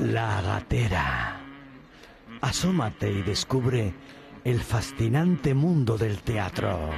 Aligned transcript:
La 0.00 0.42
gatera. 0.42 1.40
Asómate 2.40 3.10
y 3.10 3.22
descubre 3.22 3.94
el 4.44 4.60
fascinante 4.60 5.54
mundo 5.54 5.98
del 5.98 6.18
teatro. 6.22 6.90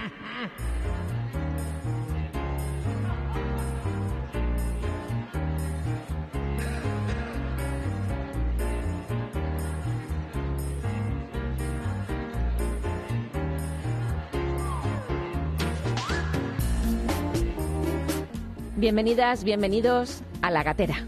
Bienvenidas, 18.81 19.45
bienvenidos 19.45 20.23
a 20.41 20.51
La 20.51 20.63
Gatera. 20.63 21.05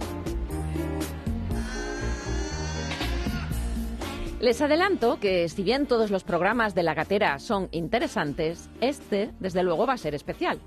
Les 4.43 4.61
adelanto 4.61 5.19
que 5.19 5.49
si 5.49 5.63
bien 5.63 5.87
todos 5.87 6.11
los 6.11 6.23
programas 6.23 6.75
de 6.75 6.83
La 6.83 6.93
Gatera 6.93 7.39
son 7.39 7.71
interesantes, 7.73 8.69
este, 8.83 9.31
desde 9.41 9.63
luego, 9.63 9.87
va 9.87 9.95
a 9.95 9.97
ser 9.97 10.15
especial. 10.15 10.61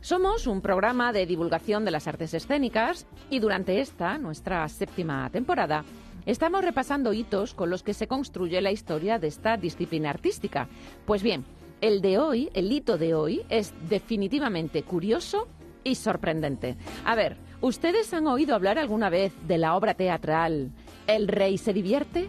Somos 0.00 0.48
un 0.48 0.60
programa 0.60 1.12
de 1.12 1.26
divulgación 1.26 1.84
de 1.84 1.92
las 1.92 2.08
artes 2.08 2.34
escénicas 2.34 3.06
y 3.30 3.38
durante 3.38 3.80
esta, 3.80 4.18
nuestra 4.18 4.68
séptima 4.68 5.30
temporada, 5.30 5.84
estamos 6.26 6.64
repasando 6.64 7.12
hitos 7.12 7.54
con 7.54 7.70
los 7.70 7.84
que 7.84 7.94
se 7.94 8.08
construye 8.08 8.60
la 8.60 8.72
historia 8.72 9.20
de 9.20 9.28
esta 9.28 9.56
disciplina 9.56 10.10
artística. 10.10 10.68
Pues 11.06 11.22
bien, 11.22 11.44
el 11.80 12.00
de 12.00 12.18
hoy, 12.18 12.50
el 12.52 12.72
hito 12.72 12.98
de 12.98 13.14
hoy, 13.14 13.42
es 13.48 13.72
definitivamente 13.88 14.82
curioso 14.82 15.46
y 15.88 15.94
sorprendente. 15.94 16.76
A 17.04 17.14
ver, 17.14 17.36
¿ustedes 17.60 18.12
han 18.14 18.26
oído 18.26 18.54
hablar 18.54 18.78
alguna 18.78 19.10
vez 19.10 19.32
de 19.46 19.58
la 19.58 19.74
obra 19.76 19.94
teatral 19.94 20.70
El 21.06 21.28
rey 21.28 21.58
se 21.58 21.72
divierte? 21.72 22.28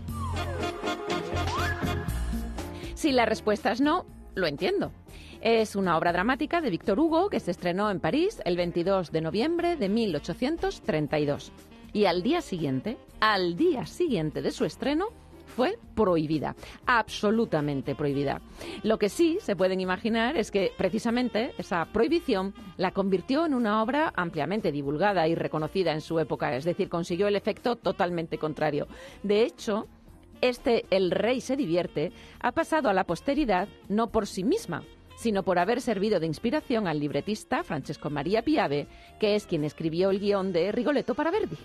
Si 2.96 3.12
la 3.12 3.26
respuesta 3.26 3.72
es 3.72 3.82
no, 3.82 4.06
lo 4.36 4.48
entiendo. 4.48 4.92
Es 5.42 5.78
una 5.78 5.98
obra 5.98 6.12
dramática 6.12 6.60
de 6.60 6.70
Víctor 6.70 7.00
Hugo 7.00 7.30
que 7.30 7.40
se 7.40 7.52
estrenó 7.52 7.90
en 7.92 8.02
París 8.02 8.42
el 8.44 8.58
22 8.58 9.12
de 9.12 9.22
noviembre 9.22 9.78
de 9.78 9.88
1832. 9.88 11.54
Y 11.94 12.06
al 12.06 12.24
día 12.24 12.42
siguiente, 12.42 12.98
al 13.22 13.56
día 13.56 13.86
siguiente 13.86 14.42
de 14.42 14.52
su 14.52 14.66
estreno, 14.66 15.08
fue 15.60 15.78
prohibida, 15.94 16.56
absolutamente 16.86 17.94
prohibida. 17.94 18.40
Lo 18.82 18.98
que 18.98 19.10
sí 19.10 19.40
se 19.42 19.58
pueden 19.58 19.82
imaginar 19.82 20.38
es 20.38 20.52
que 20.52 20.72
precisamente 20.78 21.52
esa 21.58 21.84
prohibición 21.84 22.54
la 22.78 22.92
convirtió 22.92 23.46
en 23.46 23.54
una 23.54 23.84
obra 23.84 24.14
ampliamente 24.16 24.72
divulgada 24.72 25.28
y 25.28 25.36
reconocida 25.36 25.92
en 25.92 26.00
su 26.00 26.18
época, 26.18 26.56
es 26.56 26.64
decir, 26.64 26.88
consiguió 26.88 27.28
el 27.28 27.36
efecto 27.36 27.76
totalmente 27.76 28.38
contrario. 28.38 28.88
De 29.22 29.44
hecho, 29.44 29.88
este 30.40 30.86
El 30.92 31.12
Rey 31.12 31.42
se 31.42 31.58
divierte 31.58 32.14
ha 32.40 32.54
pasado 32.54 32.88
a 32.88 32.94
la 32.94 33.04
posteridad 33.04 33.68
no 33.90 34.12
por 34.12 34.28
sí 34.28 34.46
misma, 34.46 34.84
sino 35.18 35.44
por 35.44 35.60
haber 35.60 35.82
servido 35.82 36.22
de 36.22 36.28
inspiración 36.28 36.88
al 36.88 37.02
libretista 37.02 37.66
Francesco 37.66 38.10
María 38.10 38.44
Piave, 38.44 38.88
que 39.20 39.36
es 39.36 39.46
quien 39.46 39.66
escribió 39.66 40.10
el 40.10 40.22
guion 40.22 40.54
de 40.54 40.72
Rigoletto 40.72 41.16
para 41.16 41.32
Verdi. 41.32 41.58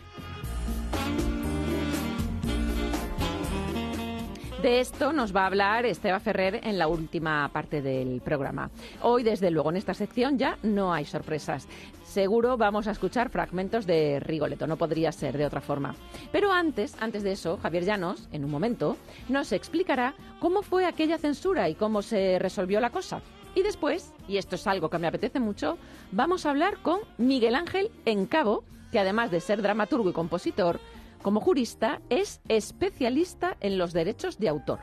De 4.64 4.80
esto 4.80 5.12
nos 5.12 5.36
va 5.36 5.42
a 5.42 5.46
hablar 5.48 5.84
Esteba 5.84 6.18
Ferrer 6.20 6.60
en 6.62 6.78
la 6.78 6.88
última 6.88 7.46
parte 7.52 7.82
del 7.82 8.22
programa. 8.22 8.70
Hoy, 9.02 9.22
desde 9.22 9.50
luego, 9.50 9.68
en 9.68 9.76
esta 9.76 9.92
sección 9.92 10.38
ya 10.38 10.56
no 10.62 10.94
hay 10.94 11.04
sorpresas. 11.04 11.68
Seguro 12.02 12.56
vamos 12.56 12.88
a 12.88 12.92
escuchar 12.92 13.28
fragmentos 13.28 13.86
de 13.86 14.20
Rigoletto, 14.20 14.66
no 14.66 14.78
podría 14.78 15.12
ser 15.12 15.36
de 15.36 15.44
otra 15.44 15.60
forma. 15.60 15.94
Pero 16.32 16.50
antes, 16.50 16.96
antes 16.98 17.22
de 17.22 17.32
eso, 17.32 17.58
Javier 17.58 17.84
Llanos, 17.84 18.26
en 18.32 18.42
un 18.42 18.50
momento, 18.50 18.96
nos 19.28 19.52
explicará 19.52 20.14
cómo 20.40 20.62
fue 20.62 20.86
aquella 20.86 21.18
censura 21.18 21.68
y 21.68 21.74
cómo 21.74 22.00
se 22.00 22.38
resolvió 22.38 22.80
la 22.80 22.88
cosa. 22.88 23.20
Y 23.54 23.62
después, 23.62 24.14
y 24.28 24.38
esto 24.38 24.54
es 24.54 24.66
algo 24.66 24.88
que 24.88 24.98
me 24.98 25.08
apetece 25.08 25.40
mucho, 25.40 25.76
vamos 26.10 26.46
a 26.46 26.50
hablar 26.50 26.78
con 26.80 27.00
Miguel 27.18 27.54
Ángel 27.54 27.90
Encabo, 28.06 28.64
que 28.90 28.98
además 28.98 29.30
de 29.30 29.40
ser 29.40 29.60
dramaturgo 29.60 30.08
y 30.08 30.14
compositor, 30.14 30.80
como 31.24 31.40
jurista, 31.40 32.02
es 32.10 32.42
especialista 32.48 33.56
en 33.60 33.78
los 33.78 33.94
derechos 33.94 34.38
de 34.38 34.50
autor. 34.50 34.80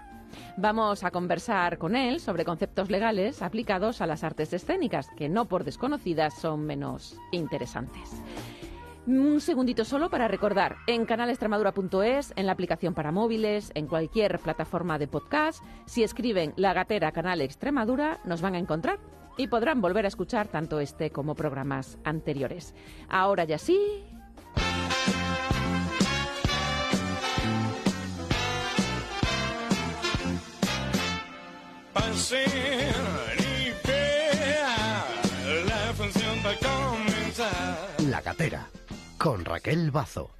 Vamos 0.57 1.03
a 1.03 1.11
conversar 1.11 1.77
con 1.77 1.95
él 1.95 2.19
sobre 2.19 2.45
conceptos 2.45 2.89
legales 2.89 3.43
aplicados 3.43 4.01
a 4.01 4.07
las 4.07 4.23
artes 4.23 4.51
escénicas, 4.51 5.07
que 5.15 5.29
no 5.29 5.45
por 5.45 5.63
desconocidas 5.63 6.33
son 6.33 6.65
menos 6.65 7.15
interesantes. 7.31 8.23
Un 9.05 9.39
segundito 9.39 9.85
solo 9.85 10.09
para 10.09 10.27
recordar, 10.27 10.77
en 10.87 11.05
canalestremadura.es, 11.05 12.33
en 12.35 12.45
la 12.47 12.53
aplicación 12.53 12.95
para 12.95 13.11
móviles, 13.11 13.71
en 13.75 13.85
cualquier 13.85 14.39
plataforma 14.39 14.97
de 14.97 15.07
podcast, 15.07 15.63
si 15.85 16.01
escriben 16.01 16.53
La 16.55 16.73
Gatera 16.73 17.11
Canal 17.11 17.41
Extremadura, 17.41 18.19
nos 18.25 18.41
van 18.41 18.55
a 18.55 18.59
encontrar 18.59 18.99
y 19.37 19.47
podrán 19.47 19.79
volver 19.79 20.05
a 20.05 20.07
escuchar 20.07 20.47
tanto 20.47 20.79
este 20.79 21.11
como 21.11 21.35
programas 21.35 21.99
anteriores. 22.03 22.73
Ahora 23.09 23.43
ya 23.43 23.59
sí, 23.59 23.79
La 35.67 35.93
función 35.93 36.37
va 36.45 36.51
a 36.51 36.55
comenzar. 36.57 37.95
La 38.09 38.21
gatera. 38.21 38.67
Con 39.17 39.45
Raquel 39.45 39.91
Bazo. 39.91 40.31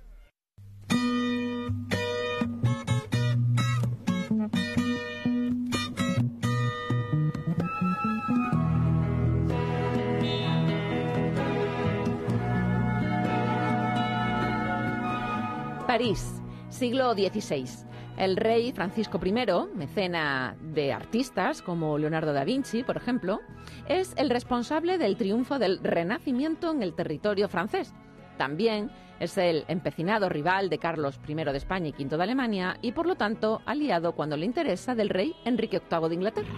París, 15.88 16.42
siglo 16.70 17.14
XVI. 17.14 17.91
El 18.22 18.38
rey 18.38 18.72
Francisco 18.72 19.20
I, 19.26 19.34
mecena 19.74 20.56
de 20.62 20.94
artistas 20.94 21.64
como 21.64 21.98
Leonardo 21.98 22.34
da 22.34 22.44
Vinci, 22.44 22.84
por 22.84 22.96
ejemplo, 22.96 23.40
es 23.88 24.14
el 24.16 24.30
responsable 24.30 25.00
del 25.00 25.18
triunfo 25.18 25.58
del 25.58 25.80
Renacimiento 25.80 26.70
en 26.70 26.84
el 26.84 26.94
territorio 26.94 27.50
francés. 27.50 27.96
También 28.38 28.92
es 29.20 29.40
el 29.40 29.66
empecinado 29.68 30.30
rival 30.30 30.70
de 30.70 30.78
Carlos 30.78 31.20
I 31.28 31.34
de 31.34 31.58
España 31.58 31.88
y 31.88 32.04
V 32.04 32.16
de 32.16 32.22
Alemania 32.22 32.78
y, 32.84 32.92
por 32.92 33.08
lo 33.08 33.16
tanto, 33.16 33.64
aliado 33.66 34.12
cuando 34.12 34.38
le 34.38 34.46
interesa 34.46 34.94
del 34.94 35.10
rey 35.10 35.36
Enrique 35.44 35.82
VIII 35.90 36.10
de 36.10 36.14
Inglaterra. 36.14 36.54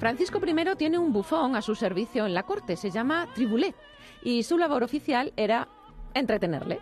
Francisco 0.00 0.40
I 0.44 0.76
tiene 0.76 0.98
un 0.98 1.12
bufón 1.12 1.54
a 1.54 1.62
su 1.62 1.76
servicio 1.76 2.26
en 2.26 2.34
la 2.34 2.42
corte, 2.42 2.74
se 2.74 2.90
llama 2.90 3.28
Tribulet, 3.32 3.76
y 4.24 4.42
su 4.42 4.58
labor 4.58 4.82
oficial 4.82 5.32
era 5.36 5.68
entretenerle, 6.14 6.80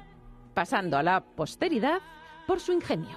pasando 0.55 0.97
a 0.97 1.03
la 1.03 1.21
posteridad 1.21 2.01
por 2.47 2.61
su 2.61 2.73
ingenio. 2.73 3.17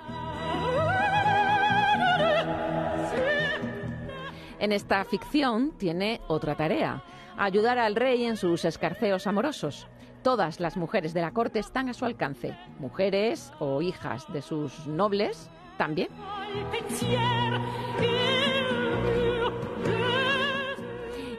En 4.59 4.71
esta 4.71 5.03
ficción 5.05 5.71
tiene 5.77 6.19
otra 6.27 6.55
tarea, 6.55 7.03
ayudar 7.37 7.77
al 7.77 7.95
rey 7.95 8.25
en 8.25 8.37
sus 8.37 8.65
escarceos 8.65 9.27
amorosos. 9.27 9.87
Todas 10.23 10.59
las 10.59 10.75
mujeres 10.75 11.13
de 11.13 11.21
la 11.21 11.31
corte 11.31 11.59
están 11.59 11.89
a 11.89 11.93
su 11.93 12.05
alcance, 12.05 12.57
mujeres 12.79 13.53
o 13.59 13.81
hijas 13.81 14.25
de 14.33 14.41
sus 14.41 14.87
nobles 14.87 15.49
también. 15.77 16.09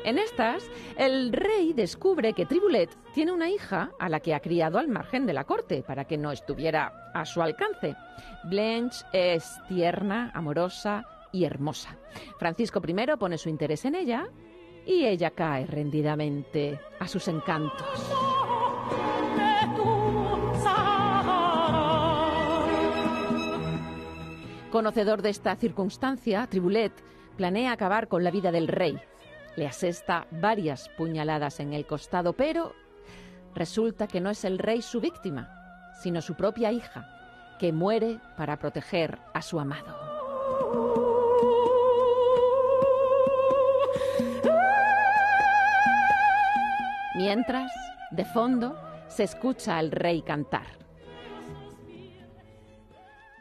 En 0.09 0.17
estas, 0.17 0.71
el 0.97 1.35
rey 1.35 1.75
descubre 1.75 2.33
que 2.33 2.47
Tribulet 2.47 2.89
tiene 3.13 3.31
una 3.31 3.51
hija 3.51 3.91
a 3.99 4.09
la 4.09 4.21
que 4.21 4.35
ha 4.35 4.41
criado 4.41 4.79
al 4.79 4.89
margen 4.89 5.27
de 5.27 5.35
la 5.35 5.45
corte 5.45 5.83
para 5.87 6.07
que 6.07 6.17
no 6.17 6.33
estuviera 6.33 7.11
a 7.13 7.27
su 7.27 7.43
alcance. 7.43 7.95
Blanche 8.45 9.05
es 9.13 9.61
tierna, 9.69 10.31
amorosa 10.35 11.05
y 11.31 11.45
hermosa. 11.45 11.99
Francisco 12.39 12.81
I 12.89 13.17
pone 13.19 13.37
su 13.37 13.51
interés 13.51 13.85
en 13.85 13.97
ella 13.97 14.31
y 14.87 15.05
ella 15.05 15.33
cae 15.33 15.67
rendidamente 15.67 16.81
a 16.99 17.07
sus 17.07 17.29
encantos. 17.29 17.87
Conocedor 24.73 25.21
de 25.21 25.29
esta 25.29 25.55
circunstancia, 25.57 26.47
Tribulet 26.47 26.95
planea 27.37 27.73
acabar 27.73 28.09
con 28.09 28.25
la 28.25 28.31
vida 28.31 28.51
del 28.51 28.69
rey 28.69 28.99
le 29.59 29.67
asesta 29.67 30.29
varias 30.31 30.89
puñaladas 30.91 31.59
en 31.59 31.73
el 31.73 31.85
costado, 31.85 32.33
pero 32.33 32.75
resulta 33.57 34.07
que 34.07 34.21
no 34.21 34.31
es 34.31 34.45
el 34.45 34.57
rey 34.57 34.83
su 34.83 35.01
víctima, 35.01 35.51
sino 36.01 36.23
su 36.23 36.37
propia 36.37 36.71
hija, 36.71 37.57
que 37.59 37.73
muere 37.73 38.21
para 38.37 38.57
proteger 38.61 39.19
a 39.35 39.43
su 39.43 39.59
amado. 39.59 39.99
Mientras, 47.17 47.73
de 48.13 48.25
fondo, 48.27 48.79
se 49.09 49.25
escucha 49.25 49.77
al 49.77 49.91
rey 49.91 50.23
cantar. 50.23 50.67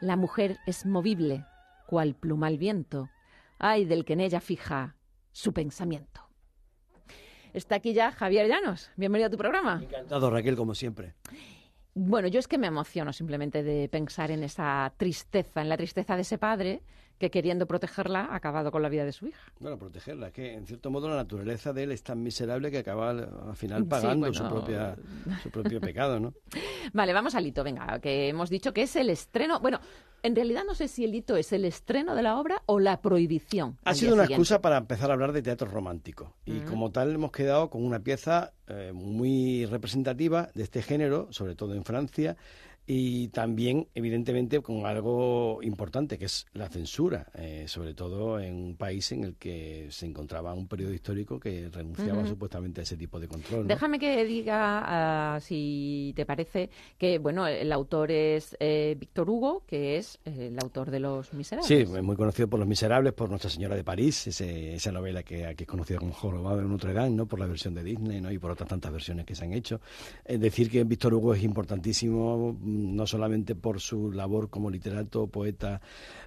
La 0.00 0.16
mujer 0.16 0.58
es 0.66 0.84
movible, 0.84 1.44
cual 1.86 2.16
pluma 2.16 2.48
al 2.48 2.58
viento. 2.58 3.08
Ay 3.60 3.84
del 3.84 4.04
que 4.04 4.14
en 4.14 4.20
ella 4.20 4.40
fija 4.40 4.96
su 5.32 5.52
pensamiento. 5.52 6.22
Está 7.52 7.76
aquí 7.76 7.92
ya 7.94 8.12
Javier 8.12 8.48
Llanos. 8.48 8.90
Bienvenido 8.96 9.28
a 9.28 9.30
tu 9.30 9.38
programa. 9.38 9.80
Encantado, 9.82 10.30
Raquel, 10.30 10.56
como 10.56 10.74
siempre. 10.74 11.14
Bueno, 11.94 12.28
yo 12.28 12.38
es 12.38 12.46
que 12.46 12.58
me 12.58 12.68
emociono 12.68 13.12
simplemente 13.12 13.62
de 13.62 13.88
pensar 13.88 14.30
en 14.30 14.44
esa 14.44 14.92
tristeza, 14.96 15.62
en 15.62 15.68
la 15.68 15.76
tristeza 15.76 16.14
de 16.14 16.22
ese 16.22 16.38
padre 16.38 16.82
que 17.18 17.30
queriendo 17.30 17.66
protegerla 17.66 18.26
ha 18.30 18.36
acabado 18.36 18.70
con 18.70 18.82
la 18.82 18.88
vida 18.88 19.04
de 19.04 19.12
su 19.12 19.26
hija. 19.26 19.52
Bueno, 19.58 19.76
protegerla, 19.76 20.28
es 20.28 20.32
que 20.32 20.54
en 20.54 20.66
cierto 20.66 20.90
modo 20.90 21.08
la 21.08 21.16
naturaleza 21.16 21.72
de 21.72 21.82
él 21.82 21.92
es 21.92 22.02
tan 22.02 22.22
miserable 22.22 22.70
que 22.70 22.78
acaba 22.78 23.10
al 23.10 23.28
al 23.48 23.56
final 23.56 23.84
pagando 23.86 24.28
bueno. 24.28 24.34
su, 24.34 24.48
propia, 24.48 24.96
su 25.42 25.50
propio 25.50 25.80
pecado, 25.80 26.20
¿no? 26.20 26.34
Vale, 26.92 27.12
vamos 27.12 27.34
al 27.34 27.46
hito, 27.46 27.64
venga, 27.64 27.98
que 27.98 28.28
hemos 28.28 28.50
dicho 28.50 28.72
que 28.72 28.82
es 28.82 28.94
el 28.96 29.10
estreno. 29.10 29.58
Bueno, 29.58 29.80
en 30.22 30.34
realidad 30.36 30.62
no 30.66 30.74
sé 30.74 30.88
si 30.88 31.04
el 31.04 31.14
hito 31.14 31.36
es 31.36 31.52
el 31.52 31.64
estreno 31.64 32.14
de 32.14 32.22
la 32.22 32.38
obra 32.38 32.62
o 32.66 32.78
la 32.80 33.00
prohibición. 33.00 33.78
Ha 33.84 33.94
sido 33.94 34.14
una 34.14 34.24
siguiente. 34.24 34.34
excusa 34.42 34.60
para 34.60 34.76
empezar 34.78 35.10
a 35.10 35.14
hablar 35.14 35.32
de 35.32 35.42
teatro 35.42 35.68
romántico. 35.68 36.34
Y 36.44 36.52
Mm. 36.52 36.64
como 36.66 36.90
tal 36.90 37.14
hemos 37.14 37.32
quedado 37.32 37.70
con 37.70 37.84
una 37.84 38.00
pieza 38.00 38.52
eh, 38.66 38.92
muy 38.92 39.64
representativa 39.66 40.50
de 40.54 40.62
este 40.62 40.82
género, 40.82 41.28
sobre 41.30 41.54
todo 41.54 41.74
en 41.74 41.84
Francia, 41.84 42.36
y 42.90 43.28
también, 43.28 43.86
evidentemente, 43.94 44.60
con 44.62 44.86
algo 44.86 45.60
importante, 45.62 46.16
que 46.16 46.24
es 46.24 46.46
la 46.54 46.70
censura, 46.70 47.26
eh, 47.34 47.64
sobre 47.68 47.92
todo 47.92 48.40
en 48.40 48.54
un 48.54 48.76
país 48.76 49.12
en 49.12 49.24
el 49.24 49.34
que 49.36 49.88
se 49.90 50.06
encontraba 50.06 50.54
un 50.54 50.66
periodo 50.66 50.94
histórico 50.94 51.38
que 51.38 51.68
renunciaba 51.70 52.26
supuestamente 52.26 52.80
a 52.80 52.84
ese 52.84 52.96
tipo 52.96 53.20
de 53.20 53.28
control. 53.28 53.62
¿no? 53.62 53.68
Déjame 53.68 53.98
que 53.98 54.24
diga, 54.24 55.34
ah, 55.34 55.38
si 55.40 56.14
te 56.16 56.24
parece, 56.24 56.70
que 56.96 57.18
bueno, 57.18 57.46
el 57.46 57.70
autor 57.72 58.10
es 58.10 58.56
eh, 58.58 58.96
Víctor 58.98 59.28
Hugo, 59.28 59.64
que 59.66 59.98
es 59.98 60.18
eh, 60.24 60.48
el 60.50 60.58
autor 60.58 60.90
de 60.90 61.00
Los 61.00 61.34
Miserables. 61.34 61.68
Sí, 61.68 61.74
es 61.94 62.02
muy 62.02 62.16
conocido 62.16 62.48
por 62.48 62.58
Los 62.58 62.68
Miserables, 62.68 63.12
por 63.12 63.28
Nuestra 63.28 63.50
Señora 63.50 63.76
de 63.76 63.84
París, 63.84 64.26
ese- 64.28 64.74
esa 64.76 64.92
novela 64.92 65.22
que 65.22 65.44
aquí 65.44 65.64
es 65.64 65.68
conocida 65.68 65.98
como 65.98 66.14
Jorobado 66.14 66.56
de 66.56 66.64
Notre 66.64 66.94
Dame, 66.94 67.10
¿no? 67.10 67.26
por 67.26 67.38
la 67.38 67.46
versión 67.46 67.74
de 67.74 67.84
Disney 67.84 68.22
¿no? 68.22 68.32
y 68.32 68.38
por 68.38 68.50
otras 68.50 68.66
tantas 68.70 68.90
versiones 68.92 69.26
que 69.26 69.34
se 69.34 69.44
han 69.44 69.52
hecho. 69.52 69.78
Es 70.24 70.40
decir, 70.40 70.70
que 70.70 70.82
Víctor 70.84 71.12
Hugo 71.12 71.34
es 71.34 71.42
importantísimo, 71.42 72.56
no 72.78 73.06
solamente 73.06 73.54
por 73.54 73.80
su 73.80 74.12
labor 74.12 74.50
como 74.50 74.70
literato, 74.70 75.26
poeta, 75.26 75.80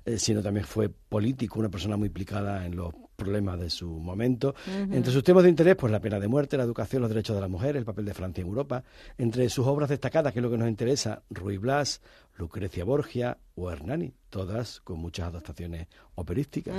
eh, 0.06 0.18
sino 0.18 0.42
también 0.42 0.66
fue 0.66 0.90
político, 0.90 1.60
una 1.60 1.70
persona 1.70 1.98
muy 1.98 2.08
implicada 2.08 2.66
en 2.66 2.76
los 2.76 2.94
problemas 3.16 3.60
de 3.60 3.70
su 3.70 3.88
momento. 3.88 4.56
Entre 4.68 5.14
sus 5.14 5.24
temas 5.24 5.44
de 5.44 5.50
interés, 5.50 5.76
pues 5.76 5.92
la 5.92 6.00
pena 6.00 6.20
de 6.20 6.28
muerte, 6.28 6.58
la 6.58 6.64
educación, 6.64 7.04
los 7.04 7.10
derechos 7.10 7.36
de 7.36 7.42
la 7.42 7.48
mujer, 7.48 7.78
el 7.78 7.86
papel 7.86 8.06
de 8.06 8.16
Francia 8.16 8.42
en 8.42 8.48
Europa. 8.48 8.84
Entre 9.18 9.48
sus 9.50 9.68
obras 9.68 9.90
destacadas, 9.90 10.34
que 10.34 10.40
es 10.40 10.44
lo 10.44 10.50
que 10.50 10.58
nos 10.58 10.68
interesa, 10.68 11.22
Ruy 11.30 11.58
Blas, 11.58 12.02
Lucrecia 12.38 12.84
Borgia 12.84 13.38
o 13.54 13.70
Hernani, 13.70 14.12
todas 14.32 14.82
con 14.82 14.98
muchas 15.00 15.28
adaptaciones 15.28 15.88
operísticas. 16.16 16.76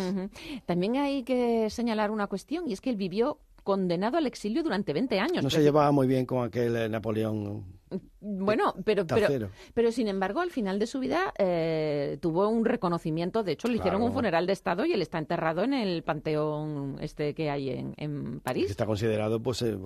También 0.66 0.96
hay 0.96 1.22
que 1.22 1.70
señalar 1.70 2.10
una 2.10 2.26
cuestión, 2.26 2.68
y 2.68 2.72
es 2.72 2.80
que 2.80 2.90
él 2.90 2.96
vivió 2.96 3.38
condenado 3.62 4.16
al 4.16 4.26
exilio 4.26 4.62
durante 4.62 4.92
20 4.92 5.20
años. 5.20 5.44
No 5.44 5.50
se 5.50 5.62
llevaba 5.62 5.92
muy 5.92 6.08
bien 6.08 6.26
con 6.26 6.44
aquel 6.44 6.74
eh, 6.74 6.88
Napoleón 6.88 7.64
Bueno, 8.20 8.74
pero, 8.84 9.04
pero, 9.06 9.48
pero 9.74 9.90
sin 9.92 10.06
embargo, 10.08 10.40
al 10.40 10.50
final 10.50 10.78
de 10.78 10.86
su 10.86 11.00
vida 11.00 11.32
eh, 11.38 12.18
tuvo 12.20 12.48
un 12.48 12.64
reconocimiento. 12.64 13.42
De 13.42 13.52
hecho, 13.52 13.68
le 13.68 13.74
hicieron 13.74 14.00
Claro. 14.00 14.06
un 14.10 14.12
funeral 14.14 14.46
de 14.46 14.52
Estado 14.52 14.84
y 14.86 14.92
él 14.92 15.02
está 15.02 15.18
enterrado 15.18 15.64
en 15.64 15.74
el 15.74 16.02
panteón 16.02 16.96
este 17.00 17.34
que 17.34 17.50
hay 17.50 17.70
en, 17.70 17.94
en 17.96 18.40
París. 18.40 18.70
está 18.70 18.86
considerado 18.86 19.40
pues 19.42 19.62
el 19.62 19.78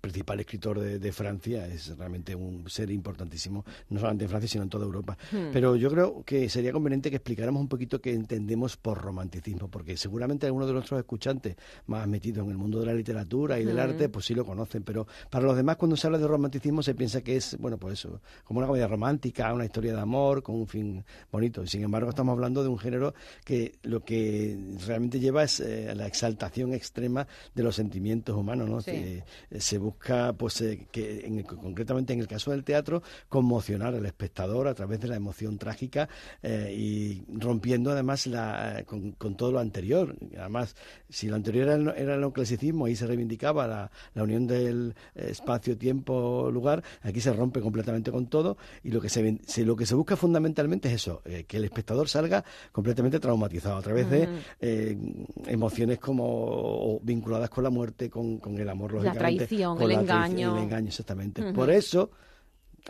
principal 0.00 0.40
escritor 0.40 0.80
de, 0.80 0.98
de 0.98 1.12
Francia, 1.12 1.66
es 1.68 1.96
realmente 1.96 2.34
un 2.34 2.68
ser 2.68 2.90
importantísimo, 2.90 3.64
no 3.88 4.00
solamente 4.00 4.24
en 4.24 4.30
Francia, 4.30 4.48
sino 4.48 4.64
en 4.64 4.68
toda 4.70 4.84
Europa. 4.84 5.16
Hmm. 5.30 5.50
Pero 5.52 5.76
yo 5.76 5.90
creo 5.90 6.22
que 6.24 6.48
sería 6.48 6.72
conveniente 6.72 7.10
que 7.10 7.16
explicáramos 7.16 7.60
un 7.60 7.68
poquito 7.68 8.00
qué 8.00 8.12
entendemos 8.14 8.76
por 8.76 9.00
romanticismo, 9.00 9.68
porque 9.68 9.96
seguramente 9.96 10.46
algunos 10.46 10.66
de 10.66 10.74
nuestros 10.74 10.98
escuchantes 10.98 11.56
más 11.86 12.06
metidos 12.08 12.44
en 12.44 12.50
el 12.50 12.58
mundo 12.58 12.80
de 12.80 12.86
la 12.86 12.94
literatura 12.94 13.60
y 13.60 13.64
del 13.64 13.76
Hmm. 13.76 13.80
arte, 13.80 14.08
pues 14.08 14.24
sí 14.26 14.34
lo 14.34 14.44
conocen, 14.44 14.82
pero 14.82 15.06
para 15.30 15.46
los 15.46 15.56
demás 15.56 15.76
cuando 15.76 15.96
se 15.96 16.06
habla 16.08 16.18
de 16.18 16.26
romanticismo 16.26 16.82
se 16.82 16.94
piensa 16.94 17.22
que 17.22 17.36
es, 17.36 17.45
bueno, 17.60 17.78
pues 17.78 17.94
eso, 18.00 18.20
como 18.44 18.58
una 18.58 18.66
comedia 18.66 18.88
romántica, 18.88 19.52
una 19.52 19.64
historia 19.64 19.94
de 19.94 20.00
amor 20.00 20.42
con 20.42 20.56
un 20.56 20.66
fin 20.66 21.04
bonito. 21.30 21.62
Y 21.62 21.68
sin 21.68 21.82
embargo 21.82 22.08
estamos 22.10 22.32
hablando 22.32 22.62
de 22.62 22.68
un 22.68 22.78
género 22.78 23.14
que 23.44 23.78
lo 23.82 24.02
que 24.04 24.58
realmente 24.86 25.20
lleva 25.20 25.44
es 25.44 25.60
eh, 25.60 25.94
la 25.94 26.06
exaltación 26.06 26.72
extrema 26.74 27.26
de 27.54 27.62
los 27.62 27.76
sentimientos 27.76 28.36
humanos, 28.36 28.68
¿no? 28.68 28.80
Sí. 28.80 28.90
Que, 28.90 29.24
eh, 29.50 29.60
se 29.60 29.78
busca, 29.78 30.32
pues, 30.32 30.60
eh, 30.60 30.86
que 30.90 31.26
en 31.26 31.38
el- 31.38 31.44
concretamente 31.46 32.12
en 32.12 32.20
el 32.20 32.26
caso 32.28 32.50
del 32.50 32.64
teatro, 32.64 33.02
conmocionar 33.28 33.94
al 33.94 34.06
espectador 34.06 34.68
a 34.68 34.74
través 34.74 35.00
de 35.00 35.08
la 35.08 35.16
emoción 35.16 35.58
trágica 35.58 36.08
eh, 36.42 36.74
y 36.76 37.24
rompiendo 37.38 37.90
además 37.90 38.26
la, 38.26 38.82
con, 38.86 39.12
con 39.12 39.36
todo 39.36 39.52
lo 39.52 39.58
anterior. 39.60 40.16
Además, 40.38 40.74
si 41.08 41.28
lo 41.28 41.36
anterior 41.36 41.66
era 41.68 41.74
el, 41.76 41.88
era 41.96 42.14
el 42.14 42.20
neoclasicismo, 42.20 42.86
ahí 42.86 42.96
se 42.96 43.06
reivindicaba 43.06 43.66
la, 43.66 43.90
la 44.14 44.22
unión 44.22 44.46
del 44.46 44.94
eh, 45.14 45.28
espacio, 45.30 45.76
tiempo, 45.76 46.50
lugar, 46.50 46.82
aquí 47.02 47.20
se 47.20 47.32
rompe 47.36 47.60
completamente 47.60 48.10
con 48.10 48.26
todo 48.26 48.56
y 48.82 48.90
lo 48.90 49.00
que 49.00 49.08
se, 49.08 49.38
se- 49.46 49.64
lo 49.64 49.76
que 49.76 49.86
se 49.86 49.94
busca 49.94 50.16
fundamentalmente 50.16 50.88
es 50.88 50.94
eso, 50.94 51.22
eh, 51.24 51.44
que 51.46 51.58
el 51.58 51.64
espectador 51.64 52.08
salga 52.08 52.44
completamente 52.72 53.20
traumatizado 53.20 53.76
a 53.76 53.82
través 53.82 54.10
de 54.10 54.28
eh, 54.60 54.96
emociones 55.46 55.98
como 55.98 56.24
o 56.26 57.00
vinculadas 57.02 57.50
con 57.50 57.62
la 57.64 57.70
muerte, 57.70 58.10
con, 58.10 58.38
con 58.38 58.58
el 58.58 58.68
amor, 58.68 58.94
La 59.02 59.12
traición, 59.12 59.76
con 59.76 59.90
el 59.90 59.96
la 59.96 60.04
traición, 60.04 60.38
engaño. 60.40 60.56
El 60.56 60.62
engaño, 60.64 60.88
exactamente. 60.88 61.42
Por 61.52 61.70
eso 61.70 62.10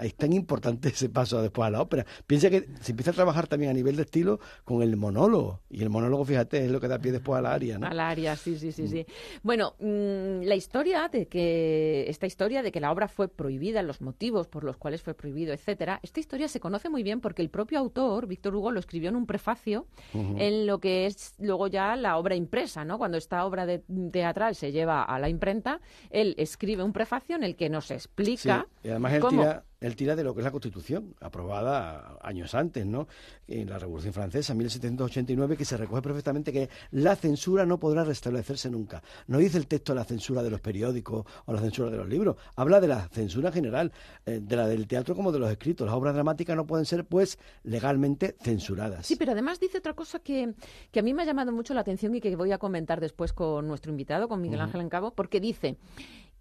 es 0.01 0.15
tan 0.15 0.33
importante 0.33 0.89
ese 0.91 1.09
paso 1.09 1.43
después 1.43 1.67
a 1.67 1.71
la 1.71 1.81
ópera. 1.81 2.07
Piensa 2.27 2.51
que 2.51 2.69
se 2.81 2.93
empieza 2.93 3.11
a 3.11 3.15
trabajar 3.15 3.47
también 3.47 3.71
a 3.71 3.75
nivel 3.75 3.97
de 3.97 4.03
estilo 4.03 4.41
con 4.65 4.83
el 4.83 4.97
monólogo. 4.97 5.61
Y 5.71 5.83
el 5.83 5.91
monólogo, 5.91 6.25
fíjate, 6.25 6.65
es 6.65 6.71
lo 6.71 6.81
que 6.81 6.89
da 6.89 6.99
pie 6.99 7.13
después 7.13 7.39
a 7.39 7.43
la 7.43 7.53
aria, 7.53 7.79
¿no? 7.79 7.87
Al 7.87 8.01
área, 8.01 8.37
sí, 8.37 8.59
sí, 8.59 8.73
sí, 8.73 8.89
sí. 8.89 9.07
Bueno, 9.43 9.75
mm, 9.79 10.43
la 10.43 10.55
historia 10.55 11.09
de 11.09 11.27
que 11.27 12.09
esta 12.09 12.27
historia 12.27 12.63
de 12.63 12.73
que 12.73 12.81
la 12.81 12.93
obra 12.93 13.09
fue 13.09 13.29
prohibida, 13.29 13.83
los 13.83 14.01
motivos 14.01 14.47
por 14.47 14.65
los 14.65 14.77
cuales 14.77 15.03
fue 15.03 15.15
prohibido, 15.15 15.53
etcétera, 15.53 16.01
esta 16.03 16.21
historia 16.21 16.49
se 16.49 16.61
conoce 16.61 16.89
muy 16.89 17.03
bien 17.03 17.21
porque 17.21 17.43
el 17.43 17.51
propio 17.51 17.79
autor, 17.79 18.27
Víctor 18.27 18.55
Hugo, 18.55 18.71
lo 18.71 18.81
escribió 18.81 19.09
en 19.09 19.17
un 19.17 19.27
prefacio 19.27 19.87
en 20.13 20.67
lo 20.67 20.79
que 20.79 21.07
es 21.07 21.35
luego 21.39 21.69
ya 21.69 21.97
la 21.97 22.17
obra 22.17 22.35
impresa, 22.35 22.85
¿no? 22.85 22.99
Cuando 22.99 23.19
esta 23.19 23.45
obra 23.45 23.67
de, 23.67 23.83
teatral 24.13 24.55
se 24.55 24.73
lleva 24.73 25.03
a 25.03 25.19
la 25.19 25.29
imprenta, 25.29 25.81
él 26.11 26.35
escribe 26.39 26.83
un 26.83 26.93
prefacio 26.93 27.37
en 27.37 27.45
el 27.45 27.57
que 27.57 27.69
nos 27.69 27.87
Sí, 27.87 27.95
explica 27.95 28.67
y 28.83 28.89
además 28.89 29.13
él 29.15 29.21
cómo 29.21 29.43
tira, 29.43 29.65
él 29.81 29.97
tira 29.97 30.17
de 30.17 30.25
lo 30.25 30.35
que 30.35 30.41
es 30.41 30.45
la 30.45 30.51
Constitución, 30.51 31.15
aprobada 31.21 32.19
años 32.23 32.55
antes, 32.55 32.87
¿no? 32.87 33.09
En 33.47 33.69
la 33.69 33.79
Revolución 33.79 34.13
Francesa, 34.13 34.55
1789, 34.55 35.57
que 35.57 35.65
se 35.65 35.77
recoge 35.77 36.03
perfectamente 36.03 36.53
que 36.53 36.69
la 36.93 37.15
censura 37.17 37.67
no 37.67 37.79
podrá 37.79 38.05
restablecerse 38.05 38.71
nunca. 38.71 39.03
No 39.27 39.39
dice 39.39 39.59
el 39.59 39.67
texto 39.67 39.95
la 39.95 40.05
censura 40.05 40.43
de 40.43 40.51
los 40.51 40.61
periódicos 40.61 41.27
o 41.45 41.53
la 41.53 41.61
censura 41.61 41.91
de 41.91 41.99
los 41.99 42.09
libros, 42.09 42.37
habla 42.57 42.81
de 42.81 42.89
la 42.89 43.09
censura 43.09 43.53
general, 43.53 43.93
eh, 44.25 44.41
de 44.43 44.57
la 44.57 44.67
del 44.67 44.87
teatro 44.87 45.15
como 45.15 45.33
de 45.33 45.39
los 45.39 45.51
escritos. 45.51 45.87
Las 45.87 45.95
obras 45.95 46.15
dramáticas 46.15 46.57
no 46.57 46.67
pueden 46.67 46.87
ser, 46.87 47.05
pues, 47.05 47.39
legalmente 47.63 48.37
censuradas. 48.41 49.07
Sí, 49.07 49.17
pero 49.17 49.33
además 49.33 49.61
dice 49.61 49.79
otra 49.79 49.95
cosa 49.95 50.21
que, 50.21 50.55
que 50.91 51.01
a 51.01 51.03
mí 51.03 51.13
me 51.13 51.23
ha 51.23 51.27
llamado 51.27 51.53
mucho 51.53 51.75
la 51.75 51.81
atención 51.81 52.15
y 52.15 52.21
que 52.21 52.35
voy 52.37 52.53
a 52.53 52.59
comentar 52.59 53.01
después 53.01 53.33
con 53.33 53.67
nuestro 53.69 53.91
invitado, 53.91 54.29
con 54.29 54.41
Miguel 54.41 54.61
Ángel 54.61 54.81
Encabo, 54.81 55.13
porque 55.13 55.41
dice 55.41 55.77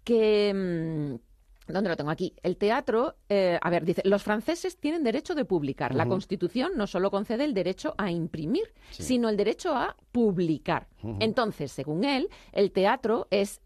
que... 0.04 1.18
¿Dónde 1.66 1.90
lo 1.90 1.96
tengo? 1.96 2.10
Aquí. 2.10 2.34
El 2.42 2.56
teatro, 2.56 3.16
eh, 3.28 3.58
a 3.60 3.70
ver, 3.70 3.84
dice, 3.84 4.02
los 4.04 4.22
franceses 4.22 4.78
tienen 4.78 5.02
derecho 5.02 5.34
de 5.34 5.44
publicar. 5.44 5.94
La. 5.94 6.06
Constitución 6.06 6.72
no 6.76 6.86
solo 6.86 7.10
concede 7.10 7.44
el 7.44 7.52
derecho 7.54 7.94
a 7.98 8.10
imprimir, 8.10 8.72
Sí. 8.90 9.02
sino 9.02 9.28
el 9.28 9.36
derecho 9.36 9.74
a 9.74 9.96
publicar. 10.12 10.86
Entonces, 11.20 11.72
según 11.72 12.04
él, 12.04 12.28
el 12.52 12.70
teatro 12.72 13.26
es 13.30 13.60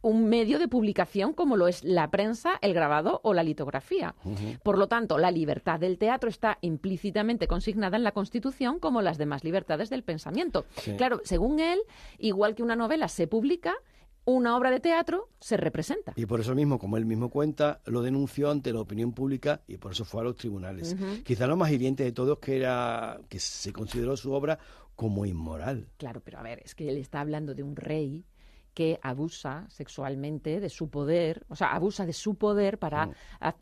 un 0.00 0.28
medio 0.28 0.58
de 0.60 0.68
publicación 0.68 1.32
como 1.32 1.56
lo 1.56 1.66
es 1.66 1.82
la 1.82 2.08
prensa, 2.10 2.52
el 2.62 2.72
grabado 2.72 3.20
o 3.24 3.34
la 3.34 3.42
litografía. 3.42 4.14
Por 4.62 4.78
lo 4.78 4.86
tanto, 4.86 5.18
la 5.18 5.30
libertad 5.32 5.80
del 5.80 5.98
teatro 5.98 6.28
está 6.30 6.58
implícitamente 6.60 7.48
consignada 7.48 7.96
en 7.96 8.04
la 8.04 8.12
Constitución 8.12 8.78
como 8.78 9.02
las 9.02 9.18
demás 9.18 9.42
libertades 9.42 9.90
del 9.90 10.04
pensamiento. 10.04 10.66
Sí. 10.76 10.94
Claro, 10.96 11.20
según 11.24 11.58
él, 11.58 11.80
igual 12.18 12.54
que 12.54 12.62
una 12.62 12.76
novela 12.76 13.08
se 13.08 13.26
publica, 13.26 13.74
una 14.24 14.56
obra 14.56 14.70
de 14.70 14.80
teatro 14.80 15.28
se 15.40 15.56
representa. 15.56 16.12
Y 16.16 16.26
por 16.26 16.40
eso 16.40 16.54
mismo, 16.54 16.78
como 16.78 16.96
él 16.96 17.06
mismo 17.06 17.30
cuenta, 17.30 17.80
lo 17.86 18.02
denunció 18.02 18.50
ante 18.50 18.72
la 18.72 18.80
opinión 18.80 19.12
pública 19.12 19.62
y 19.66 19.78
por 19.78 19.92
eso 19.92 20.04
fue 20.04 20.20
a 20.20 20.24
los 20.24 20.36
tribunales. 20.36 20.96
Quizá 21.24 21.46
lo 21.46 21.56
más 21.56 21.70
hiriente 21.70 22.04
de 22.04 22.12
todo 22.12 22.34
es 22.34 22.38
que, 22.40 22.56
era, 22.56 23.20
que 23.28 23.38
se 23.40 23.72
consideró 23.72 24.16
su 24.16 24.32
obra 24.32 24.58
como 24.94 25.24
inmoral. 25.24 25.88
Claro, 25.96 26.20
pero 26.24 26.38
a 26.38 26.42
ver, 26.42 26.60
es 26.64 26.74
que 26.74 26.88
él 26.88 26.96
está 26.96 27.20
hablando 27.20 27.54
de 27.54 27.62
un 27.62 27.76
rey 27.76 28.24
que 28.78 28.96
abusa 29.02 29.66
sexualmente 29.70 30.60
de 30.60 30.68
su 30.68 30.88
poder, 30.88 31.44
o 31.48 31.56
sea, 31.56 31.74
abusa 31.74 32.06
de 32.06 32.12
su 32.12 32.36
poder 32.36 32.78
para 32.78 33.06
Mm. 33.06 33.12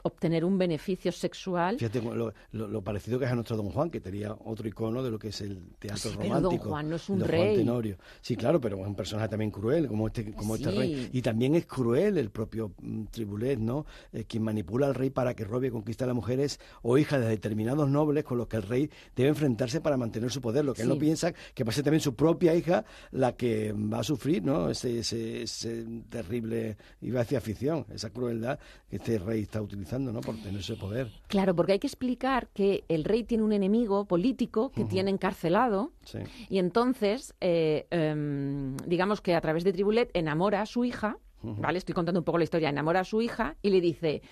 obtener 0.02 0.44
un 0.44 0.58
beneficio 0.58 1.10
sexual. 1.10 1.78
Fíjate 1.78 2.02
lo, 2.02 2.34
lo- 2.52 2.68
lo 2.68 2.82
parecido 2.84 3.18
que 3.18 3.24
es 3.24 3.30
a 3.30 3.34
nuestro 3.34 3.56
Don 3.56 3.70
Juan, 3.70 3.88
que 3.88 3.98
tenía 4.00 4.36
otro 4.44 4.68
icono 4.68 5.02
de 5.02 5.10
lo 5.10 5.18
que 5.18 5.28
es 5.28 5.40
el 5.40 5.70
teatro 5.78 6.10
Sí, 6.10 6.16
pero 6.18 6.34
Don 6.34 6.42
romántico. 6.42 6.68
Juan 6.68 6.90
no 6.90 6.96
es 6.96 7.08
un 7.08 7.18
Don 7.20 7.28
rey. 7.28 7.40
Juan 7.40 7.54
Tenorio. 7.56 7.96
Sí, 8.20 8.36
claro, 8.36 8.60
pero 8.60 8.78
es 8.78 8.86
un 8.86 8.94
personaje 8.94 9.26
también 9.30 9.50
cruel, 9.50 9.88
como 9.88 10.06
este, 10.08 10.34
como 10.34 10.56
este 10.56 10.70
rey. 10.70 11.08
Y 11.14 11.22
también 11.22 11.54
es 11.54 11.64
cruel 11.64 12.18
el 12.18 12.28
propio 12.28 12.72
mm, 12.82 13.04
Tribulet, 13.04 13.58
¿no? 13.58 13.86
Eh, 14.12 14.24
quien 14.24 14.42
manipula 14.42 14.86
al 14.86 14.94
rey 14.94 15.08
para 15.08 15.32
que 15.32 15.44
robe 15.44 15.68
y 15.68 15.70
conquiste 15.70 16.04
a 16.04 16.08
las 16.08 16.16
mujeres 16.16 16.60
o 16.82 16.98
hijas 16.98 17.20
de 17.20 17.28
determinados 17.28 17.88
nobles 17.88 18.22
con 18.24 18.36
los 18.36 18.48
que 18.48 18.56
el 18.58 18.64
rey 18.64 18.90
debe 19.16 19.30
enfrentarse 19.30 19.80
para 19.80 19.96
mantener 19.96 20.30
su 20.30 20.42
poder. 20.42 20.62
Lo 20.66 20.74
que 20.74 20.82
él 20.82 20.88
no 20.88 20.98
piensa 20.98 21.32
que 21.54 21.64
va 21.64 21.70
a 21.70 21.72
ser 21.72 21.84
también 21.84 22.02
su 22.02 22.14
propia 22.14 22.54
hija 22.54 22.84
la 23.12 23.32
que 23.34 23.72
va 23.72 24.00
a 24.00 24.04
sufrir, 24.04 24.44
¿no? 24.44 24.68
Ese, 24.68 24.98
ese, 25.12 25.42
ese 25.42 25.84
terrible, 26.08 26.76
iba 27.00 27.20
a 27.20 27.22
decir 27.22 27.38
afición, 27.38 27.86
esa 27.92 28.10
crueldad 28.10 28.58
que 28.88 28.96
este 28.96 29.18
rey 29.18 29.42
está 29.42 29.62
utilizando, 29.62 30.12
¿no? 30.12 30.20
Por 30.20 30.36
tener 30.36 30.60
ese 30.60 30.76
poder. 30.76 31.10
Claro, 31.28 31.54
porque 31.54 31.72
hay 31.72 31.78
que 31.78 31.86
explicar 31.86 32.48
que 32.48 32.84
el 32.88 33.04
rey 33.04 33.24
tiene 33.24 33.44
un 33.44 33.52
enemigo 33.52 34.06
político 34.06 34.70
que 34.70 34.84
tiene 34.84 35.10
encarcelado 35.10 35.92
Sí. 36.04 36.18
y 36.48 36.58
entonces, 36.58 37.34
eh, 37.40 37.86
em, 37.90 38.76
digamos 38.86 39.20
que 39.20 39.34
a 39.34 39.40
través 39.40 39.64
de 39.64 39.72
Tribulet 39.72 40.10
enamora 40.14 40.62
a 40.62 40.66
su 40.66 40.84
hija, 40.84 41.18
¿vale? 41.42 41.78
Estoy 41.78 41.94
contando 41.94 42.20
un 42.20 42.24
poco 42.24 42.38
la 42.38 42.44
historia, 42.44 42.68
enamora 42.68 43.00
a 43.00 43.04
su 43.04 43.22
hija 43.22 43.56
y 43.62 43.70
le 43.70 43.80
dice, 43.80 44.22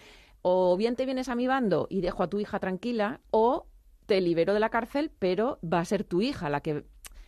o 0.43 0.77
bien 0.77 0.97
te 0.97 1.05
vienes 1.07 1.29
a 1.29 1.35
mi 1.37 1.47
bando 1.47 1.87
y 1.89 2.01
dejo 2.01 2.23
a 2.23 2.29
tu 2.29 2.41
hija 2.41 2.59
tranquila, 2.59 3.21
o 3.31 3.67
te 4.07 4.21
libero 4.21 4.53
de 4.53 4.61
la 4.61 4.69
cárcel, 4.69 5.11
pero 5.19 5.59
va 5.65 5.81
a 5.81 5.85
ser 5.85 6.05
tu 6.05 6.21
hija 6.21 6.49
la 6.51 6.61
que 6.61 6.85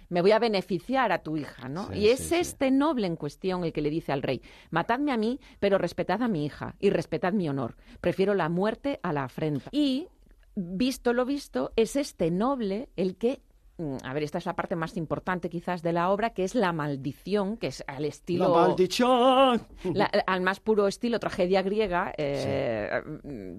me 0.09 0.23
voy 0.23 0.33
a 0.33 0.39
beneficiar 0.39 1.13
a 1.13 1.19
tu 1.23 1.37
hija, 1.37 1.69
¿no? 1.69 1.89
Sí, 1.93 1.99
y 1.99 2.09
es 2.09 2.19
sí, 2.21 2.25
sí. 2.29 2.35
este 2.37 2.71
noble 2.71 3.07
en 3.07 3.17
cuestión 3.17 3.65
el 3.65 3.73
que 3.73 3.83
le 3.83 3.91
dice 3.91 4.13
al 4.13 4.23
rey, 4.23 4.41
matadme 4.71 5.13
a 5.13 5.17
mí, 5.17 5.41
pero 5.61 5.79
respetad 5.79 6.23
a 6.23 6.29
mi 6.29 6.45
hija 6.45 6.77
y 6.79 6.91
respetad 6.91 7.33
mi 7.33 7.49
honor. 7.49 7.77
Prefiero 8.01 8.35
la 8.35 8.49
muerte 8.49 9.01
a 9.03 9.13
la 9.13 9.25
afrenta. 9.25 9.69
Y, 9.73 10.09
visto 10.55 11.13
lo 11.13 11.25
visto, 11.25 11.73
es 11.77 11.97
este 11.97 12.31
noble 12.31 12.89
el 12.97 13.17
que 13.17 13.41
mm, 13.79 13.97
a 14.05 14.15
ver, 14.15 14.23
esta 14.23 14.39
es 14.39 14.47
la 14.47 14.57
parte 14.57 14.75
más 14.77 14.97
importante 14.97 15.51
quizás 15.51 15.83
de 15.83 15.93
la 15.93 16.09
obra, 16.11 16.31
que 16.31 16.45
es 16.45 16.55
la 16.55 16.73
maldición, 16.73 17.57
que 17.59 17.67
es 17.67 17.85
al 17.87 18.05
estilo... 18.07 18.49
¡La 18.49 18.69
maldición! 18.69 19.67
La- 19.93 20.11
al 20.27 20.41
más 20.41 20.61
puro 20.61 20.87
estilo 20.89 21.19
tragedia 21.21 21.61
griega, 21.63 22.15
eh, 22.17 23.03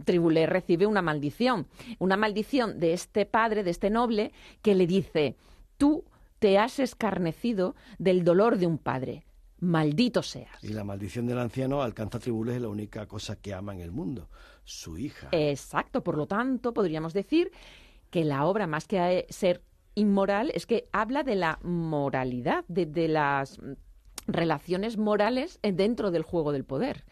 Tribulé 0.06 0.46
recibe 0.48 0.88
una 0.88 1.02
maldición. 1.04 1.68
Una 2.00 2.18
maldición 2.18 2.80
de 2.80 2.94
este 2.94 3.26
padre, 3.28 3.64
de 3.64 3.70
este 3.72 3.90
noble, 3.92 4.32
que 4.64 4.74
le 4.74 4.88
dice, 4.88 5.36
tú 5.78 6.04
te 6.40 6.58
has 6.58 6.80
escarnecido 6.80 7.76
del 7.98 8.24
dolor 8.24 8.58
de 8.58 8.68
un 8.68 8.78
padre. 8.78 9.26
Maldito 9.60 10.22
seas. 10.22 10.64
Y 10.64 10.70
la 10.70 10.84
maldición 10.84 11.26
del 11.26 11.40
anciano 11.40 11.82
alcanza 11.82 12.20
Tribules 12.20 12.56
es 12.56 12.62
la 12.62 12.68
única 12.68 13.08
cosa 13.08 13.38
que 13.38 13.54
ama 13.54 13.74
en 13.74 13.82
el 13.82 13.92
mundo, 13.92 14.30
su 14.64 14.98
hija. 15.00 15.30
Exacto, 15.32 16.04
por 16.04 16.16
lo 16.16 16.28
tanto, 16.28 16.74
podríamos 16.74 17.14
decir 17.14 17.52
que 18.12 18.24
la 18.24 18.46
obra, 18.46 18.68
más 18.68 18.88
que 18.88 18.98
eh, 18.98 19.26
ser 19.30 19.64
inmoral, 19.96 20.52
es 20.54 20.68
que 20.68 20.88
habla 20.92 21.24
de 21.24 21.36
la 21.36 21.60
moralidad, 21.64 22.66
de, 22.68 22.86
de 22.86 23.08
las 23.08 23.60
relaciones 24.28 24.98
morales 24.98 25.60
eh, 25.64 25.72
dentro 25.72 26.12
del 26.12 26.22
juego 26.22 26.52
del 26.52 26.64
poder. 26.64 27.04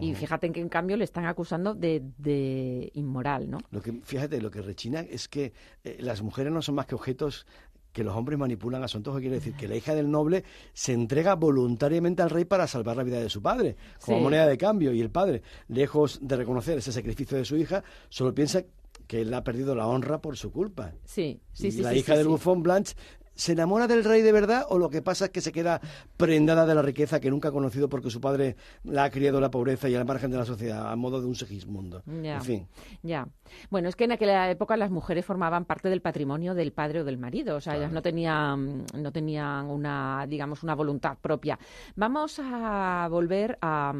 Y 0.00 0.14
fíjate 0.14 0.50
que 0.52 0.60
en 0.60 0.70
cambio 0.70 0.96
le 0.96 1.04
están 1.04 1.26
acusando 1.26 1.74
de, 1.74 2.02
de 2.16 2.90
inmoral, 2.94 3.50
¿no? 3.50 3.58
Lo 3.70 3.82
que, 3.82 3.92
fíjate, 4.02 4.40
lo 4.40 4.50
que 4.50 4.62
rechina 4.62 5.00
es 5.00 5.28
que 5.28 5.52
eh, 5.84 5.98
las 6.00 6.22
mujeres 6.22 6.50
no 6.50 6.62
son 6.62 6.76
más 6.76 6.86
que 6.86 6.94
objetos 6.94 7.46
que 7.92 8.02
los 8.04 8.14
hombres 8.16 8.38
manipulan 8.38 8.82
a 8.82 8.88
su 8.88 8.96
antojo. 8.96 9.18
Quiere 9.20 9.36
decir 9.36 9.54
que 9.54 9.68
la 9.68 9.76
hija 9.76 9.94
del 9.94 10.10
noble 10.10 10.44
se 10.72 10.92
entrega 10.92 11.34
voluntariamente 11.34 12.22
al 12.22 12.30
rey 12.30 12.44
para 12.44 12.66
salvar 12.66 12.96
la 12.96 13.02
vida 13.02 13.20
de 13.20 13.28
su 13.30 13.42
padre, 13.42 13.76
como 14.04 14.18
Sí. 14.18 14.22
moneda 14.24 14.46
de 14.46 14.58
cambio. 14.58 14.92
Y 14.92 15.00
el 15.00 15.10
padre, 15.10 15.42
lejos 15.68 16.18
de 16.22 16.36
reconocer 16.36 16.78
ese 16.78 16.92
sacrificio 16.92 17.36
de 17.36 17.44
su 17.44 17.56
hija, 17.56 17.84
solo 18.08 18.34
piensa 18.34 18.64
que 19.06 19.20
él 19.22 19.34
ha 19.34 19.44
perdido 19.44 19.74
la 19.74 19.86
honra 19.86 20.20
por 20.20 20.36
su 20.36 20.50
culpa. 20.52 20.92
Sí, 21.04 21.40
sí, 21.52 21.68
y 21.68 21.72
sí. 21.72 21.82
la 21.82 21.90
sí, 21.92 21.98
hija 21.98 22.12
sí, 22.14 22.18
del 22.18 22.28
bufón 22.28 22.62
Blanche 22.62 22.94
se 23.34 23.52
enamora 23.52 23.86
del 23.86 24.04
rey 24.04 24.22
de 24.22 24.32
verdad 24.32 24.66
o 24.68 24.78
lo 24.78 24.90
que 24.90 25.02
pasa 25.02 25.26
es 25.26 25.30
que 25.30 25.40
se 25.40 25.52
queda 25.52 25.80
prendada 26.16 26.66
de 26.66 26.74
la 26.74 26.82
riqueza 26.82 27.20
que 27.20 27.30
nunca 27.30 27.48
ha 27.48 27.52
conocido 27.52 27.88
porque 27.88 28.10
su 28.10 28.20
padre 28.20 28.56
la 28.84 29.04
ha 29.04 29.10
criado 29.10 29.38
en 29.38 29.42
la 29.42 29.50
pobreza 29.50 29.88
y 29.88 29.94
al 29.94 30.04
margen 30.04 30.30
de 30.30 30.38
la 30.38 30.44
sociedad 30.44 30.90
a 30.90 30.96
modo 30.96 31.20
de 31.20 31.26
un 31.26 31.34
segismundo. 31.34 32.02
Ya. 32.06 32.36
En 32.36 32.42
fin. 32.42 32.68
Ya. 33.02 33.28
Bueno, 33.70 33.88
es 33.88 33.96
que 33.96 34.04
en 34.04 34.12
aquella 34.12 34.50
época 34.50 34.76
las 34.76 34.90
mujeres 34.90 35.24
formaban 35.24 35.64
parte 35.64 35.88
del 35.88 36.02
patrimonio 36.02 36.54
del 36.54 36.72
padre 36.72 37.00
o 37.00 37.04
del 37.04 37.18
marido, 37.18 37.56
o 37.56 37.60
sea, 37.60 37.76
ellas 37.76 37.92
no 37.92 38.02
tenían, 38.02 38.84
no 38.94 39.12
tenían 39.12 39.70
una, 39.70 40.26
digamos, 40.28 40.62
una 40.62 40.74
voluntad 40.74 41.18
propia. 41.20 41.58
Vamos 41.96 42.38
a 42.42 43.08
volver 43.10 43.58
a, 43.60 43.92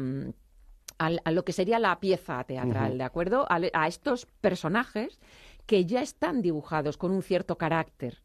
a 0.97 1.31
lo 1.31 1.43
que 1.43 1.53
sería 1.53 1.79
la 1.79 1.99
pieza 1.99 2.43
teatral, 2.43 2.97
¿de 2.97 3.03
acuerdo? 3.03 3.45
A 3.49 3.87
estos 3.87 4.25
personajes 4.41 5.19
que 5.65 5.85
ya 5.85 6.01
están 6.01 6.41
dibujados 6.41 6.97
con 6.97 7.11
un 7.11 7.23
cierto 7.23 7.57
carácter. 7.57 8.21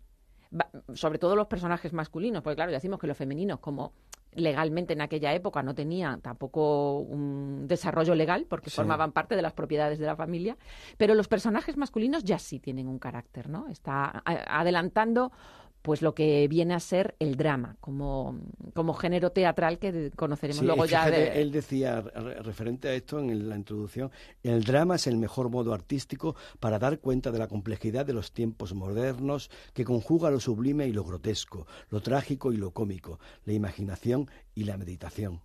Sobre 0.95 1.19
todo 1.19 1.37
los 1.37 1.47
personajes 1.47 1.93
masculinos, 1.93 2.43
porque 2.43 2.57
claro, 2.57 2.71
ya 2.71 2.78
decimos 2.78 2.99
que 2.99 3.07
los 3.07 3.17
femeninos, 3.17 3.61
como 3.61 3.93
legalmente 4.33 4.93
en 4.93 5.00
aquella 5.00 5.35
época 5.35 5.62
no 5.62 5.75
tenían 5.75 6.21
tampoco 6.21 7.00
un 7.00 7.67
desarrollo 7.67 8.14
legal, 8.14 8.47
porque 8.49 8.71
Sí. 8.71 8.76
formaban 8.76 9.12
parte 9.12 9.37
de 9.37 9.43
las 9.43 9.52
propiedades 9.52 9.99
de 9.99 10.07
la 10.07 10.17
familia, 10.17 10.57
pero 10.97 11.14
los 11.14 11.28
personajes 11.28 11.76
masculinos 11.76 12.25
ya 12.25 12.38
sí 12.38 12.61
tienen 12.61 12.88
un 12.88 12.99
carácter, 12.99 13.49
¿no? 13.49 13.69
Está 13.69 14.23
adelantando 14.25 15.33
pues 15.88 16.02
lo 16.02 16.14
que 16.14 16.47
viene 16.49 16.75
a 16.75 16.80
ser 16.80 17.16
el 17.18 17.37
drama, 17.37 17.76
como, 17.80 18.38
como 18.75 18.92
género 18.92 19.33
teatral 19.33 19.78
que 19.78 20.11
conoceremos 20.14 20.61
Sí, 20.61 20.66
luego 20.66 20.85
ya 20.85 21.11
de... 21.11 21.40
Él 21.40 21.50
decía, 21.50 22.02
re- 22.02 22.42
referente 22.42 22.88
a 22.88 22.92
esto 22.92 23.18
en 23.18 23.49
la 23.49 23.57
introducción, 23.57 24.11
el 24.42 24.64
drama 24.64 24.97
es 24.97 25.07
el 25.07 25.16
mejor 25.16 25.49
modo 25.49 25.73
artístico 25.73 26.37
para 26.61 26.78
dar 26.78 27.00
cuenta 27.00 27.30
de 27.33 27.38
la 27.38 27.49
complejidad 27.49 28.04
de 28.04 28.12
los 28.12 28.33
tiempos 28.33 28.75
modernos 28.75 29.50
que 29.73 29.87
conjuga 29.87 30.30
lo 30.30 30.40
sublime 30.40 30.87
y 30.87 30.92
lo 30.92 31.04
grotesco, 31.04 31.66
lo 31.88 32.02
trágico 32.02 32.52
y 32.52 32.59
lo 32.59 32.73
cómico, 32.73 33.18
la 33.47 33.54
imaginación 33.54 34.28
y 34.54 34.64
la 34.64 34.76
meditación. 34.76 35.40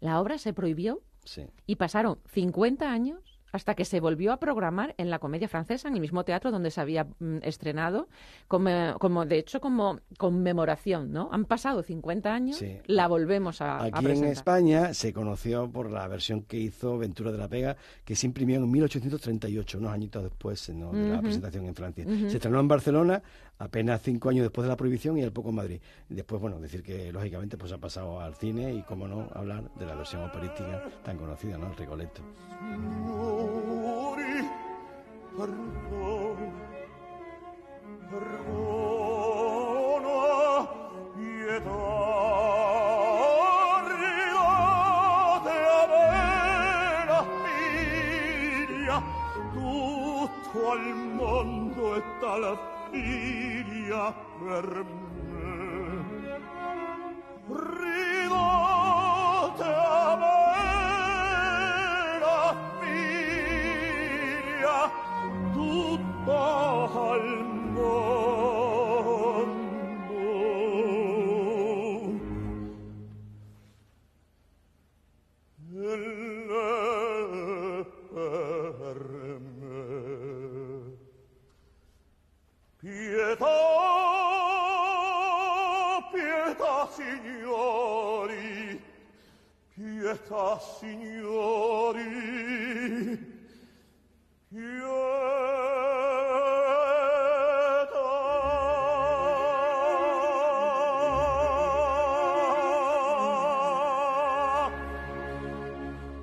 La 0.00 0.20
obra 0.20 0.38
se 0.38 0.52
prohibió 0.52 1.02
Sí. 1.24 1.46
Y 1.66 1.76
pasaron 1.76 2.18
50 2.32 2.92
años 2.92 3.33
hasta 3.54 3.74
que 3.76 3.84
se 3.84 4.00
volvió 4.00 4.32
a 4.32 4.38
programar 4.38 4.96
en 4.98 5.10
la 5.10 5.20
Comedia 5.20 5.46
Francesa, 5.46 5.86
en 5.86 5.94
el 5.94 6.00
mismo 6.00 6.24
teatro 6.24 6.50
donde 6.50 6.72
se 6.72 6.80
había 6.80 7.04
mm, 7.04 7.38
estrenado, 7.42 8.08
como, 8.48 8.98
como, 8.98 9.26
de 9.26 9.38
hecho 9.38 9.60
como 9.60 10.00
conmemoración, 10.18 11.12
¿no? 11.12 11.28
Han 11.30 11.44
pasado 11.44 11.84
50 11.84 12.34
años, 12.34 12.56
Sí. 12.56 12.78
la 12.86 13.06
volvemos 13.06 13.60
a, 13.60 13.78
a 13.78 13.84
Aquí 13.84 14.06
en. 14.06 14.24
España 14.24 14.92
se 14.92 15.12
conoció 15.12 15.70
por 15.70 15.88
la 15.88 16.08
versión 16.08 16.42
que 16.42 16.56
hizo 16.56 16.98
Ventura 16.98 17.30
de 17.30 17.38
la 17.38 17.46
Pega, 17.46 17.76
que 18.04 18.16
se 18.16 18.26
imprimió 18.26 18.56
en 18.56 18.68
1838, 18.68 19.78
unos 19.78 19.92
añitos 19.92 20.24
después 20.24 20.68
¿no? 20.70 20.90
de 20.90 21.10
la 21.10 21.20
presentación 21.22 21.66
en 21.66 21.74
Francia. 21.76 22.04
Se 22.28 22.36
estrenó 22.36 22.58
en 22.58 22.66
Barcelona 22.66 23.22
apenas 23.58 24.02
cinco 24.02 24.28
años 24.28 24.42
después 24.42 24.64
de 24.64 24.68
la 24.68 24.76
prohibición 24.76 25.18
y 25.18 25.22
al 25.22 25.32
poco 25.32 25.50
en 25.50 25.54
Madrid. 25.56 25.80
Después, 26.08 26.40
bueno, 26.40 26.58
decir 26.60 26.82
que 26.82 27.12
lógicamente 27.12 27.56
pues 27.56 27.72
ha 27.72 27.78
pasado 27.78 28.20
al 28.20 28.34
cine 28.34 28.72
y, 28.72 28.82
como 28.82 29.08
no, 29.08 29.28
hablar 29.34 29.70
de 29.74 29.86
la 29.86 29.94
versión 29.94 30.22
operística 30.22 30.82
tan 31.02 31.16
conocida, 31.16 31.58
¿no? 31.58 31.66
El 31.66 31.74
tutto 50.54 50.70
al 50.70 50.94
mondo 50.94 51.96
è 51.96 52.02
tal 52.20 52.73
figlia 52.94 54.14
per 54.38 54.84
me. 54.84 56.02
Ridate 57.48 58.84
a 59.64 60.16
me 60.22 62.18
la 62.20 62.56
figlia, 62.80 64.78
tutta 65.52 66.63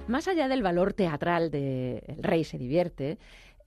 Más 0.08 0.28
allá 0.28 0.48
del 0.48 0.62
valor 0.62 0.94
teatral 0.94 1.52
de 1.52 2.04
El 2.06 2.22
Rey 2.22 2.44
se 2.44 2.58
divierte, 2.58 3.18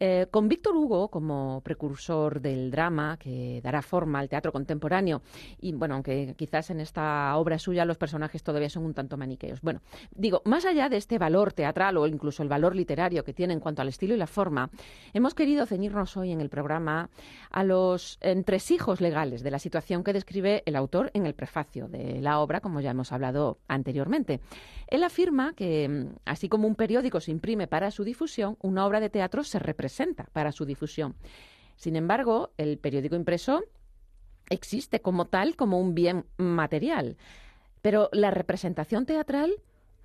eh, 0.00 0.26
con 0.30 0.48
Víctor 0.48 0.76
Hugo 0.76 1.08
como 1.08 1.60
precursor 1.62 2.40
del 2.40 2.70
drama 2.70 3.16
que 3.18 3.60
dará 3.62 3.82
forma 3.82 4.18
al 4.18 4.28
teatro 4.28 4.52
contemporáneo, 4.52 5.22
y 5.60 5.72
bueno, 5.72 5.94
aunque 5.94 6.34
quizás 6.36 6.70
en 6.70 6.80
esta 6.80 7.36
obra 7.36 7.58
suya 7.58 7.84
los 7.84 7.98
personajes 7.98 8.42
todavía 8.42 8.68
son 8.68 8.84
un 8.84 8.94
tanto 8.94 9.16
maniqueos. 9.16 9.60
Bueno, 9.60 9.80
digo, 10.10 10.42
más 10.44 10.64
allá 10.64 10.88
de 10.88 10.96
este 10.96 11.18
valor 11.18 11.52
teatral 11.52 11.96
o 11.96 12.06
incluso 12.06 12.42
el 12.42 12.48
valor 12.48 12.74
literario 12.74 13.24
que 13.24 13.32
tiene 13.32 13.54
en 13.54 13.60
cuanto 13.60 13.82
al 13.82 13.88
estilo 13.88 14.14
y 14.14 14.18
la 14.18 14.26
forma, 14.26 14.70
hemos 15.12 15.34
querido 15.34 15.66
ceñirnos 15.66 16.16
hoy 16.16 16.32
en 16.32 16.40
el 16.40 16.50
programa 16.50 17.10
a 17.50 17.64
los 17.64 18.18
entresijos 18.20 19.00
legales 19.00 19.42
de 19.42 19.50
la 19.50 19.58
situación 19.58 20.02
que 20.02 20.12
describe 20.12 20.62
el 20.66 20.76
autor 20.76 21.10
en 21.14 21.26
el 21.26 21.34
prefacio 21.34 21.88
de 21.88 22.20
la 22.20 22.40
obra, 22.40 22.60
como 22.60 22.80
ya 22.80 22.90
hemos 22.90 23.12
hablado 23.12 23.58
anteriormente. 23.68 24.40
Él 24.88 25.02
afirma 25.02 25.54
que, 25.54 25.88
mm, 25.88 26.16
así 26.24 26.48
como 26.48 26.66
un 26.66 26.74
periódico 26.74 27.20
se 27.20 27.30
imprime 27.30 27.66
para 27.66 27.90
su 27.90 28.04
difusión, 28.04 28.56
una 28.60 28.86
obra 28.86 29.00
de 29.00 29.10
teatro 29.10 29.44
se 29.44 29.58
representa 29.58 29.83
para 30.32 30.52
su 30.52 30.64
difusión. 30.64 31.14
Sin 31.76 31.96
embargo, 31.96 32.50
el 32.56 32.78
periódico 32.78 33.16
impreso 33.16 33.62
existe 34.50 35.00
como 35.00 35.26
tal, 35.26 35.56
como 35.56 35.80
un 35.80 35.94
bien 35.94 36.24
material. 36.36 37.16
Pero 37.82 38.08
la 38.12 38.30
representación 38.30 39.06
teatral, 39.06 39.54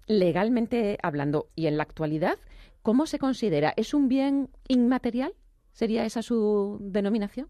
legalmente 0.07 0.97
hablando 1.01 1.49
y 1.55 1.67
en 1.67 1.77
la 1.77 1.83
actualidad, 1.83 2.37
¿cómo 2.81 3.05
se 3.05 3.19
considera? 3.19 3.73
¿Es 3.77 3.93
un 3.93 4.07
bien 4.07 4.49
inmaterial? 4.67 5.33
¿Sería 5.71 6.05
esa 6.05 6.21
su 6.21 6.77
denominación? 6.81 7.47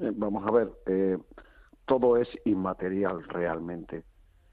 Eh, 0.00 0.12
vamos 0.14 0.46
a 0.46 0.50
ver, 0.50 0.68
eh, 0.86 1.18
todo 1.86 2.16
es 2.16 2.28
inmaterial 2.44 3.22
realmente. 3.24 4.04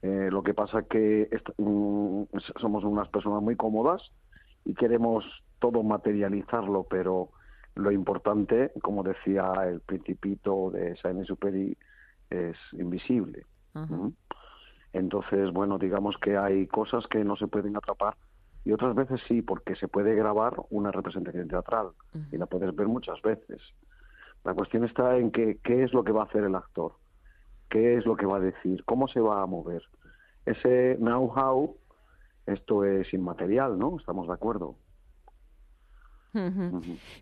Eh, 0.02 0.28
lo 0.30 0.42
que 0.42 0.54
pasa 0.54 0.80
es 0.80 0.86
que 0.86 1.28
mm, 1.56 2.22
somos 2.60 2.84
unas 2.84 3.08
personas 3.08 3.42
muy 3.42 3.56
cómodas 3.56 4.02
y 4.64 4.74
queremos 4.74 5.24
todo 5.58 5.82
materializarlo, 5.82 6.84
pero 6.84 7.30
lo 7.74 7.90
importante, 7.92 8.72
como 8.82 9.02
decía 9.02 9.52
el 9.66 9.80
principito 9.80 10.70
de 10.70 10.96
Saint-Exupéry, 10.96 11.76
es 12.30 12.56
invisible. 12.72 13.46
Entonces, 14.92 15.52
bueno, 15.52 15.78
digamos 15.78 16.16
que 16.18 16.36
hay 16.36 16.66
cosas 16.66 17.06
que 17.06 17.22
no 17.24 17.36
se 17.36 17.46
pueden 17.46 17.76
atrapar 17.76 18.16
y 18.64 18.72
otras 18.72 18.94
veces 18.94 19.20
sí, 19.28 19.42
porque 19.42 19.76
se 19.76 19.88
puede 19.88 20.14
grabar 20.14 20.54
una 20.70 20.90
representación 20.90 21.48
teatral 21.48 21.90
y 22.32 22.36
la 22.36 22.46
puedes 22.46 22.74
ver 22.74 22.88
muchas 22.88 23.22
veces. 23.22 23.62
La 24.44 24.54
cuestión 24.54 24.84
está 24.84 25.16
en 25.16 25.30
que, 25.30 25.58
qué 25.62 25.84
es 25.84 25.92
lo 25.92 26.04
que 26.04 26.12
va 26.12 26.22
a 26.22 26.26
hacer 26.26 26.44
el 26.44 26.54
actor, 26.54 26.92
qué 27.68 27.96
es 27.96 28.06
lo 28.06 28.16
que 28.16 28.26
va 28.26 28.38
a 28.38 28.40
decir, 28.40 28.84
cómo 28.84 29.08
se 29.08 29.20
va 29.20 29.42
a 29.42 29.46
mover. 29.46 29.82
Ese 30.46 30.96
know-how, 30.98 31.76
esto 32.46 32.84
es 32.84 33.12
inmaterial, 33.12 33.78
¿no? 33.78 33.98
Estamos 33.98 34.26
de 34.26 34.32
acuerdo. 34.32 34.76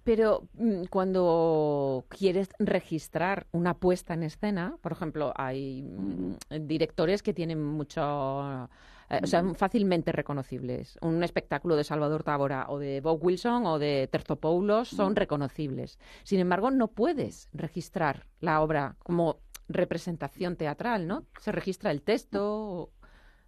Pero 0.05 0.49
mm, 0.55 0.85
cuando 0.91 2.05
quieres 2.09 2.49
registrar 2.59 3.47
una 3.53 3.75
puesta 3.75 4.15
en 4.15 4.23
escena, 4.23 4.77
por 4.81 4.93
ejemplo, 4.93 5.33
hay 5.37 5.83
mm, 5.83 6.67
directores 6.67 7.23
que 7.23 7.35
tienen 7.35 7.63
mucho... 7.63 8.69
Eh, 9.09 9.21
o 9.23 9.27
sea, 9.27 9.45
fácilmente 9.55 10.11
reconocibles. 10.11 10.99
Un 11.01 11.23
espectáculo 11.23 11.77
de 11.77 11.85
Salvador 11.85 12.25
Tábora 12.25 12.67
o 12.69 12.79
de 12.79 13.01
Bob 13.01 13.25
Wilson 13.25 13.65
o 13.67 13.79
de 13.79 14.09
Terzopoulos 14.11 14.89
son 14.89 15.15
reconocibles. 15.15 15.99
Sin 16.25 16.41
embargo, 16.41 16.73
no 16.73 16.89
puedes 16.89 17.49
registrar 17.53 18.27
la 18.41 18.61
obra 18.61 18.97
como 18.99 19.39
representación 19.69 20.57
teatral, 20.57 21.07
¿no? 21.07 21.25
Se 21.41 21.53
registra 21.53 21.91
el 21.91 22.03
texto. 22.03 22.91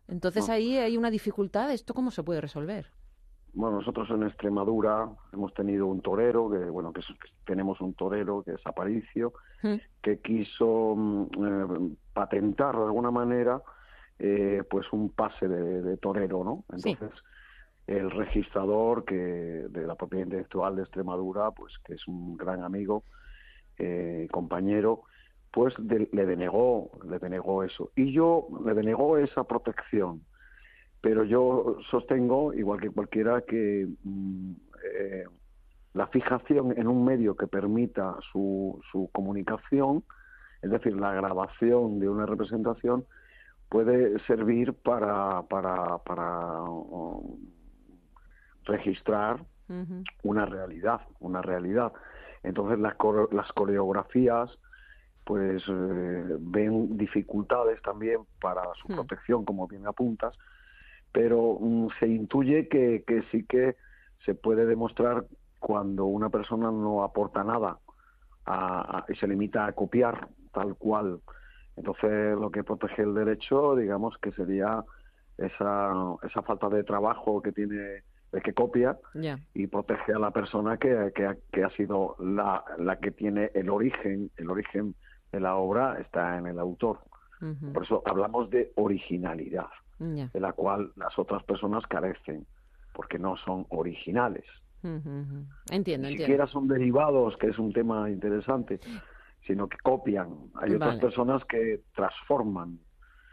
Entonces 0.06 0.48
ahí 0.48 0.76
hay 0.76 0.96
una 0.96 1.10
dificultad. 1.10 1.72
¿Esto 1.72 1.92
cómo 1.92 2.10
se 2.10 2.22
puede 2.22 2.40
resolver? 2.40 2.92
Bueno, 3.55 3.78
nosotros 3.78 4.09
en 4.11 4.25
Extremadura 4.25 5.09
hemos 5.33 5.52
tenido 5.55 5.87
un 5.87 6.00
torero, 6.00 6.50
que 6.50 6.59
bueno, 6.59 6.93
que, 6.93 7.00
tenemos 7.45 7.81
un 7.81 7.95
torero 7.95 8.43
que 8.43 8.52
es 8.52 8.67
Aparicio, 8.67 9.33
que 10.02 10.19
quiso 10.21 10.95
mm, 10.97 11.23
eh, 11.23 11.97
patentar 12.12 12.76
de 12.76 12.85
alguna 12.85 13.11
manera 13.11 13.61
eh, 14.19 14.63
pues 14.69 14.87
un 14.93 15.11
pase 15.11 15.49
de, 15.49 15.97
torero, 15.97 16.45
¿no? 16.45 16.65
Entonces, 16.73 17.11
el 17.87 18.11
registrador 18.11 19.04
que 19.04 19.15
de 19.15 19.87
la 19.87 19.95
propiedad 19.95 20.26
intelectual 20.26 20.76
de 20.76 20.82
Extremadura, 20.82 21.50
pues 21.50 21.73
que 21.84 21.95
es 21.95 22.06
un 22.06 22.37
gran 22.37 22.63
amigo, 22.63 23.04
eh, 23.78 24.28
compañero, 24.30 25.04
pues 25.52 25.75
le 25.78 26.26
denegó, 26.26 26.91
le 27.08 27.19
denegó 27.19 27.65
eso. 27.65 27.91
Y 27.97 28.13
yo 28.13 28.49
le 28.65 28.75
denegó 28.75 29.17
esa 29.17 29.45
protección 29.45 30.23
pero 31.00 31.25
yo 31.25 31.78
sostengo, 31.91 32.52
igual 32.54 32.80
que 32.80 32.91
cualquiera, 32.91 33.43
que 33.43 33.89
mm, 34.04 34.52
eh, 34.84 35.25
la 35.95 36.06
fijación 36.08 36.75
en 36.76 36.87
un 36.89 37.04
medio 37.04 37.37
que 37.37 37.47
permita 37.47 38.17
su, 38.32 38.80
su 38.93 39.08
comunicación, 39.13 40.04
es 40.63 40.71
decir, 40.71 40.97
la 40.97 41.13
grabación 41.13 41.99
de 41.99 42.08
una 42.08 42.26
representación, 42.26 43.04
puede 43.69 44.19
servir 44.21 44.75
para, 44.75 45.43
para, 45.43 45.99
para 45.99 46.63
um, 46.63 47.39
registrar 48.65 49.45
una 50.23 50.47
realidad, 50.47 51.02
una 51.21 51.43
realidad. 51.43 51.93
Entonces 52.43 52.78
las, 52.78 52.95
las 53.32 53.52
coreografías 53.52 54.50
pues 55.25 55.63
eh, 55.69 56.37
ven 56.41 56.97
dificultades 56.97 57.82
también 57.82 58.21
para 58.41 58.63
su 58.80 58.91
hmm. 58.91 58.95
protección, 58.95 59.45
como 59.45 59.69
bien 59.69 59.87
apuntas, 59.87 60.34
pero 61.12 61.58
mm, 61.60 61.88
se 61.99 62.06
intuye 62.06 62.68
que, 62.68 63.04
que 63.06 63.23
sí 63.30 63.44
que 63.44 63.76
se 64.25 64.34
puede 64.34 64.66
demostrar 64.66 65.25
cuando 65.58 66.04
una 66.06 66.28
persona 66.28 66.71
no 66.71 67.02
aporta 67.02 67.42
nada 67.44 67.78
y 69.08 69.14
se 69.16 69.26
limita 69.26 69.66
a 69.66 69.73
copiar 69.73 70.28
tal 70.52 70.75
cual. 70.76 71.21
Entonces, 71.76 72.36
lo 72.38 72.50
que 72.50 72.64
protege 72.64 73.02
el 73.02 73.14
derecho, 73.14 73.76
digamos 73.76 74.16
que 74.18 74.32
sería 74.32 74.84
esa, 75.36 75.92
esa 76.23 76.42
falta 76.42 76.68
de 76.68 76.82
trabajo 76.82 77.42
que 77.42 77.52
tiene 77.52 78.02
el 78.32 78.42
que 78.42 78.52
copia 78.52 78.99
y 79.54 79.66
protege 79.66 80.12
a 80.12 80.18
la 80.18 80.30
persona 80.30 80.76
que, 80.76 81.12
que, 81.52 81.64
ha 81.64 81.71
sido 81.71 82.16
la, 82.18 82.64
la 82.78 82.97
que 82.97 83.10
tiene 83.10 83.50
el 83.54 83.71
origen, 83.71 84.30
el 84.36 84.50
origen 84.50 84.94
de 85.32 85.40
la 85.40 85.56
obra 85.56 85.99
está 86.00 86.38
en 86.38 86.47
el 86.47 86.58
autor. 86.58 86.99
Por 87.73 87.84
eso 87.84 88.02
hablamos 88.04 88.50
de 88.50 88.73
originalidad 88.75 89.68
de 89.99 90.41
la 90.41 90.52
cual 90.52 90.93
las 90.97 91.19
otras 91.19 91.43
personas 91.45 91.84
carecen, 91.87 92.47
porque 92.93 93.19
no 93.19 93.37
son 93.37 93.67
originales. 93.71 94.45
Entiendo, 95.71 96.08
Ni 96.08 96.19
siquiera 96.19 96.47
son 96.47 96.69
derivados, 96.69 97.37
que 97.37 97.49
es 97.49 97.58
un 97.58 97.73
tema 97.73 98.08
interesante, 98.11 98.80
sino 99.47 99.69
que 99.69 99.76
copian. 99.78 100.50
Hay 100.54 100.75
otras 100.75 100.99
personas 100.99 101.45
que 101.47 101.82
transforman. 101.95 102.78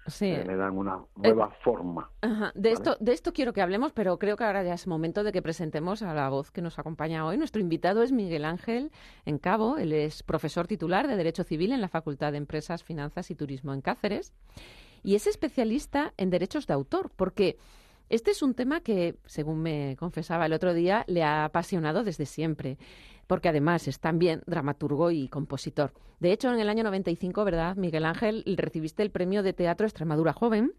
Sí. 0.08 0.28
Eh, 0.28 0.44
le 0.46 0.56
dan 0.56 0.78
una 0.78 1.00
nueva 1.16 1.50
eh, 1.52 1.58
forma. 1.64 2.12
De, 2.54 2.72
esto, 2.72 2.96
de 3.00 3.12
esto 3.12 3.34
quiero 3.34 3.54
que 3.54 3.62
hablemos, 3.62 3.92
pero 3.92 4.20
creo 4.20 4.38
que 4.38 4.44
ahora 4.44 4.64
ya 4.64 4.76
es 4.76 4.86
momento 4.86 5.24
de 5.24 5.32
que 5.32 5.42
presentemos 5.42 6.04
a 6.04 6.14
la 6.14 6.30
voz 6.30 6.52
que 6.52 6.62
nos 6.62 6.78
acompaña 6.78 7.26
hoy. 7.26 7.38
Nuestro 7.38 7.60
invitado 7.60 8.04
es 8.04 8.12
Miguel 8.12 8.46
Ángel 8.46 8.92
en 9.26 9.40
Cabo. 9.40 9.78
Él 9.78 9.94
es 9.94 10.22
profesor 10.22 10.68
titular 10.68 11.08
de 11.08 11.16
Derecho 11.16 11.44
Civil 11.44 11.72
en 11.72 11.82
la 11.82 11.88
Facultad 11.88 12.34
de 12.34 12.38
Empresas, 12.38 12.84
Finanzas 12.84 13.32
y 13.32 13.36
Turismo 13.36 13.74
en 13.74 13.82
Cáceres 13.82 14.32
y 15.06 15.16
es 15.16 15.28
especialista 15.28 16.14
en 16.18 16.32
derechos 16.32 16.66
de 16.66 16.74
autor, 16.74 17.12
porque 17.16 17.58
este 18.10 18.32
es 18.32 18.42
un 18.42 18.56
tema 18.56 18.82
que, 18.82 19.16
según 19.26 19.62
me 19.62 19.96
confesaba 19.98 20.46
el 20.46 20.54
otro 20.54 20.74
día, 20.74 21.04
le 21.08 21.24
ha 21.24 21.46
apasionado 21.46 22.04
desde 22.04 22.26
siempre, 22.26 22.78
porque 23.28 23.50
además 23.50 23.88
es 23.88 24.00
también 24.00 24.42
dramaturgo 24.48 25.12
y 25.12 25.28
compositor. 25.28 25.94
De 26.20 26.32
hecho, 26.32 26.52
en 26.52 26.60
el 26.60 26.70
año 26.70 26.84
95, 26.84 27.44
¿verdad, 27.44 27.76
Miguel 27.76 28.06
Ángel, 28.06 28.44
recibiste 28.58 29.04
el 29.04 29.12
premio 29.12 29.44
de 29.44 29.54
teatro 29.54 29.86
Extremadura 29.86 30.34
Joven? 30.34 30.74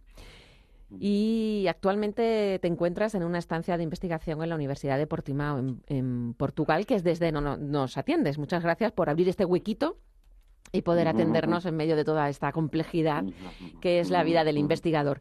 Y 1.00 1.66
actualmente 1.68 2.58
te 2.60 2.68
encuentras 2.68 3.14
en 3.14 3.24
una 3.24 3.38
estancia 3.38 3.76
de 3.76 3.82
investigación 3.82 4.42
en 4.42 4.48
la 4.48 4.54
Universidad 4.54 4.98
de 4.98 5.06
Portimao, 5.06 5.58
en, 5.86 6.34
Portugal, 6.34 6.86
que 6.86 6.94
es 6.94 7.02
desde 7.04 7.32
no, 7.32 7.56
nos 7.56 7.96
atiendes. 7.96 8.38
Muchas 8.38 8.62
gracias 8.62 8.92
por 8.92 9.08
abrir 9.08 9.28
este 9.28 9.44
huequito 9.44 9.98
y 10.72 10.82
poder 10.82 11.08
atendernos 11.08 11.66
en 11.66 11.76
medio 11.76 11.96
de 11.96 12.04
toda 12.04 12.28
esta 12.28 12.52
complejidad 12.52 13.24
que 13.80 14.00
es 14.00 14.10
la 14.10 14.24
vida 14.24 14.44
del 14.44 14.58
investigador. 14.58 15.20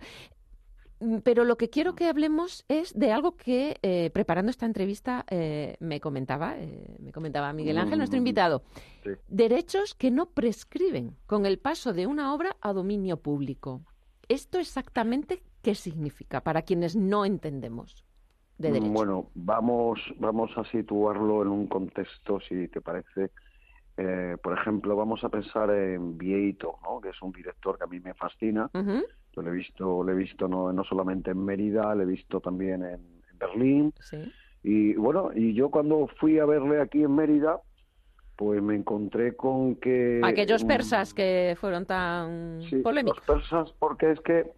Mm, 0.99 1.17
pero 1.19 1.43
lo 1.43 1.57
que 1.57 1.69
quiero 1.69 1.95
que 1.95 2.07
hablemos 2.07 2.65
es 2.67 2.97
de 2.97 3.11
algo 3.11 3.35
que 3.35 3.77
eh, 3.81 4.09
preparando 4.11 4.49
esta 4.49 4.65
entrevista 4.65 5.25
eh, 5.29 5.75
me 5.79 5.99
comentaba, 5.99 6.55
eh, 6.57 6.97
me 6.99 7.11
comentaba 7.11 7.51
Miguel 7.53 7.77
Ángel, 7.77 7.97
nuestro 7.97 8.17
invitado. 8.17 8.63
Derechos 9.27 9.93
que 9.93 10.11
no 10.11 10.27
prescriben 10.27 11.15
con 11.25 11.45
el 11.45 11.59
paso 11.59 11.93
de 11.93 12.07
una 12.07 12.33
obra 12.33 12.55
a 12.61 12.73
dominio 12.73 13.17
público. 13.17 13.81
¿Esto 14.29 14.57
exactamente 14.57 15.43
qué 15.61 15.75
significa 15.75 16.41
para 16.41 16.63
quienes 16.63 16.95
no 16.95 17.25
entendemos 17.25 18.05
de 18.57 18.71
derecho? 18.71 18.91
Bueno, 18.91 19.29
vamos, 19.35 19.99
vamos 20.17 20.51
a 20.55 20.63
situarlo 20.65 21.41
en 21.41 21.49
un 21.49 21.67
contexto, 21.67 22.39
si 22.39 22.67
te 22.69 22.81
parece, 22.81 23.31
eh, 23.97 24.37
por 24.41 24.57
ejemplo, 24.57 24.95
vamos 24.95 25.23
a 25.23 25.29
pensar 25.29 25.69
en 25.69 26.17
Vieito, 26.17 26.79
¿no? 26.83 26.99
que 26.99 27.09
es 27.09 27.21
un 27.21 27.31
director 27.31 27.77
que 27.77 27.85
a 27.85 27.87
mí 27.87 27.99
me 27.99 28.13
fascina, 28.13 28.69
Lo 28.73 29.47
he 29.47 29.51
visto, 29.51 30.03
lo 30.03 30.11
he 30.11 30.15
visto 30.15 30.47
no, 30.47 30.71
no 30.71 30.83
solamente 30.83 31.31
en 31.31 31.43
Mérida, 31.43 31.93
lo 31.95 32.03
he 32.03 32.05
visto 32.05 32.39
también 32.39 32.83
en, 32.83 32.93
en 33.31 33.37
Berlín. 33.37 33.93
Sí. 33.99 34.17
Y 34.63 34.95
bueno, 34.95 35.31
y 35.33 35.53
yo 35.53 35.69
cuando 35.69 36.07
fui 36.19 36.39
a 36.39 36.45
verle 36.45 36.81
aquí 36.81 37.03
en 37.03 37.15
Mérida, 37.15 37.59
pues 38.35 38.61
me 38.61 38.75
encontré 38.75 39.35
con 39.35 39.75
que... 39.75 40.21
Aquellos 40.23 40.63
persas 40.63 41.13
que 41.13 41.55
fueron 41.59 41.85
tan 41.85 42.61
sí, 42.69 42.77
polémicos. 42.77 43.17
Los 43.27 43.37
persas, 43.37 43.73
porque 43.79 44.11
es 44.11 44.19
que 44.21 44.51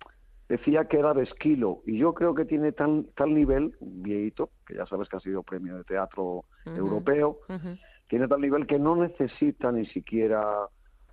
decía 0.50 0.86
que 0.86 0.98
era 0.98 1.14
de 1.14 1.24
esquilo, 1.24 1.82
y 1.86 1.98
yo 1.98 2.14
creo 2.14 2.34
que 2.34 2.46
tiene 2.46 2.72
tan, 2.72 3.06
tal 3.16 3.34
nivel, 3.34 3.76
viejito, 3.82 4.50
que 4.66 4.76
ya 4.76 4.86
sabes 4.86 5.10
que 5.10 5.18
ha 5.18 5.20
sido 5.20 5.44
premio 5.44 5.78
de 5.78 5.84
teatro 5.84 6.46
europeo. 6.66 7.40
Tiene 8.08 8.28
tal 8.28 8.42
nivel 8.42 8.68
que 8.68 8.80
no 8.80 8.96
necesita 8.96 9.72
ni 9.72 9.86
siquiera 9.88 10.68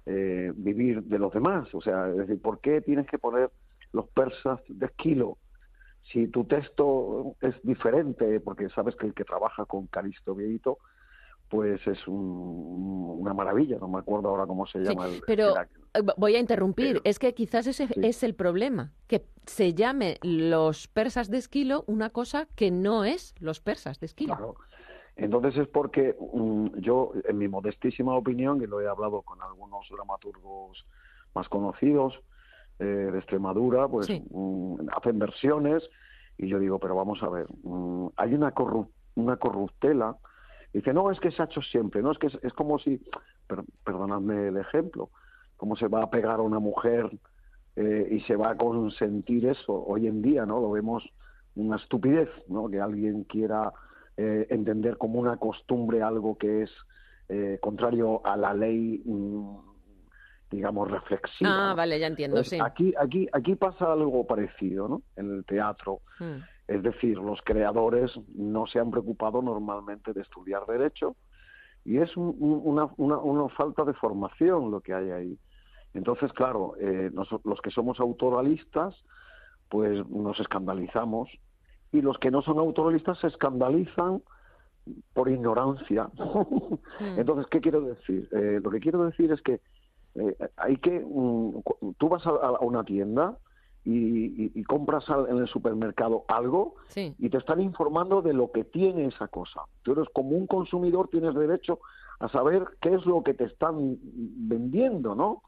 eh, 0.07 0.53
vivir 0.55 1.03
de 1.05 1.19
los 1.19 1.33
demás. 1.33 1.69
O 1.75 1.81
sea, 1.81 2.09
es 2.09 2.17
decir, 2.17 2.41
¿por 2.41 2.61
qué 2.61 2.81
tienes 2.81 3.07
que 3.07 3.19
poner 3.19 3.51
los 3.93 4.07
persas 4.09 4.61
de 4.69 4.87
esquilo? 4.87 5.39
Si 6.13 6.29
tu 6.29 6.45
texto 6.45 7.35
es 7.41 7.55
diferente, 7.63 8.39
porque 8.41 8.69
sabes 8.69 8.95
que 8.97 9.07
el 9.07 9.15
que 9.15 9.25
trabaja 9.25 9.65
con 9.65 9.87
Calisto 9.87 10.35
Viejito, 10.35 10.79
pues 11.49 11.87
es 11.87 12.07
un- 12.07 13.17
una 13.21 13.33
maravilla, 13.35 13.79
no 13.79 13.89
me 13.89 13.99
acuerdo 13.99 14.29
ahora 14.29 14.47
cómo 14.47 14.67
se 14.67 14.81
Sí, 14.83 14.89
llama. 14.89 15.07
el- 15.07 15.23
pero 15.27 15.55
eh, 15.59 16.01
voy 16.17 16.37
a 16.37 16.41
interrumpir. 16.41 16.89
Pero- 16.95 17.01
es 17.05 17.19
que 17.19 17.33
quizás 17.35 17.67
ese 17.67 17.87
Sí. 17.87 17.95
es 18.03 18.23
el 18.23 18.35
problema, 18.35 18.93
que 19.07 19.25
se 19.47 19.73
llame 19.75 20.19
los 20.23 20.89
persas 20.89 21.31
de 21.31 21.39
Esquilo 21.39 21.85
una 21.87 22.11
cosa 22.11 22.47
que 22.57 22.71
no 22.71 23.05
es 23.05 23.35
los 23.41 23.61
persas 23.61 24.01
de 24.01 24.07
Esquilo. 24.07 24.35
Claro. 24.37 24.55
Entonces 25.17 25.57
es 25.57 25.69
porque 25.69 26.17
mm, 26.19 26.79
yo, 26.81 27.13
en 27.29 27.39
mi 27.39 27.49
modestísima 27.49 28.15
opinión, 28.17 28.61
y 28.63 28.67
lo 28.67 28.81
he 28.81 28.89
hablado 28.89 29.23
con 29.23 29.41
algunos 29.43 29.87
dramaturgos 29.89 30.85
más 31.35 31.49
conocidos 31.49 32.19
eh, 32.81 32.85
de 32.85 33.19
Extremadura, 33.19 33.87
pues 33.89 34.07
Sí. 34.07 34.23
mm, 34.31 34.89
hacen 34.97 35.19
versiones 35.19 35.89
y 36.37 36.49
yo 36.49 36.59
digo, 36.59 36.79
pero 36.81 36.97
vamos 36.97 37.23
a 37.23 37.29
ver, 37.29 37.47
mm, 37.63 38.09
hay 38.17 38.35
una, 38.35 38.53
corru- 38.55 38.89
una 39.15 39.37
corruptela. 39.37 40.17
Dice, 40.73 40.93
no, 40.93 41.13
es 41.13 41.21
que 41.21 41.31
se 41.31 41.41
ha 41.41 41.45
hecho 41.45 41.63
siempre, 41.63 42.03
no, 42.03 42.11
es 42.11 42.19
que 42.19 42.27
es, 42.27 42.39
es 42.43 42.53
como 42.53 42.81
si, 42.81 43.01
per- 43.47 43.63
perdonadme 43.85 44.49
el 44.49 44.57
ejemplo, 44.57 45.11
como 45.57 45.77
se 45.77 45.87
va 45.87 46.03
a 46.03 46.11
pegar 46.11 46.41
a 46.41 46.43
una 46.43 46.59
mujer 46.59 47.09
eh, 47.77 48.09
y 48.11 48.21
se 48.23 48.35
va 48.35 48.51
a 48.51 48.57
consentir 48.57 49.47
eso 49.47 49.73
hoy 49.87 50.09
en 50.09 50.21
día, 50.23 50.45
¿no? 50.45 50.61
Lo 50.61 50.73
vemos 50.73 51.09
una 51.55 51.77
estupidez, 51.77 52.29
¿no? 52.49 52.69
Que 52.69 52.81
alguien 52.81 53.23
quiera 53.23 53.73
eh, 54.17 54.47
entender 54.51 54.97
como 54.99 55.19
una 55.21 55.37
costumbre 55.37 56.03
algo 56.03 56.37
que 56.39 56.63
es 56.63 56.71
eh, 57.29 57.59
contrario 57.61 58.25
a 58.25 58.37
la 58.37 58.53
ley, 58.55 59.03
mm, 59.05 59.57
digamos, 60.51 60.91
reflexiva. 60.91 61.71
Ah, 61.71 61.75
vale, 61.75 61.99
ya 61.99 62.07
entiendo, 62.07 62.37
Entonces, 62.37 62.59
sí. 62.59 62.65
aquí, 62.65 62.95
aquí, 62.99 63.29
aquí 63.33 63.57
pasa 63.57 63.93
algo 63.93 64.27
parecido, 64.27 64.87
¿no? 64.89 65.03
En 65.17 65.31
el 65.33 65.45
teatro. 65.45 66.01
Mm. 66.21 66.37
Es 66.69 66.83
decir, 66.83 67.19
los 67.19 67.41
creadores 67.43 68.13
no 68.35 68.67
se 68.67 68.79
han 68.79 68.91
preocupado 68.91 69.43
normalmente 69.43 70.13
de 70.13 70.23
estudiar 70.23 70.65
derecho 70.67 71.17
y 71.85 71.99
es 71.99 72.17
un- 72.17 72.37
un- 72.39 72.61
una, 72.65 72.89
una, 72.97 73.19
una 73.19 73.49
falta 73.51 73.85
de 73.85 73.93
formación 73.95 74.71
lo 74.71 74.81
que 74.81 74.95
hay 74.95 75.11
ahí. 75.11 75.39
Entonces, 75.93 76.33
claro, 76.33 76.75
eh, 76.81 77.11
los 77.45 77.61
que 77.61 77.71
somos 77.71 78.01
autoralistas, 78.01 78.95
pues 79.69 80.07
nos 80.09 80.39
escandalizamos 80.41 81.29
y 81.95 82.03
los 82.03 82.19
que 82.19 82.31
no 82.33 82.43
son 82.43 82.59
autoralistas 82.59 83.19
se 83.21 83.29
escandalizan 83.29 84.21
por 85.13 85.31
ignorancia. 85.31 86.11
Entonces, 87.17 87.47
¿qué 87.51 87.61
quiero 87.61 87.81
decir? 87.83 88.29
Eh, 88.33 88.61
lo 88.63 88.71
que 88.71 88.81
quiero 88.81 89.05
decir 89.07 89.31
es 89.31 89.41
que 89.43 89.61
eh, 90.17 90.37
hay 90.57 90.77
que, 90.79 91.01
mm, 91.01 91.95
tú 91.99 92.09
vas 92.09 92.27
a, 92.27 92.31
a 92.31 92.59
una 92.61 92.83
tienda 92.85 93.39
y, 93.85 93.93
y- 94.45 94.53
y 94.55 94.65
compras 94.65 95.09
al- 95.09 95.29
en 95.29 95.39
el 95.39 95.47
supermercado 95.49 96.25
algo 96.29 96.75
Sí. 96.89 97.15
y 97.19 97.31
te 97.31 97.39
están 97.39 97.61
informando 97.61 98.23
de 98.23 98.33
lo 98.35 98.51
que 98.51 98.65
tiene 98.65 99.07
esa 99.07 99.29
cosa. 99.29 99.63
Tú 99.83 99.93
eres 99.93 100.07
como 100.13 100.31
un 100.31 100.47
consumidor, 100.49 101.09
tienes 101.09 101.35
derecho 101.35 101.79
a 102.21 102.29
saber 102.29 102.65
qué 102.81 102.95
es 102.95 103.05
lo 103.07 103.23
que 103.23 103.35
te 103.35 103.45
están 103.45 103.99
vendiendo, 104.03 105.15
¿no? 105.15 105.43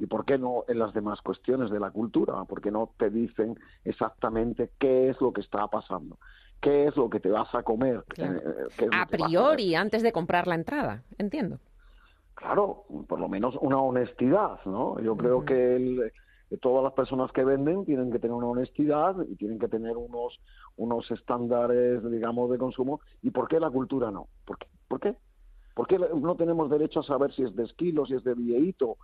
¿Y 0.00 0.06
por 0.06 0.24
qué 0.24 0.38
no 0.38 0.64
en 0.68 0.78
las 0.78 0.92
demás 0.94 1.20
cuestiones 1.20 1.70
de 1.70 1.80
la 1.80 1.90
cultura? 1.90 2.44
¿Por 2.44 2.60
qué 2.60 2.70
no 2.70 2.92
te 2.96 3.10
dicen 3.10 3.58
exactamente 3.84 4.70
qué 4.78 5.10
es 5.10 5.20
lo 5.20 5.32
que 5.32 5.40
está 5.40 5.66
pasando? 5.68 6.18
¿Qué 6.60 6.86
es 6.86 6.96
lo 6.96 7.10
que 7.10 7.20
te 7.20 7.28
vas 7.28 7.52
a 7.54 7.62
comer? 7.62 8.04
Claro. 8.08 8.38
Eh, 8.38 8.66
¿qué 8.76 8.84
es 8.86 8.90
lo 8.90 9.02
A 9.02 9.06
priori, 9.06 9.74
antes 9.74 10.02
de 10.02 10.12
comprar 10.12 10.46
la 10.46 10.54
entrada, 10.54 11.02
entiendo. 11.18 11.58
Claro, 12.34 12.84
por 13.08 13.20
lo 13.20 13.28
menos 13.28 13.56
una 13.60 13.78
honestidad, 13.80 14.58
¿no? 14.64 14.98
Yo 15.00 15.16
creo 15.16 15.44
que 15.44 15.76
el- 15.76 16.12
que 16.48 16.56
todas 16.58 16.82
las 16.84 16.92
personas 16.92 17.32
que 17.32 17.44
venden 17.44 17.84
tienen 17.84 18.10
que 18.12 18.18
tener 18.18 18.34
una 18.34 18.46
honestidad 18.48 19.16
y 19.28 19.36
tienen 19.36 19.58
que 19.58 19.68
tener 19.68 19.96
unos 19.96 20.38
unos 20.76 21.10
estándares, 21.10 22.02
digamos, 22.10 22.50
de 22.50 22.58
consumo. 22.58 23.00
¿Y 23.22 23.30
por 23.30 23.46
qué 23.48 23.60
la 23.60 23.70
cultura 23.70 24.10
no? 24.10 24.28
¿Por 24.46 24.56
qué? 24.58 24.66
¿Por 24.88 25.00
qué? 25.00 25.16
¿Por 25.74 25.86
qué 25.86 25.98
no 25.98 26.34
tenemos 26.36 26.68
derecho 26.70 27.00
a 27.00 27.04
saber 27.04 27.32
si 27.32 27.42
es 27.42 27.54
de 27.56 27.64
Esquilo, 27.64 28.04
si 28.06 28.14
es 28.14 28.24
de 28.24 28.34
Vieito 28.34 28.96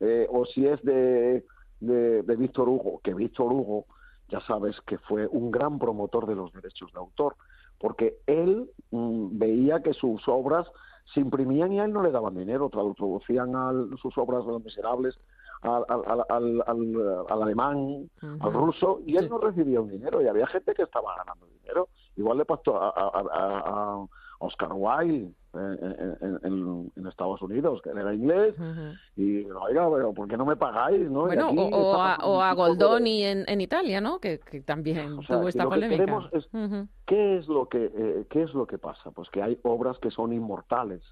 eh, 0.00 0.26
o 0.30 0.44
si 0.44 0.66
es 0.66 0.82
de, 0.82 1.44
de, 1.80 2.22
de 2.22 2.36
Víctor 2.36 2.68
Hugo? 2.68 3.00
Que 3.02 3.14
Víctor 3.14 3.52
Hugo, 3.52 3.86
ya 4.28 4.40
sabes 4.40 4.80
que 4.82 4.98
fue 4.98 5.26
un 5.28 5.50
gran 5.50 5.78
promotor 5.78 6.26
de 6.26 6.34
los 6.34 6.52
derechos 6.52 6.92
de 6.92 6.98
autor, 6.98 7.36
porque 7.78 8.18
él 8.26 8.70
mm, 8.90 9.38
veía 9.38 9.82
que 9.82 9.94
sus 9.94 10.26
obras 10.28 10.66
se 11.14 11.20
imprimían 11.20 11.72
y 11.72 11.78
a 11.78 11.84
él 11.84 11.92
no 11.92 12.02
le 12.02 12.10
daban 12.10 12.34
dinero, 12.34 12.68
traducían 12.68 13.54
al- 13.54 13.96
sus 14.02 14.18
obras 14.18 14.44
de 14.44 14.50
los 14.52 14.64
miserables 14.64 15.16
al, 15.62 15.84
al, 15.88 16.02
al, 16.04 16.24
al, 16.28 16.64
al- 16.66 17.24
al 17.28 17.42
alemán, 17.44 18.10
al 18.40 18.52
ruso, 18.52 19.00
y 19.06 19.16
él 19.16 19.24
Sí. 19.24 19.30
no 19.30 19.38
recibía 19.38 19.80
un 19.80 19.88
dinero, 19.90 20.20
y 20.20 20.26
había 20.26 20.46
gente 20.48 20.74
que 20.74 20.82
estaba 20.82 21.14
ganando 21.16 21.46
dinero. 21.46 21.88
Igual 22.16 22.38
le 22.38 22.44
pasó 22.44 22.76
a, 22.82 22.88
a, 22.88 23.08
a- 23.08 23.60
a 24.00 24.06
Oscar 24.40 24.70
Wilde 24.74 25.32
en, 25.56 26.18
en- 26.20 26.90
en- 26.96 27.06
Estados 27.06 27.40
Unidos, 27.40 27.80
que 27.82 27.90
era 27.90 28.12
inglés, 28.12 28.54
Ujú. 28.58 28.94
y 29.16 29.44
oiga, 29.50 29.88
pero 29.90 30.12
¿por 30.12 30.28
qué 30.28 30.36
no 30.36 30.44
me 30.44 30.56
pagáis? 30.56 31.08
¿no? 31.10 31.22
Bueno, 31.26 31.48
o, 31.50 31.68
o 31.68 31.94
a, 32.02 32.16
o 32.24 32.42
a 32.42 32.50
tipo 32.50 32.62
de- 32.64 32.68
Goldoni 32.70 33.22
en, 33.24 33.44
en 33.48 33.60
Italia, 33.60 34.00
¿no? 34.00 34.18
Que, 34.18 34.38
que 34.40 34.60
también 34.60 35.18
O 35.18 35.22
sea, 35.22 35.36
tuvo 35.36 35.42
que 35.44 35.48
esta 35.50 35.64
lo 35.64 35.70
que 35.70 35.76
polémica. 35.76 36.04
queremos 36.04 36.28
es- 36.32 36.46
Ujú, 36.52 36.88
¿Qué 37.06 37.38
es 37.38 37.48
lo 37.48 37.68
que 37.68 37.90
eh, 37.94 38.26
qué 38.30 38.42
es 38.42 38.52
lo 38.54 38.66
que 38.66 38.78
pasa? 38.78 39.10
Pues 39.12 39.30
que 39.30 39.42
hay 39.42 39.58
obras 39.62 39.98
que 40.00 40.10
son 40.10 40.32
inmortales, 40.32 41.02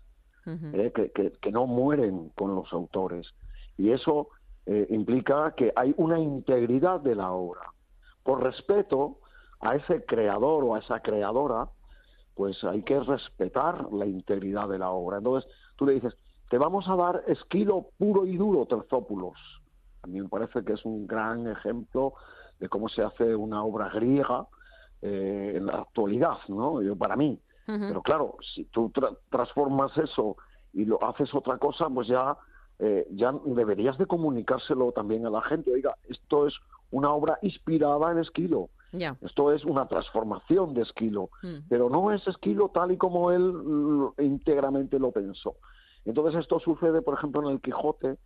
ujú. 0.44 0.66
eh, 0.74 0.92
que, 0.94 1.11
que, 1.12 1.33
que 1.40 1.50
no 1.52 1.66
mueren 1.66 2.30
con 2.37 2.54
los 2.54 2.72
autores. 2.72 3.33
Y 3.78 3.90
eso 3.92 4.28
eh, 4.66 4.87
implica 4.90 5.52
que 5.57 5.72
hay 5.76 5.94
una 5.96 6.18
integridad 6.18 7.00
de 7.00 7.14
la 7.14 7.30
obra. 7.33 7.62
Por 8.22 8.42
respeto 8.42 9.18
a 9.61 9.76
ese 9.76 10.04
creador 10.04 10.64
o 10.64 10.74
a 10.74 10.80
esa 10.80 11.00
creadora, 11.00 11.68
pues 12.34 12.62
hay 12.64 12.82
que 12.82 12.98
respetar 13.00 13.92
la 13.92 14.06
integridad 14.06 14.68
de 14.68 14.78
la 14.78 14.90
obra. 14.90 15.18
Entonces 15.18 15.50
tú 15.76 15.86
le 15.86 15.94
dices, 15.94 16.16
te 16.50 16.58
vamos 16.58 16.88
a 16.88 16.96
dar 16.96 17.22
esquilo 17.26 17.88
puro 17.98 18.26
y 18.26 18.36
duro, 18.36 18.66
Terzópulos. 18.66 19.38
A 20.02 20.06
mí 20.06 20.20
me 20.20 20.28
parece 20.28 20.64
que 20.64 20.74
es 20.74 20.84
un 20.84 21.06
gran 21.06 21.46
ejemplo 21.48 22.14
de 22.60 22.68
cómo 22.68 22.88
se 22.88 23.02
hace 23.02 23.34
una 23.34 23.64
obra 23.64 23.88
griega 23.88 24.46
eh, 25.02 25.54
en 25.56 25.66
la 25.66 25.78
actualidad, 25.78 26.38
¿no? 26.48 26.82
Yo, 26.82 26.96
para 26.96 27.16
mí. 27.16 27.38
Pero 27.88 28.02
claro, 28.02 28.36
si 28.54 28.64
tú 28.66 28.90
tra- 28.90 29.16
transformas 29.30 29.96
eso 29.96 30.36
y 30.72 30.84
lo 30.84 31.02
haces 31.02 31.34
otra 31.34 31.56
cosa, 31.56 31.88
pues 31.88 32.08
ya, 32.08 32.36
eh, 32.78 33.06
ya 33.12 33.32
deberías 33.46 33.96
de 33.96 34.06
comunicárselo 34.06 34.92
también 34.92 35.24
a 35.26 35.30
la 35.30 35.40
gente. 35.42 35.72
Oiga, 35.72 35.94
esto 36.08 36.46
es 36.46 36.54
una 36.90 37.12
obra 37.12 37.38
inspirada 37.42 38.12
en 38.12 38.18
Esquilo. 38.18 38.68
Ya. 38.96 39.16
Esto 39.22 39.52
es 39.52 39.64
una 39.64 39.87
transformación 39.88 40.74
de 40.74 40.83
Esquilo. 40.83 41.30
Mm. 41.42 41.66
Pero 41.68 41.90
no 41.90 42.12
es 42.12 42.26
Esquilo 42.26 42.70
tal 42.72 42.92
y 42.92 42.96
como 42.96 43.30
él 43.30 43.52
íntegramente 44.18 44.98
lo 44.98 45.12
pensó. 45.12 45.57
Entonces 46.04 46.40
esto 46.40 46.61
sucede, 46.61 47.02
por 47.02 47.14
ejemplo, 47.14 47.42
en 47.42 47.54
el 47.54 47.61
Quijote, 47.61 48.16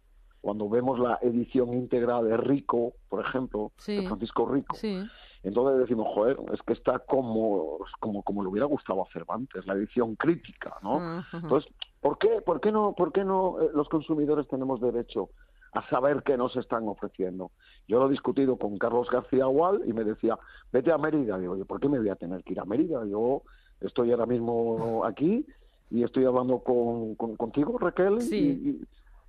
cuando 0.41 0.69
vemos 0.69 0.99
la 0.99 1.19
edición 1.23 1.73
íntegra 1.75 2.23
de 2.23 2.37
Rico, 2.37 2.93
por 3.09 3.25
ejemplo, 3.25 3.73
Sí. 3.79 3.97
de 3.97 4.07
Francisco 4.07 4.47
Rico. 4.47 4.77
Sí. 4.77 5.05
Entonces 5.45 5.79
decimos, 5.79 6.09
joder, 6.15 6.37
es 6.53 6.61
que 6.63 6.73
está 6.73 6.99
como, 6.99 7.79
como, 8.01 8.23
como 8.23 8.43
le 8.43 8.49
hubiera 8.49 8.67
gustado 8.67 9.03
a 9.03 9.13
Cervantes, 9.13 9.65
la 9.67 9.75
edición 9.75 10.17
crítica, 10.17 10.77
¿no? 10.83 11.25
Entonces, 11.33 11.73
¿por 12.01 12.19
qué, 12.19 12.41
por 12.45 12.61
qué 12.61 12.73
no, 12.73 12.93
por 12.95 13.13
qué 13.13 13.25
no 13.25 13.61
eh, 13.61 13.71
los 13.73 13.89
consumidores 13.89 14.49
tenemos 14.49 14.81
derecho 14.81 15.31
a 15.73 15.89
saber 15.89 16.23
qué 16.25 16.37
nos 16.37 16.57
están 16.57 16.89
ofreciendo? 16.89 17.51
Yo 17.87 17.99
lo 17.99 18.07
he 18.07 18.11
discutido 18.11 18.57
con 18.57 18.77
Carlos 18.79 19.09
García 19.11 19.47
Gual 19.47 19.83
y 19.87 19.93
me 19.93 20.05
decía, 20.05 20.39
vete 20.73 20.93
a 20.93 20.99
Mérida. 20.99 21.39
Digo, 21.39 21.55
oye, 21.55 21.65
¿por 21.65 21.81
qué 21.81 21.89
me 21.89 21.99
voy 21.99 22.09
a 22.11 22.17
tener 22.17 22.43
que 22.45 22.53
ir 22.53 22.61
a 22.61 22.65
Mérida? 22.65 23.05
Yo 23.07 23.43
estoy 23.81 24.11
ahora 24.13 24.27
mismo 24.27 25.05
aquí 25.05 25.47
y 25.91 26.03
estoy 26.05 26.25
hablando 26.27 26.59
con, 26.61 27.15
con- 27.15 27.37
contigo, 27.37 27.79
Raquel, 27.79 28.21
Sí. 28.21 28.37
y, 28.37 28.69
y- 28.71 28.81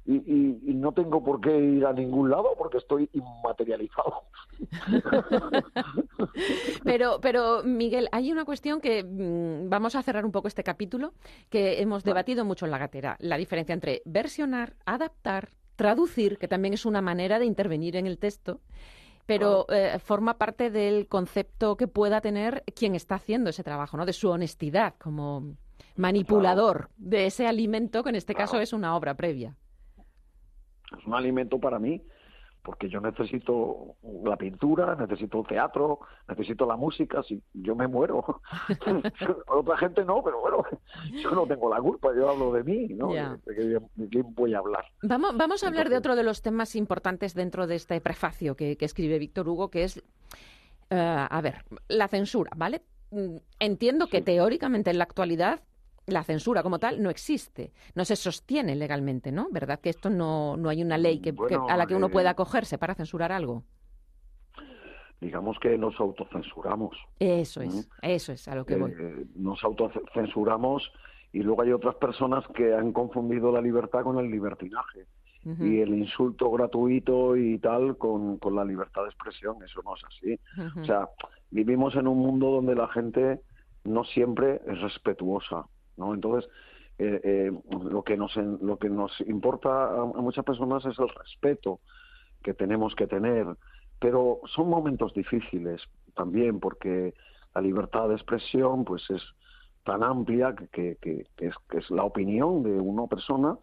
y, 0.05 0.15
y- 0.15 0.59
y 0.71 0.73
no 0.73 0.91
tengo 0.91 1.23
por 1.23 1.39
qué 1.39 1.55
ir 1.55 1.85
a 1.85 1.93
ningún 1.93 2.31
lado 2.31 2.49
porque 2.57 2.79
estoy 2.79 3.07
inmaterializado. 3.13 4.23
Pero, 6.83 7.19
pero 7.21 7.63
Miguel, 7.63 8.07
hay 8.11 8.31
una 8.31 8.45
cuestión 8.45 8.81
que 8.81 9.03
mm, 9.03 9.69
vamos 9.69 9.95
a 9.95 10.01
cerrar 10.03 10.25
un 10.25 10.31
poco 10.31 10.47
este 10.47 10.63
capítulo 10.63 11.13
que 11.49 11.81
hemos 11.81 12.03
debatido 12.03 12.45
mucho 12.45 12.65
en 12.65 12.71
la 12.71 12.77
gatera. 12.77 13.17
La 13.19 13.37
diferencia 13.37 13.73
entre 13.73 14.01
versionar, 14.05 14.73
adaptar, 14.85 15.49
traducir, 15.79 16.37
que 16.37 16.49
también 16.49 16.73
es 16.73 16.85
una 16.85 17.01
manera 17.01 17.39
de 17.39 17.45
intervenir 17.45 17.95
en 17.95 18.05
el 18.05 18.17
texto, 18.17 18.59
pero 19.25 19.65
eh, 19.69 19.97
forma 19.99 20.37
parte 20.37 20.69
del 20.69 21.07
concepto 21.07 21.77
que 21.77 21.87
pueda 21.87 22.19
tener 22.19 22.65
quien 22.75 22.95
está 22.95 23.15
haciendo 23.15 23.49
ese 23.49 23.63
trabajo, 23.63 23.95
¿no? 23.95 24.05
De 24.05 24.11
su 24.11 24.29
honestidad 24.29 24.95
como 24.97 25.55
manipulador 25.95 26.89
de 26.97 27.27
ese 27.27 27.47
alimento 27.47 28.03
que 28.03 28.09
en 28.09 28.15
este 28.15 28.35
caso 28.35 28.59
es 28.59 28.73
una 28.73 28.93
obra 28.97 29.13
previa. 29.15 29.55
Es 30.99 31.05
un 31.05 31.13
alimento 31.13 31.59
para 31.59 31.79
mí 31.79 32.01
porque 32.69 32.87
yo 32.87 33.01
necesito 33.01 33.95
la 34.23 34.37
pintura, 34.37 34.93
necesito 34.93 35.39
el 35.39 35.47
teatro, 35.47 36.01
necesito 36.27 36.67
la 36.67 36.75
música, 36.75 37.23
si 37.23 37.41
yo 37.51 37.75
me 37.75 37.87
muero. 37.87 38.23
Otra 39.47 39.75
gente 39.77 40.05
no, 40.05 40.21
pero 40.23 40.39
bueno, 40.39 40.63
yo 41.19 41.31
no 41.31 41.47
tengo 41.47 41.67
la 41.67 41.81
culpa, 41.81 42.09
yo 42.15 42.29
hablo 42.29 42.53
de 42.53 42.63
mí, 42.63 42.89
¿no? 42.89 43.07
¿De, 43.11 43.81
quién 44.11 44.35
voy 44.35 44.53
a 44.53 44.59
hablar? 44.59 44.85
Vamos, 45.01 45.35
vamos 45.35 45.63
a 45.63 45.67
hablar 45.67 45.89
de 45.89 45.97
otro 45.97 46.15
de 46.15 46.21
los 46.21 46.43
temas 46.43 46.75
importantes 46.75 47.33
dentro 47.33 47.65
de 47.65 47.73
este 47.73 47.99
prefacio 48.01 48.55
que, 48.55 48.77
escribe 48.79 49.17
Víctor 49.17 49.49
Hugo, 49.49 49.71
que 49.71 49.85
es, 49.85 49.97
eh, 50.91 51.27
a 51.27 51.41
ver, 51.41 51.65
la 51.87 52.07
censura, 52.07 52.51
¿vale? 52.55 52.83
Mm, 53.09 53.37
entiendo 53.59 54.05
que 54.09 54.21
teóricamente 54.21 54.91
en 54.91 54.99
la 54.99 55.05
actualidad 55.05 55.61
la 56.11 56.23
censura 56.23 56.63
como 56.63 56.79
tal 56.79 57.01
no 57.01 57.09
existe, 57.09 57.71
no 57.95 58.05
se 58.05 58.15
sostiene 58.15 58.75
legalmente, 58.75 59.31
¿no? 59.31 59.47
¿Verdad 59.51 59.79
que 59.79 59.89
esto 59.89 60.09
no, 60.09 60.57
no 60.57 60.69
hay 60.69 60.81
una 60.81 60.97
ley 60.97 61.19
que, 61.19 61.33
a 61.69 61.77
la 61.77 61.85
que 61.85 61.95
uno 61.95 62.09
pueda 62.09 62.29
eh, 62.29 62.31
acogerse 62.31 62.77
para 62.77 62.95
censurar 62.95 63.31
algo? 63.31 63.63
Digamos 65.21 65.57
que 65.59 65.77
nos 65.77 65.99
autocensuramos. 65.99 66.95
Eso 67.19 67.61
es, 67.61 67.89
eso 68.01 68.31
es 68.31 68.47
a 68.47 68.55
lo 68.55 68.65
que 68.65 68.75
voy. 68.75 68.91
Eh, 68.91 69.25
nos 69.35 69.63
autocensuramos 69.63 70.91
y 71.33 71.39
luego 71.39 71.61
hay 71.61 71.71
otras 71.71 71.95
personas 71.95 72.45
que 72.55 72.73
han 72.73 72.93
confundido 72.93 73.51
la 73.51 73.61
libertad 73.61 74.03
con 74.03 74.17
el 74.17 74.31
libertinaje 74.31 75.07
y 75.43 75.79
el 75.79 75.97
insulto 75.97 76.51
gratuito 76.51 77.35
y 77.35 77.57
tal 77.59 77.97
con, 77.97 78.37
con, 78.37 78.55
la 78.55 78.65
libertad 78.65 79.03
de 79.03 79.09
expresión. 79.09 79.55
Eso 79.63 79.81
no 79.83 79.95
es 79.95 80.03
así. 80.03 80.39
O 80.79 80.83
sea, 80.83 81.07
vivimos 81.49 81.95
en 81.95 82.07
un 82.07 82.17
mundo 82.17 82.51
donde 82.51 82.75
la 82.75 82.87
gente 82.89 83.39
no 83.83 84.03
siempre 84.03 84.61
es 84.67 84.81
respetuosa. 84.81 85.65
¿No? 85.99 86.13
Entonces, 86.13 86.49
eh, 86.97 87.21
eh, 87.23 87.51
lo, 87.71 88.03
que 88.03 88.17
nos, 88.17 88.35
lo 88.35 88.77
que 88.77 88.89
nos 88.89 89.11
importa 89.21 89.89
a, 89.89 90.05
muchas 90.05 90.43
personas 90.43 90.85
es 90.85 90.99
el 90.99 91.07
respeto 91.07 91.79
que 92.43 92.53
tenemos 92.53 92.93
que 92.93 93.07
tener, 93.07 93.45
pero 93.99 94.41
son 94.53 94.69
momentos 94.69 95.13
difíciles 95.13 95.81
también 96.13 96.59
porque 96.59 97.13
la 97.55 97.61
libertad 97.61 98.09
de 98.09 98.15
expresión 98.15 98.83
pues 98.83 99.09
es 99.09 99.21
tan 99.85 100.03
amplia 100.03 100.53
que, 100.73 100.97
que, 101.01 101.25
es, 101.37 101.55
que 101.69 101.77
es 101.77 101.89
la 101.89 102.03
opinión 102.03 102.63
de 102.63 102.71
una 102.71 103.07
persona 103.07 103.57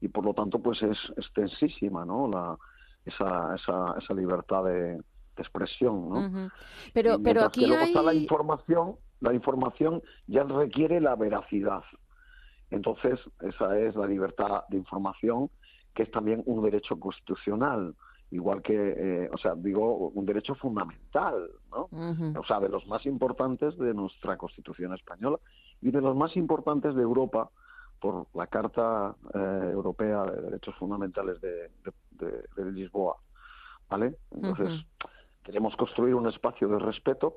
y 0.00 0.08
por 0.08 0.24
lo 0.24 0.32
tanto 0.32 0.58
pues 0.58 0.82
es 0.82 0.98
extensísima 1.18 2.06
¿no? 2.06 2.26
la, 2.26 2.56
esa, 3.04 3.54
esa, 3.54 3.96
esa 3.98 4.14
libertad 4.14 4.64
de, 4.64 4.98
expresión 5.36 6.08
¿no? 6.08 6.50
pero 6.92 7.22
pero 7.22 7.44
aquí 7.44 7.64
luego 7.64 7.84
está 7.84 8.02
la 8.02 8.12
información 8.12 8.96
la 9.20 9.34
información 9.34 10.02
ya 10.26 10.44
requiere 10.44 11.00
la 11.00 11.16
veracidad. 11.16 11.82
Entonces, 12.70 13.18
esa 13.40 13.78
es 13.78 13.96
la 13.96 14.06
libertad 14.06 14.64
de 14.68 14.76
información, 14.76 15.50
que 15.94 16.02
es 16.04 16.10
también 16.10 16.42
un 16.46 16.62
derecho 16.62 16.98
constitucional, 17.00 17.94
igual 18.30 18.62
que, 18.62 18.74
eh, 18.74 19.30
o 19.32 19.38
sea, 19.38 19.54
digo, 19.54 20.10
un 20.10 20.26
derecho 20.26 20.54
fundamental, 20.54 21.50
¿no? 21.70 21.88
O 22.38 22.44
sea, 22.44 22.60
de 22.60 22.68
los 22.68 22.86
más 22.86 23.06
importantes 23.06 23.76
de 23.78 23.94
nuestra 23.94 24.36
Constitución 24.36 24.92
española 24.92 25.38
y 25.80 25.90
de 25.90 26.00
los 26.00 26.14
más 26.14 26.36
importantes 26.36 26.94
de 26.94 27.02
Europa 27.02 27.50
por 28.00 28.26
la 28.34 28.46
Carta 28.46 29.14
eh, 29.34 29.70
Europea 29.72 30.24
de 30.24 30.42
Derechos 30.42 30.74
Fundamentales 30.76 31.40
de, 31.40 31.70
Lisboa, 32.70 33.16
¿vale? 33.88 34.16
Entonces, 34.30 34.84
queremos 35.42 35.74
construir 35.76 36.14
un 36.14 36.28
espacio 36.28 36.68
de 36.68 36.78
respeto 36.78 37.36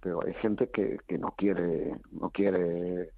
pero 0.00 0.24
hay 0.24 0.34
gente 0.34 0.68
que, 0.70 0.98
que 1.06 1.18
no 1.18 1.34
quiere 1.36 1.94
no 2.12 2.30
quiere 2.30 3.10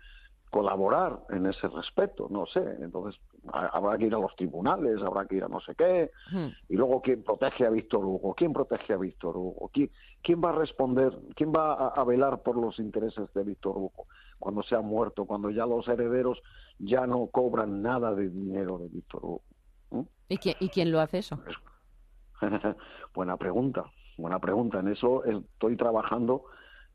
colaborar 0.52 1.18
en 1.30 1.46
ese 1.46 1.66
respeto, 1.66 2.28
no 2.30 2.44
sé, 2.44 2.60
entonces 2.82 3.18
habrá 3.50 3.96
que 3.96 4.04
ir 4.04 4.14
a 4.14 4.18
los 4.18 4.36
tribunales, 4.36 5.00
habrá 5.00 5.24
que 5.24 5.36
ir 5.36 5.44
a 5.44 5.48
no 5.48 5.60
sé 5.60 5.74
qué, 5.74 6.10
hmm. 6.30 6.48
y 6.68 6.76
luego 6.76 7.00
quién 7.00 7.24
protege 7.24 7.64
a 7.64 7.70
Víctor 7.70 8.04
Hugo, 8.04 8.34
quién 8.34 8.52
protege 8.52 8.92
a 8.92 8.98
Víctor 8.98 9.34
Hugo, 9.34 9.70
quién, 9.72 9.90
quién 10.22 10.42
va 10.44 10.50
a 10.50 10.52
responder, 10.52 11.18
quién 11.36 11.54
va 11.54 11.88
a, 11.88 12.04
velar 12.04 12.42
por 12.42 12.58
los 12.58 12.78
intereses 12.78 13.32
de 13.32 13.42
Víctor 13.44 13.78
Hugo 13.78 14.06
cuando 14.38 14.62
se 14.62 14.74
ha 14.74 14.82
muerto, 14.82 15.24
cuando 15.24 15.48
ya 15.48 15.64
los 15.64 15.88
herederos 15.88 16.38
ya 16.78 17.06
no 17.06 17.28
cobran 17.28 17.80
nada 17.80 18.14
de 18.14 18.28
dinero 18.28 18.76
de 18.76 18.88
Víctor 18.88 19.24
Hugo. 19.24 19.42
¿Y, 20.28 20.36
quién, 20.36 20.56
¿Y 20.60 20.68
quién 20.68 20.92
lo 20.92 21.00
hace 21.00 21.18
eso? 21.18 21.40
buena 23.14 23.38
pregunta, 23.38 23.86
buena 24.18 24.38
pregunta. 24.38 24.80
En 24.80 24.88
eso 24.88 25.24
estoy 25.24 25.76
trabajando 25.76 26.44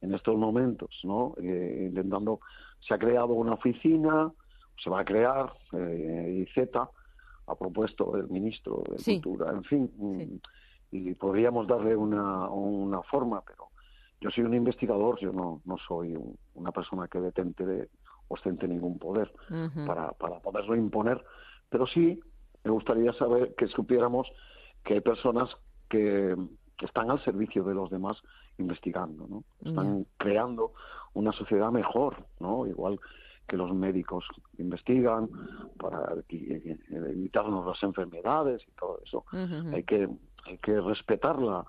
en 0.02 0.14
estos 0.14 0.38
momentos, 0.38 0.90
¿no? 1.04 1.34
Eh, 1.42 1.88
intentando, 1.90 2.40
se 2.80 2.94
ha 2.94 2.98
creado 2.98 3.34
una 3.34 3.54
oficina, 3.54 4.32
se 4.82 4.90
va 4.90 5.02
a 5.02 5.06
crear, 5.06 5.54
eh, 5.74 6.46
Z 6.54 6.90
ha 7.50 7.56
propuesto 7.56 8.16
el 8.18 8.28
ministro 8.30 8.84
de 8.90 9.04
Cultura, 9.04 9.52
en 9.52 9.64
fin, 9.64 9.92
mm, 9.96 10.96
y 10.96 11.14
podríamos 11.16 11.68
darle 11.68 11.96
una, 11.96 12.50
una 12.50 13.02
forma, 13.04 13.42
pero 13.42 13.70
yo 14.20 14.30
soy 14.32 14.44
un 14.44 14.54
investigador, 14.54 15.20
yo 15.20 15.32
no, 15.32 15.62
no 15.66 15.78
soy 15.88 16.18
una 16.56 16.72
persona 16.72 17.08
que 17.08 17.20
detente 17.20 17.66
de, 17.66 17.90
ostente 18.28 18.68
ningún 18.68 18.98
poder 19.00 19.32
para, 19.86 20.12
para 20.12 20.40
poderlo 20.40 20.76
imponer, 20.76 21.24
pero 21.70 21.88
sí 21.88 22.20
me 22.64 22.72
gustaría 22.72 23.14
saber 23.14 23.56
que 23.56 23.68
supiéramos 23.68 24.28
que 24.84 24.96
hay 24.96 25.02
personas 25.02 25.50
que, 25.90 26.36
que 26.78 26.86
están 26.86 27.10
al 27.10 27.24
servicio 27.24 27.64
de 27.64 27.74
los 27.74 27.90
demás 27.90 28.18
investigando, 28.58 29.28
¿no? 29.28 29.44
Están 29.64 30.06
creando 30.18 30.74
una 31.14 31.32
sociedad 31.32 31.72
mejor, 31.72 32.26
¿no? 32.40 32.66
Igual 32.68 33.00
que 33.48 33.58
los 33.58 33.74
médicos 33.74 34.26
investigan 34.58 35.30
para 35.78 36.16
evitarnos 36.30 37.66
las 37.66 37.82
enfermedades 37.82 38.62
y 38.68 38.72
todo 38.72 39.00
eso. 39.04 39.26
Hay 39.74 39.84
que 39.84 40.10
hay 40.46 40.58
que 40.60 40.80
respetar 40.80 41.40
la, 41.40 41.66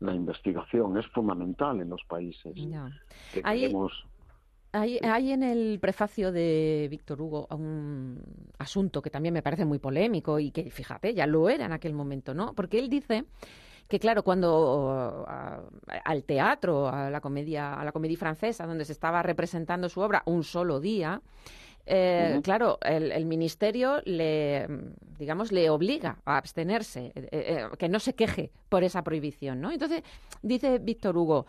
la 0.00 0.14
investigación, 0.14 0.96
es 0.98 1.06
fundamental 1.08 1.80
en 1.80 1.88
los 1.88 2.02
países 2.04 2.52
hay, 4.72 4.98
hay, 4.98 5.32
en 5.32 5.42
el 5.42 5.78
prefacio 5.80 6.30
de 6.30 6.88
Víctor 6.90 7.22
Hugo 7.22 7.48
un 7.50 8.22
asunto 8.58 9.00
que 9.00 9.08
también 9.08 9.32
me 9.32 9.42
parece 9.42 9.64
muy 9.64 9.78
polémico 9.78 10.38
y 10.38 10.50
que, 10.50 10.70
fíjate, 10.70 11.14
ya 11.14 11.26
lo 11.26 11.48
era 11.48 11.64
en 11.64 11.72
aquel 11.72 11.94
momento, 11.94 12.34
¿no? 12.34 12.52
Porque 12.54 12.78
él 12.78 12.90
dice 12.90 13.24
que 13.88 13.98
claro, 13.98 14.22
cuando 14.22 15.26
al 16.04 16.24
teatro, 16.24 16.88
a 16.88 17.10
la 17.10 17.20
comedia, 17.20 17.74
a 17.74 17.84
la 17.84 17.92
comedia 17.92 18.18
francesa, 18.18 18.66
donde 18.66 18.84
se 18.84 18.92
estaba 18.92 19.22
representando 19.22 19.88
su 19.88 20.00
obra 20.00 20.22
un 20.26 20.44
solo 20.44 20.78
día, 20.78 21.22
eh, 21.90 22.40
claro, 22.44 22.78
el, 22.82 23.24
ministerio 23.24 24.02
le, 24.04 24.68
digamos, 25.18 25.52
le 25.52 25.70
obliga 25.70 26.18
a 26.26 26.36
abstenerse, 26.36 27.12
eh, 27.14 27.28
eh, 27.32 27.66
que 27.78 27.88
no 27.88 27.98
se 27.98 28.14
queje 28.14 28.50
por 28.68 28.84
esa 28.84 29.02
prohibición, 29.02 29.62
¿no? 29.62 29.72
Entonces, 29.72 30.02
dice 30.42 30.78
Víctor 30.78 31.16
Hugo, 31.16 31.46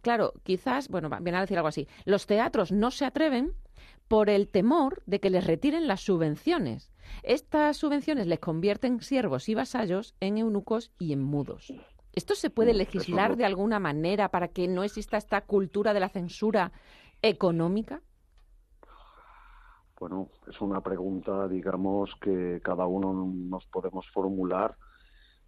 claro, 0.00 0.32
quizás, 0.44 0.88
bueno, 0.88 1.10
viene 1.20 1.36
a 1.36 1.42
decir 1.42 1.58
algo 1.58 1.68
así, 1.68 1.86
los 2.06 2.26
teatros 2.26 2.72
no 2.72 2.90
se 2.90 3.04
atreven 3.04 3.52
por 4.08 4.30
el 4.30 4.48
temor 4.48 5.02
de 5.04 5.20
que 5.20 5.28
les 5.28 5.46
retiren 5.46 5.86
las 5.86 6.00
subvenciones. 6.00 6.90
Estas 7.22 7.76
subvenciones 7.76 8.26
les 8.26 8.38
convierten 8.38 9.00
siervos 9.00 9.48
y 9.48 9.54
vasallos 9.54 10.14
en 10.20 10.38
eunucos 10.38 10.92
y 10.98 11.12
en 11.12 11.22
mudos. 11.22 11.72
¿Esto 12.12 12.34
se 12.34 12.48
puede 12.48 12.72
legislar 12.72 13.36
de 13.36 13.44
alguna 13.44 13.78
manera 13.78 14.30
para 14.30 14.48
que 14.48 14.68
no 14.68 14.84
exista 14.84 15.18
esta 15.18 15.42
cultura 15.42 15.92
de 15.92 16.00
la 16.00 16.08
censura 16.08 16.72
económica? 17.20 18.00
Bueno, 20.00 20.28
es 20.48 20.60
una 20.60 20.80
pregunta, 20.80 21.46
digamos, 21.48 22.10
que 22.20 22.60
cada 22.62 22.86
uno 22.86 23.12
nos 23.12 23.66
podemos 23.66 24.06
formular, 24.12 24.76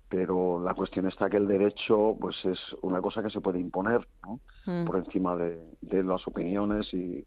pero 0.09 0.62
la 0.62 0.75
cuestión 0.75 1.07
está 1.07 1.29
que 1.29 1.37
el 1.37 1.47
derecho, 1.47 2.16
pues 2.18 2.37
es 2.44 2.59
una 2.83 3.01
cosa 3.03 3.23
que 3.23 3.31
se 3.31 3.40
puede 3.40 3.61
imponer, 3.61 4.07
¿no? 4.23 4.40
Mm. 4.66 4.87
Por 4.87 4.97
encima 4.97 5.37
de, 5.37 6.03
las 6.03 6.27
opiniones 6.27 6.92
y, 6.94 7.27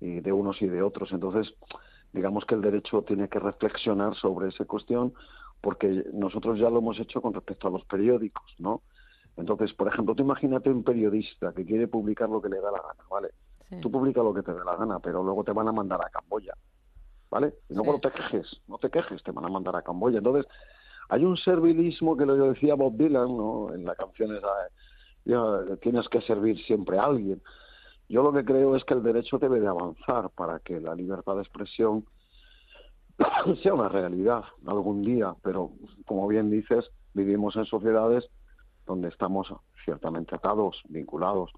y, 0.00 0.20
de 0.20 0.32
unos 0.32 0.60
y 0.60 0.66
de 0.66 0.82
otros. 0.82 1.12
Entonces, 1.12 1.54
digamos 2.12 2.44
que 2.44 2.54
el 2.54 2.62
derecho 2.62 3.02
tiene 3.02 3.28
que 3.28 3.38
reflexionar 3.38 4.14
sobre 4.16 4.48
esa 4.48 4.64
cuestión 4.64 5.12
porque 5.60 6.04
nosotros 6.12 6.58
ya 6.58 6.70
lo 6.70 6.78
hemos 6.78 6.98
hecho 6.98 7.20
con 7.20 7.34
respecto 7.34 7.68
a 7.68 7.70
los 7.70 7.84
periódicos, 7.84 8.54
¿no? 8.58 8.82
Entonces, 9.36 9.72
por 9.74 9.88
ejemplo, 9.88 10.14
tú 10.14 10.22
imagínate 10.22 10.70
un 10.70 10.82
periodista 10.82 11.52
que 11.52 11.64
quiere 11.64 11.86
publicar 11.86 12.28
lo 12.28 12.40
que 12.40 12.48
le 12.48 12.60
da 12.60 12.70
la 12.70 12.78
gana, 12.78 13.04
¿vale? 13.10 13.30
Tú 13.80 13.90
publica 13.90 14.20
lo 14.22 14.34
que 14.34 14.42
te 14.42 14.52
dé 14.52 14.64
la 14.64 14.74
gana, 14.74 14.98
pero 14.98 15.22
luego 15.22 15.44
te 15.44 15.52
van 15.52 15.68
a 15.68 15.72
mandar 15.72 16.00
a 16.04 16.10
Camboya, 16.10 16.54
¿vale? 17.30 17.54
Y 17.68 17.74
luego 17.74 17.92
no 17.92 18.00
te 18.00 18.10
quejes, 18.10 18.60
no 18.66 18.78
te 18.78 18.90
quejes, 18.90 19.22
te 19.22 19.30
van 19.30 19.44
a 19.44 19.48
mandar 19.48 19.76
a 19.76 19.82
Camboya. 19.82 20.18
Entonces, 20.18 20.50
hay 21.08 21.24
un 21.24 21.36
servilismo 21.36 22.16
que 22.16 22.26
lo 22.26 22.34
decía 22.34 22.74
Bob 22.74 22.96
Dylan, 22.96 23.36
¿no? 23.36 23.72
En 23.72 23.84
la 23.84 23.94
canción 23.94 24.34
esa, 24.34 24.48
ya, 25.24 25.76
tienes 25.80 26.08
que 26.08 26.20
servir 26.22 26.58
siempre 26.64 26.98
a 26.98 27.04
alguien. 27.04 27.40
Yo 28.10 28.24
lo 28.24 28.32
que 28.32 28.44
creo 28.44 28.74
es 28.74 28.84
que 28.84 28.94
el 28.94 29.04
derecho 29.04 29.38
debe 29.38 29.60
de 29.60 29.68
avanzar 29.68 30.30
para 30.30 30.58
que 30.58 30.80
la 30.80 30.96
libertad 30.96 31.36
de 31.36 31.42
expresión 31.42 32.04
sea 33.62 33.72
una 33.72 33.88
realidad 33.88 34.42
algún 34.66 35.02
día, 35.02 35.32
pero 35.44 35.70
como 36.06 36.26
bien 36.26 36.50
dices, 36.50 36.90
vivimos 37.14 37.54
en 37.54 37.66
sociedades 37.66 38.28
donde 38.84 39.10
estamos 39.10 39.54
ciertamente 39.84 40.34
atados, 40.34 40.82
vinculados 40.88 41.52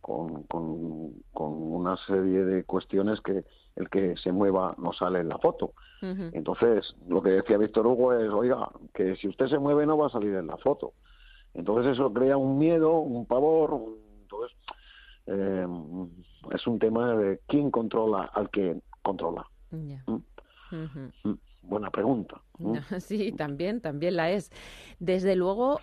con, 0.00 0.44
con, 0.44 1.14
una 1.34 1.96
serie 2.06 2.44
de 2.44 2.62
cuestiones 2.62 3.20
que 3.20 3.44
el 3.74 3.90
que 3.90 4.16
se 4.18 4.30
mueva 4.30 4.76
no 4.78 4.92
sale 4.92 5.18
en 5.18 5.30
la 5.30 5.38
foto. 5.38 5.72
Entonces, 6.00 6.94
lo 7.08 7.22
que 7.22 7.30
decía 7.30 7.58
Víctor 7.58 7.88
Hugo 7.88 8.12
es, 8.12 8.30
oiga, 8.30 8.70
que 8.94 9.16
si 9.16 9.26
usted 9.26 9.48
se 9.48 9.58
mueve 9.58 9.84
no 9.86 9.98
va 9.98 10.06
a 10.06 10.10
salir 10.10 10.34
en 10.36 10.46
la 10.46 10.56
foto. 10.58 10.92
Entonces 11.54 11.94
eso 11.94 12.12
crea 12.12 12.36
un 12.36 12.58
miedo, 12.58 12.98
un 12.98 13.26
pavor. 13.26 13.80
Entonces, 14.22 14.56
eh, 15.26 15.66
es 16.52 16.66
un 16.66 16.78
tema 16.78 17.14
de 17.14 17.40
quién 17.46 17.70
controla 17.70 18.30
al 18.34 18.50
que 18.50 18.80
controla. 19.02 19.46
¿Mm? 19.70 19.94
¿Mm? 20.70 21.34
Buena 21.62 21.90
pregunta. 21.90 22.40
¿Mm? 22.58 22.76
Sí, 23.00 23.32
también, 23.32 23.80
también 23.80 24.16
la 24.16 24.30
es. 24.30 24.50
Desde 24.98 25.36
luego, 25.36 25.80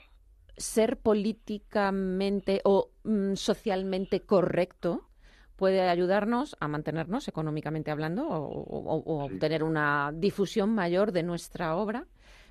ser 0.58 0.98
políticamente 0.98 2.62
o 2.64 2.90
socialmente 3.36 4.22
correcto 4.22 5.10
puede 5.56 5.82
ayudarnos 5.82 6.56
a 6.60 6.68
mantenernos 6.68 7.28
económicamente 7.28 7.92
hablando 7.92 8.28
o, 8.28 9.26
obtener 9.26 9.64
una 9.64 10.12
difusión 10.14 10.74
mayor 10.74 11.12
de 11.12 11.24
nuestra 11.24 11.76
obra, 11.76 12.06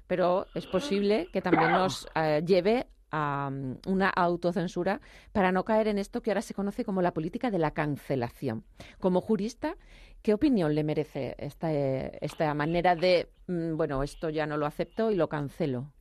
pero 0.06 0.46
es 0.54 0.66
posible 0.66 1.28
que 1.32 1.40
también 1.40 1.72
nos 1.72 2.06
eh, 2.14 2.42
lleve 2.44 2.86
a 3.10 3.50
una 3.86 4.08
autocensura 4.10 5.00
para 5.32 5.52
no 5.52 5.64
caer 5.64 5.88
en 5.88 5.98
esto 5.98 6.22
que 6.22 6.30
ahora 6.30 6.42
se 6.42 6.54
conoce 6.54 6.84
como 6.84 7.02
la 7.02 7.12
política 7.12 7.50
de 7.50 7.58
la 7.58 7.72
cancelación. 7.72 8.64
Como 9.00 9.20
jurista, 9.20 9.76
¿qué 10.22 10.34
opinión 10.34 10.74
le 10.74 10.84
merece 10.84 11.34
esta, 11.38 11.72
esta 11.72 12.54
manera 12.54 12.96
de, 12.96 13.28
mm, 13.46 13.76
bueno, 13.76 14.02
esto 14.02 14.30
ya 14.30 14.46
no 14.46 14.56
lo 14.56 14.66
acepto 14.66 15.10
y 15.10 15.16
lo 15.16 15.28
cancelo? 15.28 15.92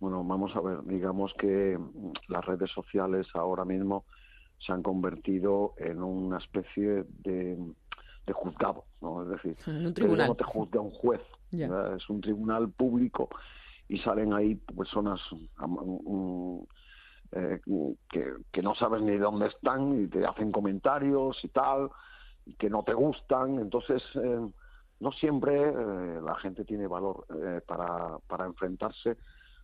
Bueno, 0.00 0.24
vamos 0.24 0.54
a 0.56 0.60
ver, 0.60 0.82
digamos 0.84 1.32
que 1.38 1.78
mm, 1.78 2.12
las 2.28 2.44
redes 2.44 2.70
sociales 2.70 3.26
ahora 3.34 3.64
mismo 3.64 4.04
se 4.58 4.72
han 4.72 4.82
convertido 4.82 5.74
en 5.76 6.02
una 6.02 6.38
especie 6.38 7.04
de, 7.24 7.56
juzgado, 8.32 8.84
¿no? 9.00 9.22
Es 9.22 9.28
decir, 9.28 9.56
un 9.66 9.92
tribunal. 9.92 10.28
no 10.28 10.34
te 10.34 10.44
juzga 10.44 10.80
un 10.80 10.90
juez, 10.90 11.20
es 11.50 12.08
un 12.08 12.20
tribunal 12.20 12.70
público 12.70 13.28
y 13.92 13.98
salen 13.98 14.32
ahí 14.32 14.54
personas 14.54 15.20
eh, 17.32 17.60
que, 18.50 18.62
no 18.62 18.74
sabes 18.74 19.02
ni 19.02 19.18
dónde 19.18 19.48
están 19.48 20.02
y 20.02 20.08
te 20.08 20.24
hacen 20.24 20.50
comentarios 20.50 21.38
y 21.44 21.48
tal, 21.48 21.90
y 22.46 22.54
que 22.54 22.70
no 22.70 22.84
te 22.84 22.94
gustan. 22.94 23.58
Entonces, 23.58 24.02
eh, 24.14 24.48
no 24.98 25.12
siempre 25.12 25.60
eh, 25.60 26.20
la 26.24 26.34
gente 26.36 26.64
tiene 26.64 26.86
valor 26.86 27.26
para, 27.66 28.16
para 28.26 28.46
enfrentarse 28.46 29.18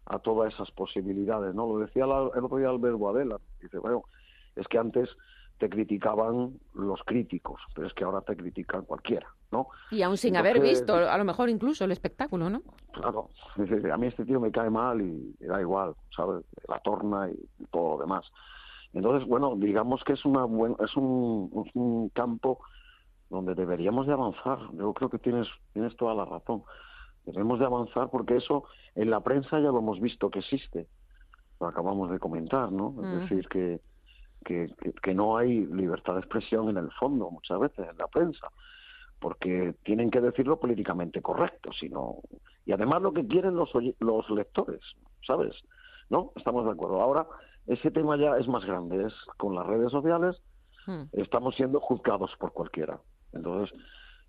a 0.04 0.18
todas 0.18 0.52
esas 0.52 0.70
posibilidades. 0.72 1.54
no 1.54 1.66
Lo 1.66 1.78
decía 1.78 2.04
el 2.04 2.10
otro 2.10 2.58
día 2.58 2.68
Albert 2.68 2.98
dice, 3.62 3.78
bueno, 3.78 4.04
es 4.56 4.68
que 4.68 4.76
antes 4.76 5.08
te 5.58 5.68
criticaban 5.68 6.58
los 6.74 7.02
críticos, 7.04 7.60
pero 7.74 7.88
es 7.88 7.94
que 7.94 8.04
ahora 8.04 8.20
te 8.20 8.36
critican 8.36 8.84
cualquiera, 8.84 9.26
¿no? 9.50 9.68
Y 9.90 10.02
aún 10.02 10.16
sin 10.16 10.36
haber 10.36 10.60
visto, 10.60 10.94
a 10.94 11.18
lo 11.18 11.24
mejor 11.24 11.48
incluso 11.48 11.84
el 11.84 11.90
espectáculo, 11.90 12.48
¿no? 12.48 12.62
Claro, 12.92 13.30
a 13.92 13.96
mí 13.96 14.06
este 14.06 14.24
tío 14.24 14.40
me 14.40 14.52
cae 14.52 14.70
mal 14.70 15.00
y, 15.00 15.34
da 15.40 15.60
igual, 15.60 15.94
¿sabes? 16.14 16.44
La 16.68 16.78
torna 16.78 17.28
y 17.28 17.64
todo 17.70 17.96
lo 17.96 18.02
demás. 18.02 18.24
Entonces, 18.92 19.28
bueno, 19.28 19.54
digamos 19.56 20.02
que 20.04 20.14
es, 20.14 20.24
una 20.24 20.46
es 20.84 20.96
un, 20.96 22.10
campo 22.14 22.60
donde 23.28 23.54
deberíamos 23.54 24.06
de 24.06 24.12
avanzar. 24.12 24.58
Yo 24.72 24.92
creo 24.94 25.10
que 25.10 25.18
tienes, 25.18 25.46
tienes 25.72 25.94
toda 25.96 26.14
la 26.14 26.24
razón. 26.24 26.62
Debemos 27.26 27.58
de 27.58 27.66
avanzar 27.66 28.08
porque 28.10 28.36
eso 28.36 28.64
en 28.94 29.10
la 29.10 29.20
prensa 29.20 29.60
ya 29.60 29.70
lo 29.70 29.80
hemos 29.80 30.00
visto 30.00 30.30
que 30.30 30.38
existe. 30.38 30.86
Lo 31.60 31.66
acabamos 31.66 32.10
de 32.10 32.18
comentar, 32.18 32.72
¿no? 32.72 32.94
Es 33.02 33.20
decir, 33.20 33.48
que 33.48 33.80
que, 34.44 34.72
que, 35.02 35.14
no 35.14 35.36
hay 35.36 35.66
libertad 35.66 36.14
de 36.14 36.20
expresión 36.20 36.68
en 36.68 36.78
el 36.78 36.90
fondo 36.92 37.30
muchas 37.30 37.58
veces 37.58 37.86
en 37.90 37.98
la 37.98 38.06
prensa 38.06 38.48
porque 39.18 39.74
tienen 39.82 40.10
que 40.10 40.20
decirlo 40.20 40.60
políticamente 40.60 41.20
correcto 41.20 41.70
sino 41.72 42.16
y 42.64 42.72
además 42.72 43.02
lo 43.02 43.12
que 43.12 43.26
quieren 43.26 43.56
los 43.56 43.70
los 43.98 44.30
lectores 44.30 44.80
sabes 45.26 45.54
no 46.08 46.32
estamos 46.36 46.64
de 46.64 46.72
acuerdo 46.72 47.00
ahora 47.00 47.26
ese 47.66 47.90
tema 47.90 48.16
ya 48.16 48.36
es 48.38 48.46
más 48.48 48.64
grande 48.64 49.06
es 49.06 49.14
con 49.36 49.54
las 49.54 49.66
redes 49.66 49.90
sociales 49.90 50.36
hmm. 50.86 51.02
estamos 51.12 51.54
siendo 51.56 51.80
juzgados 51.80 52.30
por 52.38 52.52
cualquiera 52.52 52.98
entonces 53.32 53.72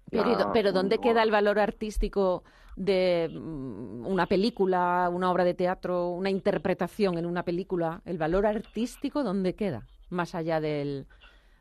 pero, 0.09 0.51
pero, 0.53 0.71
¿dónde 0.71 0.97
queda 0.97 1.23
el 1.23 1.31
valor 1.31 1.59
artístico 1.59 2.43
de 2.75 3.29
mm, 3.31 4.07
una 4.07 4.25
película, 4.25 5.09
una 5.13 5.31
obra 5.31 5.43
de 5.43 5.53
teatro, 5.53 6.09
una 6.09 6.29
interpretación 6.29 7.17
en 7.17 7.25
una 7.25 7.43
película? 7.43 8.01
¿El 8.05 8.17
valor 8.17 8.45
artístico 8.45 9.23
dónde 9.23 9.53
queda? 9.53 9.85
Más 10.09 10.35
allá 10.35 10.59
del, 10.59 11.07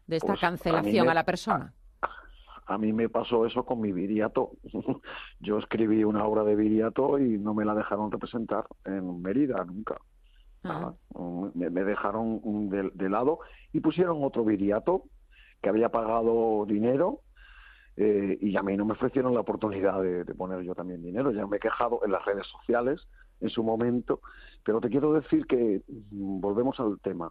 de 0.06 0.16
esta 0.16 0.28
pues, 0.28 0.40
cancelación 0.40 1.08
a, 1.08 1.14
la 1.14 1.24
persona? 1.24 1.72
A, 2.66 2.78
mí 2.78 2.92
me 2.92 3.08
pasó 3.08 3.46
eso 3.46 3.64
con 3.64 3.80
mi 3.80 3.92
Viriato. 3.92 4.52
Yo 5.40 5.58
escribí 5.58 6.04
una 6.04 6.24
obra 6.24 6.44
de 6.44 6.56
Viriato 6.56 7.18
y 7.18 7.38
no 7.38 7.54
me 7.54 7.64
la 7.64 7.74
dejaron 7.74 8.10
representar 8.10 8.66
en 8.84 9.22
Mérida 9.22 9.64
nunca. 9.64 9.96
Ah. 10.64 10.92
Me, 11.54 11.70
dejaron 11.70 12.68
de, 12.68 13.08
lado 13.08 13.38
y 13.72 13.80
pusieron 13.80 14.24
otro 14.24 14.44
Viriato 14.44 15.04
que 15.62 15.68
había 15.68 15.88
pagado 15.90 16.66
dinero 16.66 17.20
eh, 17.96 18.38
y 18.40 18.56
a 18.56 18.62
mí 18.62 18.76
no 18.76 18.84
me 18.84 18.92
ofrecieron 18.92 19.34
la 19.34 19.40
oportunidad 19.40 20.02
de, 20.02 20.24
de, 20.24 20.34
poner 20.34 20.62
yo 20.62 20.74
también 20.74 21.02
dinero. 21.02 21.30
Ya 21.30 21.46
me 21.46 21.58
he 21.58 21.60
quejado 21.60 22.00
en 22.04 22.12
las 22.12 22.24
redes 22.24 22.46
sociales 22.46 23.08
en 23.40 23.50
su 23.50 23.62
momento, 23.62 24.20
pero 24.64 24.80
te 24.80 24.88
quiero 24.88 25.12
decir 25.12 25.46
que 25.46 25.82
mm, 25.86 26.40
volvemos 26.40 26.78
al 26.80 26.98
tema. 27.00 27.30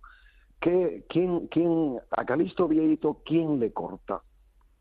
¿Qué, 0.59 1.05
quién, 1.09 1.47
quién, 1.47 1.99
a 2.11 2.25
Calisto 2.25 2.67
Vieito, 2.67 3.21
quién 3.25 3.59
le 3.59 3.71
corta? 3.71 4.21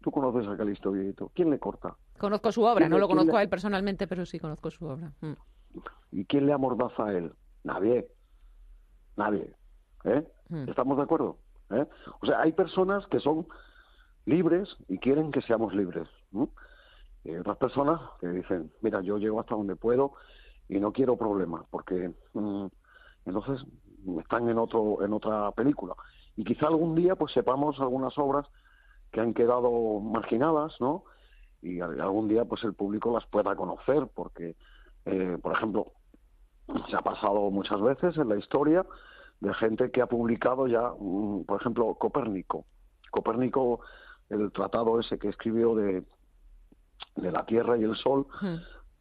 ¿Tú 0.03 0.11
conoces 0.11 0.49
a 0.49 0.57
Calisto 0.57 0.93
Vieito? 0.93 1.31
¿Quién 1.35 1.51
le 1.51 1.59
corta? 1.59 1.97
Conozco 2.19 2.51
su 2.53 2.62
obra, 2.62 2.89
no 2.89 2.99
lo 2.99 3.09
conozco 3.09 3.37
a 3.37 3.43
él 3.43 3.49
personalmente, 3.49 4.07
pero 4.07 4.25
sí 4.25 4.39
conozco 4.39 4.71
su 4.71 4.87
obra. 4.87 5.12
Mm. 5.21 5.33
¿Y 6.12 6.25
quién 6.25 6.47
le 6.47 6.53
amordaza 6.53 7.07
a 7.07 7.12
él? 7.12 7.33
Nadie. 7.65 8.09
Nadie. 9.17 9.53
¿Eh? 10.05 10.27
Mm. 10.49 10.69
¿Estamos 10.69 10.97
de 10.97 11.03
acuerdo? 11.03 11.39
¿Eh? 11.71 11.87
O 12.21 12.27
sea, 12.27 12.41
hay 12.41 12.53
personas 12.53 13.07
que 13.09 13.21
son 13.21 13.47
libres 14.25 14.77
y 14.89 14.99
quieren 14.99 15.31
que 15.31 15.43
seamos 15.43 15.75
libres. 15.75 16.09
Y 17.25 17.35
otras 17.35 17.57
personas 17.57 18.01
que 18.21 18.29
dicen, 18.29 18.73
mira, 18.83 19.01
yo 19.03 19.19
llego 19.19 19.41
hasta 19.41 19.55
donde 19.55 19.77
puedo 19.77 20.12
y 20.69 20.79
no 20.79 20.93
quiero 20.93 21.17
problemas, 21.17 21.65
porque 21.71 22.12
mm, 22.35 22.67
entonces 23.25 23.67
están 24.21 24.49
en 24.49 24.59
otro 24.59 25.03
en 25.05 25.13
otra 25.13 25.51
película. 25.53 25.95
Y 26.37 26.45
quizá 26.45 26.67
algún 26.67 26.95
día 26.95 27.17
pues 27.17 27.33
sepamos 27.33 27.81
algunas 27.81 28.17
obras 28.19 28.47
que 29.13 29.21
han 29.21 29.35
quedado 29.35 30.01
marginadas 30.01 30.75
no 30.81 31.05
y 31.63 31.81
algún 31.81 32.29
día 32.29 32.45
pues 32.45 32.63
el 32.65 32.75
público 32.75 33.13
las 33.13 33.27
pueda 33.27 33.57
conocer 33.57 34.09
porque 34.15 34.57
eh, 35.05 35.39
por 35.43 35.53
ejemplo 35.57 35.93
se 36.91 36.97
ha 36.97 37.03
pasado 37.03 37.51
muchas 37.51 37.81
veces 37.81 38.17
en 38.19 38.29
la 38.29 38.37
historia 38.37 38.85
de 39.41 39.55
gente 39.55 39.91
que 39.91 40.03
ha 40.03 40.07
publicado 40.07 40.67
ya 40.67 40.93
mm, 40.99 41.45
por 41.45 41.61
ejemplo 41.61 41.95
Copérnico. 41.95 42.65
Copérnico 43.11 43.81
el 44.29 44.51
tratado 44.53 44.99
ese 45.01 45.19
que 45.19 45.29
escribió 45.29 45.75
de 45.75 46.05
de 47.17 47.33
la 47.33 47.45
Tierra 47.47 47.77
y 47.77 47.85
el 47.85 47.97
Sol 47.97 48.27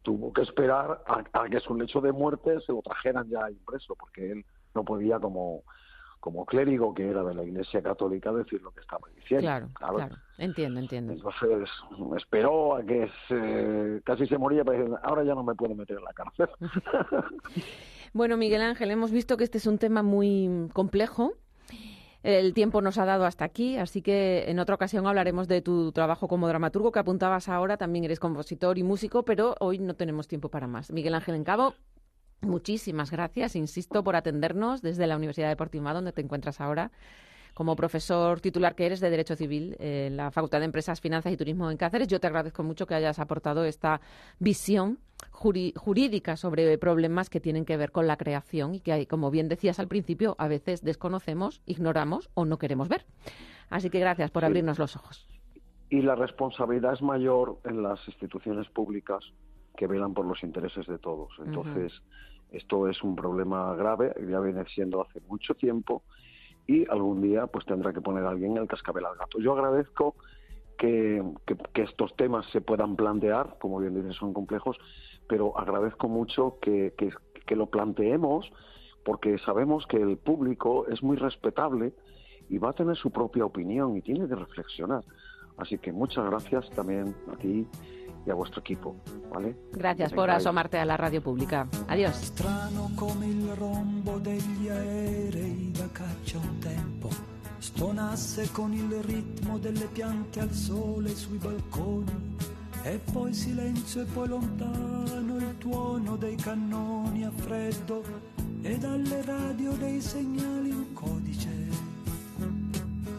tuvo 0.02 0.32
que 0.32 0.42
esperar 0.42 1.02
a, 1.06 1.24
a, 1.32 1.48
que 1.48 1.60
su 1.60 1.74
lecho 1.74 2.00
de 2.00 2.12
muerte 2.12 2.60
se 2.60 2.72
lo 2.72 2.80
trajeran 2.82 3.28
ya 3.28 3.50
impreso 3.50 3.94
porque 3.96 4.32
él 4.32 4.46
no 4.76 4.84
podía 4.84 5.18
como 5.18 5.64
como 6.26 6.44
clérigo 6.44 6.92
que 6.92 7.08
era 7.08 7.22
de 7.22 7.34
la 7.34 7.44
Iglesia 7.44 7.80
Católica 7.80 8.32
decir 8.32 8.60
lo 8.60 8.72
que 8.72 8.80
estaba 8.80 9.06
diciendo. 9.14 9.42
Claro, 9.42 9.68
claro. 9.74 10.16
Entiendo, 10.38 10.80
entiendo. 10.80 11.12
Entonces 11.12 11.70
esperó 12.16 12.74
a 12.74 12.82
que 12.82 13.08
se, 13.28 14.02
casi 14.02 14.26
se 14.26 14.36
moría 14.36 14.64
para 14.64 14.76
decir, 14.76 14.92
ahora 15.04 15.22
ya 15.22 15.36
no 15.36 15.44
me 15.44 15.54
puedo 15.54 15.76
meter 15.76 15.98
en 15.98 16.02
la 16.02 16.12
cárcel. 16.12 16.48
bueno, 18.12 18.36
Miguel 18.36 18.60
Ángel, 18.62 18.90
hemos 18.90 19.12
visto 19.12 19.36
que 19.36 19.44
este 19.44 19.58
es 19.58 19.68
un 19.68 19.78
tema 19.78 20.02
muy 20.02 20.68
complejo. 20.72 21.34
El 22.24 22.54
tiempo 22.54 22.82
nos 22.82 22.98
ha 22.98 23.04
dado 23.04 23.24
hasta 23.24 23.44
aquí, 23.44 23.76
así 23.76 24.02
que 24.02 24.50
en 24.50 24.58
otra 24.58 24.74
ocasión 24.74 25.06
hablaremos 25.06 25.46
de 25.46 25.62
tu 25.62 25.92
trabajo 25.92 26.26
como 26.26 26.48
dramaturgo 26.48 26.90
que 26.90 26.98
apuntabas 26.98 27.48
ahora. 27.48 27.76
También 27.76 28.04
eres 28.04 28.18
compositor 28.18 28.78
y 28.78 28.82
músico, 28.82 29.22
pero 29.24 29.54
hoy 29.60 29.78
no 29.78 29.94
tenemos 29.94 30.26
tiempo 30.26 30.48
para 30.48 30.66
más. 30.66 30.90
Miguel 30.90 31.14
Ángel 31.14 31.36
Encabo, 31.36 31.74
Muchísimas 32.46 33.10
gracias, 33.10 33.56
insisto, 33.56 34.02
por 34.04 34.16
atendernos 34.16 34.82
desde 34.82 35.06
la 35.06 35.16
Universidad 35.16 35.48
de 35.48 35.56
Portimao, 35.56 35.94
donde 35.94 36.12
te 36.12 36.22
encuentras 36.22 36.60
ahora, 36.60 36.90
como 37.54 37.74
profesor 37.74 38.40
titular 38.40 38.74
que 38.74 38.86
eres 38.86 39.00
de 39.00 39.10
Derecho 39.10 39.34
Civil 39.34 39.76
en 39.78 40.16
la 40.16 40.30
Facultad 40.30 40.60
de 40.60 40.66
Empresas, 40.66 41.00
Finanzas 41.00 41.32
y 41.32 41.36
Turismo 41.36 41.70
en 41.70 41.76
Cáceres. 41.76 42.06
Yo 42.06 42.20
te 42.20 42.26
agradezco 42.26 42.62
mucho 42.62 42.86
que 42.86 42.94
hayas 42.94 43.18
aportado 43.18 43.64
esta 43.64 44.00
visión 44.38 44.98
jurídica 45.32 46.36
sobre 46.36 46.76
problemas 46.78 47.30
que 47.30 47.40
tienen 47.40 47.64
que 47.64 47.76
ver 47.76 47.92
con 47.92 48.06
la 48.06 48.16
creación 48.16 48.74
y 48.74 48.80
que, 48.80 49.06
como 49.06 49.30
bien 49.30 49.48
decías 49.48 49.80
al 49.80 49.88
principio, 49.88 50.36
a 50.38 50.48
veces 50.48 50.82
desconocemos, 50.82 51.62
ignoramos 51.66 52.30
o 52.34 52.44
no 52.44 52.58
queremos 52.58 52.88
ver. 52.88 53.06
Así 53.70 53.90
que 53.90 54.00
gracias 54.00 54.30
por 54.30 54.44
abrirnos 54.44 54.78
los 54.78 54.94
ojos. 54.94 55.26
Y 55.88 56.02
la 56.02 56.14
responsabilidad 56.14 56.92
es 56.92 57.02
mayor 57.02 57.58
en 57.64 57.82
las 57.82 58.06
instituciones 58.06 58.68
públicas 58.68 59.24
que 59.76 59.86
velan 59.86 60.14
por 60.14 60.26
los 60.26 60.42
intereses 60.42 60.86
de 60.86 60.98
todos. 60.98 61.32
Entonces, 61.44 61.92
Esto 62.50 62.88
es 62.88 63.02
un 63.02 63.16
problema 63.16 63.74
grave, 63.74 64.14
ya 64.28 64.40
viene 64.40 64.64
siendo 64.66 65.02
hace 65.02 65.20
mucho 65.28 65.54
tiempo 65.54 66.02
y 66.66 66.88
algún 66.90 67.22
día 67.22 67.46
pues 67.46 67.64
tendrá 67.66 67.92
que 67.92 68.00
poner 68.00 68.24
alguien 68.24 68.56
el 68.56 68.66
cascabel 68.66 69.06
al 69.06 69.16
gato. 69.16 69.38
Yo 69.38 69.52
agradezco 69.52 70.14
que, 70.78 71.22
estos 71.74 72.14
temas 72.16 72.46
se 72.50 72.60
puedan 72.60 72.96
plantear, 72.96 73.56
como 73.60 73.78
bien 73.78 73.94
dices, 73.94 74.16
son 74.16 74.32
complejos, 74.32 74.76
pero 75.28 75.58
agradezco 75.58 76.08
mucho 76.08 76.58
que, 76.60 76.94
que 77.46 77.56
lo 77.56 77.66
planteemos 77.66 78.50
porque 79.04 79.38
sabemos 79.38 79.86
que 79.86 79.98
el 79.98 80.16
público 80.16 80.86
es 80.88 81.02
muy 81.02 81.16
respetable 81.16 81.92
y 82.48 82.58
va 82.58 82.70
a 82.70 82.72
tener 82.72 82.96
su 82.96 83.10
propia 83.10 83.44
opinión 83.44 83.96
y 83.96 84.02
tiene 84.02 84.26
que 84.28 84.34
reflexionar. 84.34 85.04
Así 85.58 85.78
que 85.78 85.92
muchas 85.92 86.26
gracias 86.26 86.68
también 86.70 87.14
a 87.32 87.36
ti 87.36 87.66
y 88.26 88.30
a 88.30 88.34
vuestro 88.34 88.60
equipo, 88.60 88.96
¿vale? 89.32 89.54
Gracias 89.72 90.12
por 90.12 90.28
asomarte 90.30 90.78
a 90.78 90.84
la 90.84 90.96
radio 90.96 91.22
pública. 91.22 91.68
Adiós. 91.88 92.16
Strano 92.16 92.90
come 92.96 93.26
il 93.26 93.54
rombo 93.54 94.18
degli 94.18 94.68
aerei 94.68 95.70
da 95.72 95.88
caccia 95.92 96.38
un 96.38 96.58
tempo 96.58 97.08
stonasse 97.58 98.50
con 98.52 98.72
il 98.72 98.90
ritmo 99.02 99.58
delle 99.58 99.86
piante 99.86 100.40
al 100.40 100.52
sole 100.52 101.14
sui 101.14 101.38
balconi 101.38 102.36
e 102.82 103.00
poi 103.12 103.34
silenzio 103.34 104.02
e 104.02 104.04
poi 104.04 104.28
lontano 104.28 105.36
il 105.36 105.58
tuono 105.58 106.16
dei 106.16 106.36
cannoni 106.36 107.24
a 107.24 107.30
freddo 107.30 108.02
e 108.62 108.78
dalle 108.78 109.22
radio 109.22 109.72
dei 109.72 110.00
segnali 110.00 110.70
un 110.70 110.92
codice. 110.92 111.94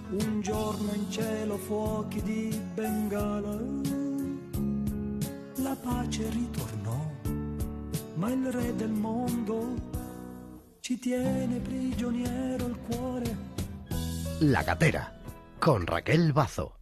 Un 0.09 0.41
giorno 0.41 0.93
in 0.93 1.11
cielo 1.11 1.57
fuochi 1.57 2.21
di 2.21 2.57
Bengala 2.73 3.53
la 3.53 4.06
pace 5.81 6.29
ritornò, 6.29 7.11
ma 8.15 8.31
il 8.31 8.51
re 8.51 8.75
del 8.75 8.91
mondo 8.91 9.75
ci 10.79 10.99
tiene 10.99 11.59
prigioniero 11.59 12.67
il 12.67 12.77
cuore. 12.87 13.37
La 14.39 14.61
gatera, 14.61 15.11
con 15.57 15.85
Raquel 15.85 16.31
Bazo. 16.31 16.76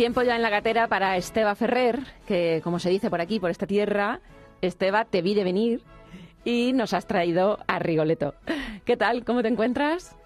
Tiempo 0.00 0.22
ya 0.22 0.34
en 0.34 0.40
la 0.40 0.48
gatera 0.48 0.88
para 0.88 1.18
Esteba 1.18 1.54
Ferrer, 1.54 2.00
que 2.26 2.62
como 2.64 2.78
se 2.78 2.88
dice 2.88 3.10
por 3.10 3.20
aquí, 3.20 3.38
por 3.38 3.50
esta 3.50 3.66
tierra, 3.66 4.20
Esteba, 4.62 5.04
te 5.04 5.20
vi 5.20 5.34
de 5.34 5.44
venir 5.44 5.82
y 6.42 6.72
nos 6.72 6.94
has 6.94 7.06
traído 7.06 7.58
a 7.66 7.78
Rigoletto. 7.78 8.32
¿Qué 8.86 8.96
tal? 8.96 9.26
¿Cómo 9.26 9.42
te 9.42 9.48
encuentras? 9.48 10.16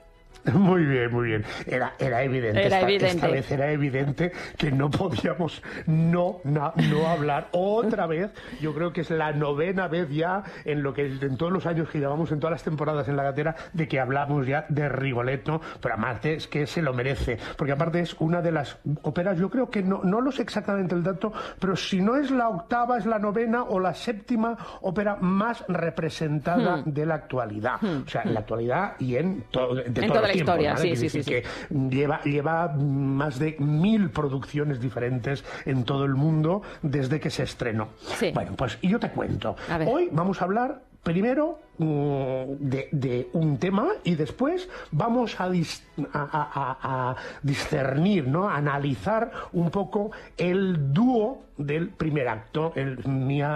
Muy 0.53 0.85
bien, 0.85 1.11
muy 1.13 1.29
bien. 1.29 1.45
Era, 1.67 1.95
era 1.99 2.23
evidente. 2.23 2.61
Era 2.65 2.81
esta, 2.81 2.91
evidente. 2.91 3.29
vez 3.29 3.51
era 3.51 3.71
evidente 3.71 4.33
que 4.57 4.71
no 4.71 4.91
podíamos 4.91 5.63
no, 5.87 6.41
no, 6.45 6.73
hablar 7.07 7.49
otra 7.53 8.07
vez. 8.07 8.31
Yo 8.61 8.75
creo 8.75 8.93
que 8.93 9.03
es 9.03 9.11
la 9.11 9.33
novena 9.33 9.89
vez 9.89 10.09
ya 10.11 10.43
en 10.65 10.83
lo 10.83 10.93
que 10.93 11.07
en 11.07 11.37
todos 11.37 11.53
los 11.53 11.67
años 11.67 11.89
que 11.89 11.99
llevamos, 11.99 12.31
en 12.33 12.41
todas 12.41 12.53
las 12.53 12.63
temporadas 12.63 13.09
en 13.09 13.17
la 13.17 13.23
gatera, 13.23 13.57
de 13.73 13.89
que 13.89 14.01
hablamos 14.01 14.47
ya 14.47 14.67
de 14.69 14.89
Rigoletto, 14.89 15.61
pero 15.81 15.95
aparte 15.95 16.35
es 16.35 16.47
que 16.47 16.67
se 16.67 16.83
lo 16.83 16.93
merece. 16.93 17.39
Porque 17.57 17.73
aparte 17.73 18.01
es 18.01 18.15
una 18.21 18.43
de 18.43 18.53
las 18.53 18.79
óperas, 19.03 19.39
yo 19.39 19.49
creo 19.51 19.71
que 19.71 19.83
no, 19.83 20.03
no 20.05 20.21
lo 20.21 20.31
sé 20.31 20.43
exactamente 20.43 20.95
el 20.95 21.03
dato, 21.03 21.33
pero 21.59 21.75
si 21.77 22.01
no 22.01 22.17
es 22.17 22.31
la 22.31 22.49
octava, 22.49 22.99
es 22.99 23.07
la 23.07 23.19
novena 23.19 23.65
o 23.65 23.81
la 23.81 23.95
séptima 23.95 24.57
ópera 24.83 25.17
más 25.17 25.65
representada 25.69 26.35
Hmm. 26.55 26.93
de 26.93 27.07
la 27.07 27.15
actualidad. 27.15 27.77
O 27.83 28.09
sea, 28.09 28.23
en 28.23 28.35
la 28.35 28.41
actualidad 28.41 28.95
y 28.99 29.17
en, 29.17 29.45
todo 29.51 29.75
de 29.75 29.85
En 29.87 30.09
toda 30.09 30.23
la 30.23 30.34
tiempo, 30.35 30.53
historia, 30.53 30.75
¿vale? 30.75 30.97
sí, 30.97 30.97
sí, 30.97 31.19
decir 31.19 31.25
sí, 31.25 31.31
que 31.31 31.95
lleva, 31.95 32.21
lleva 32.23 32.69
más 32.69 33.39
de 33.39 33.57
mil 33.59 34.11
producciones 34.11 34.81
diferentes 34.81 35.45
en 35.65 35.85
todo 35.85 36.05
el 36.05 36.15
mundo 36.15 36.63
desde 36.83 37.21
que 37.21 37.31
se 37.31 37.43
estrenó. 37.43 37.89
Sí. 38.19 38.31
Bueno, 38.35 38.53
pues 38.57 38.79
yo 38.83 38.99
te 38.99 39.11
cuento. 39.11 39.57
Hoy 39.87 40.09
vamos 40.13 40.41
a 40.41 40.45
hablar 40.45 40.83
primero 41.03 41.61
de, 41.79 42.89
de 42.93 43.29
un 43.33 43.59
tema 43.59 43.89
y 44.05 44.15
después 44.15 44.69
vamos 44.91 45.41
a, 45.41 45.49
dis- 45.49 45.83
a- 46.13 47.11
a- 47.13 47.17
discernir, 47.43 48.27
¿no? 48.29 48.49
a 48.49 48.57
analizar 48.57 49.31
un 49.53 49.71
poco 49.71 50.11
el 50.37 50.93
dúo 50.93 51.43
del 51.57 51.91
primer 51.91 52.27
acto, 52.29 52.73
el, 52.75 52.99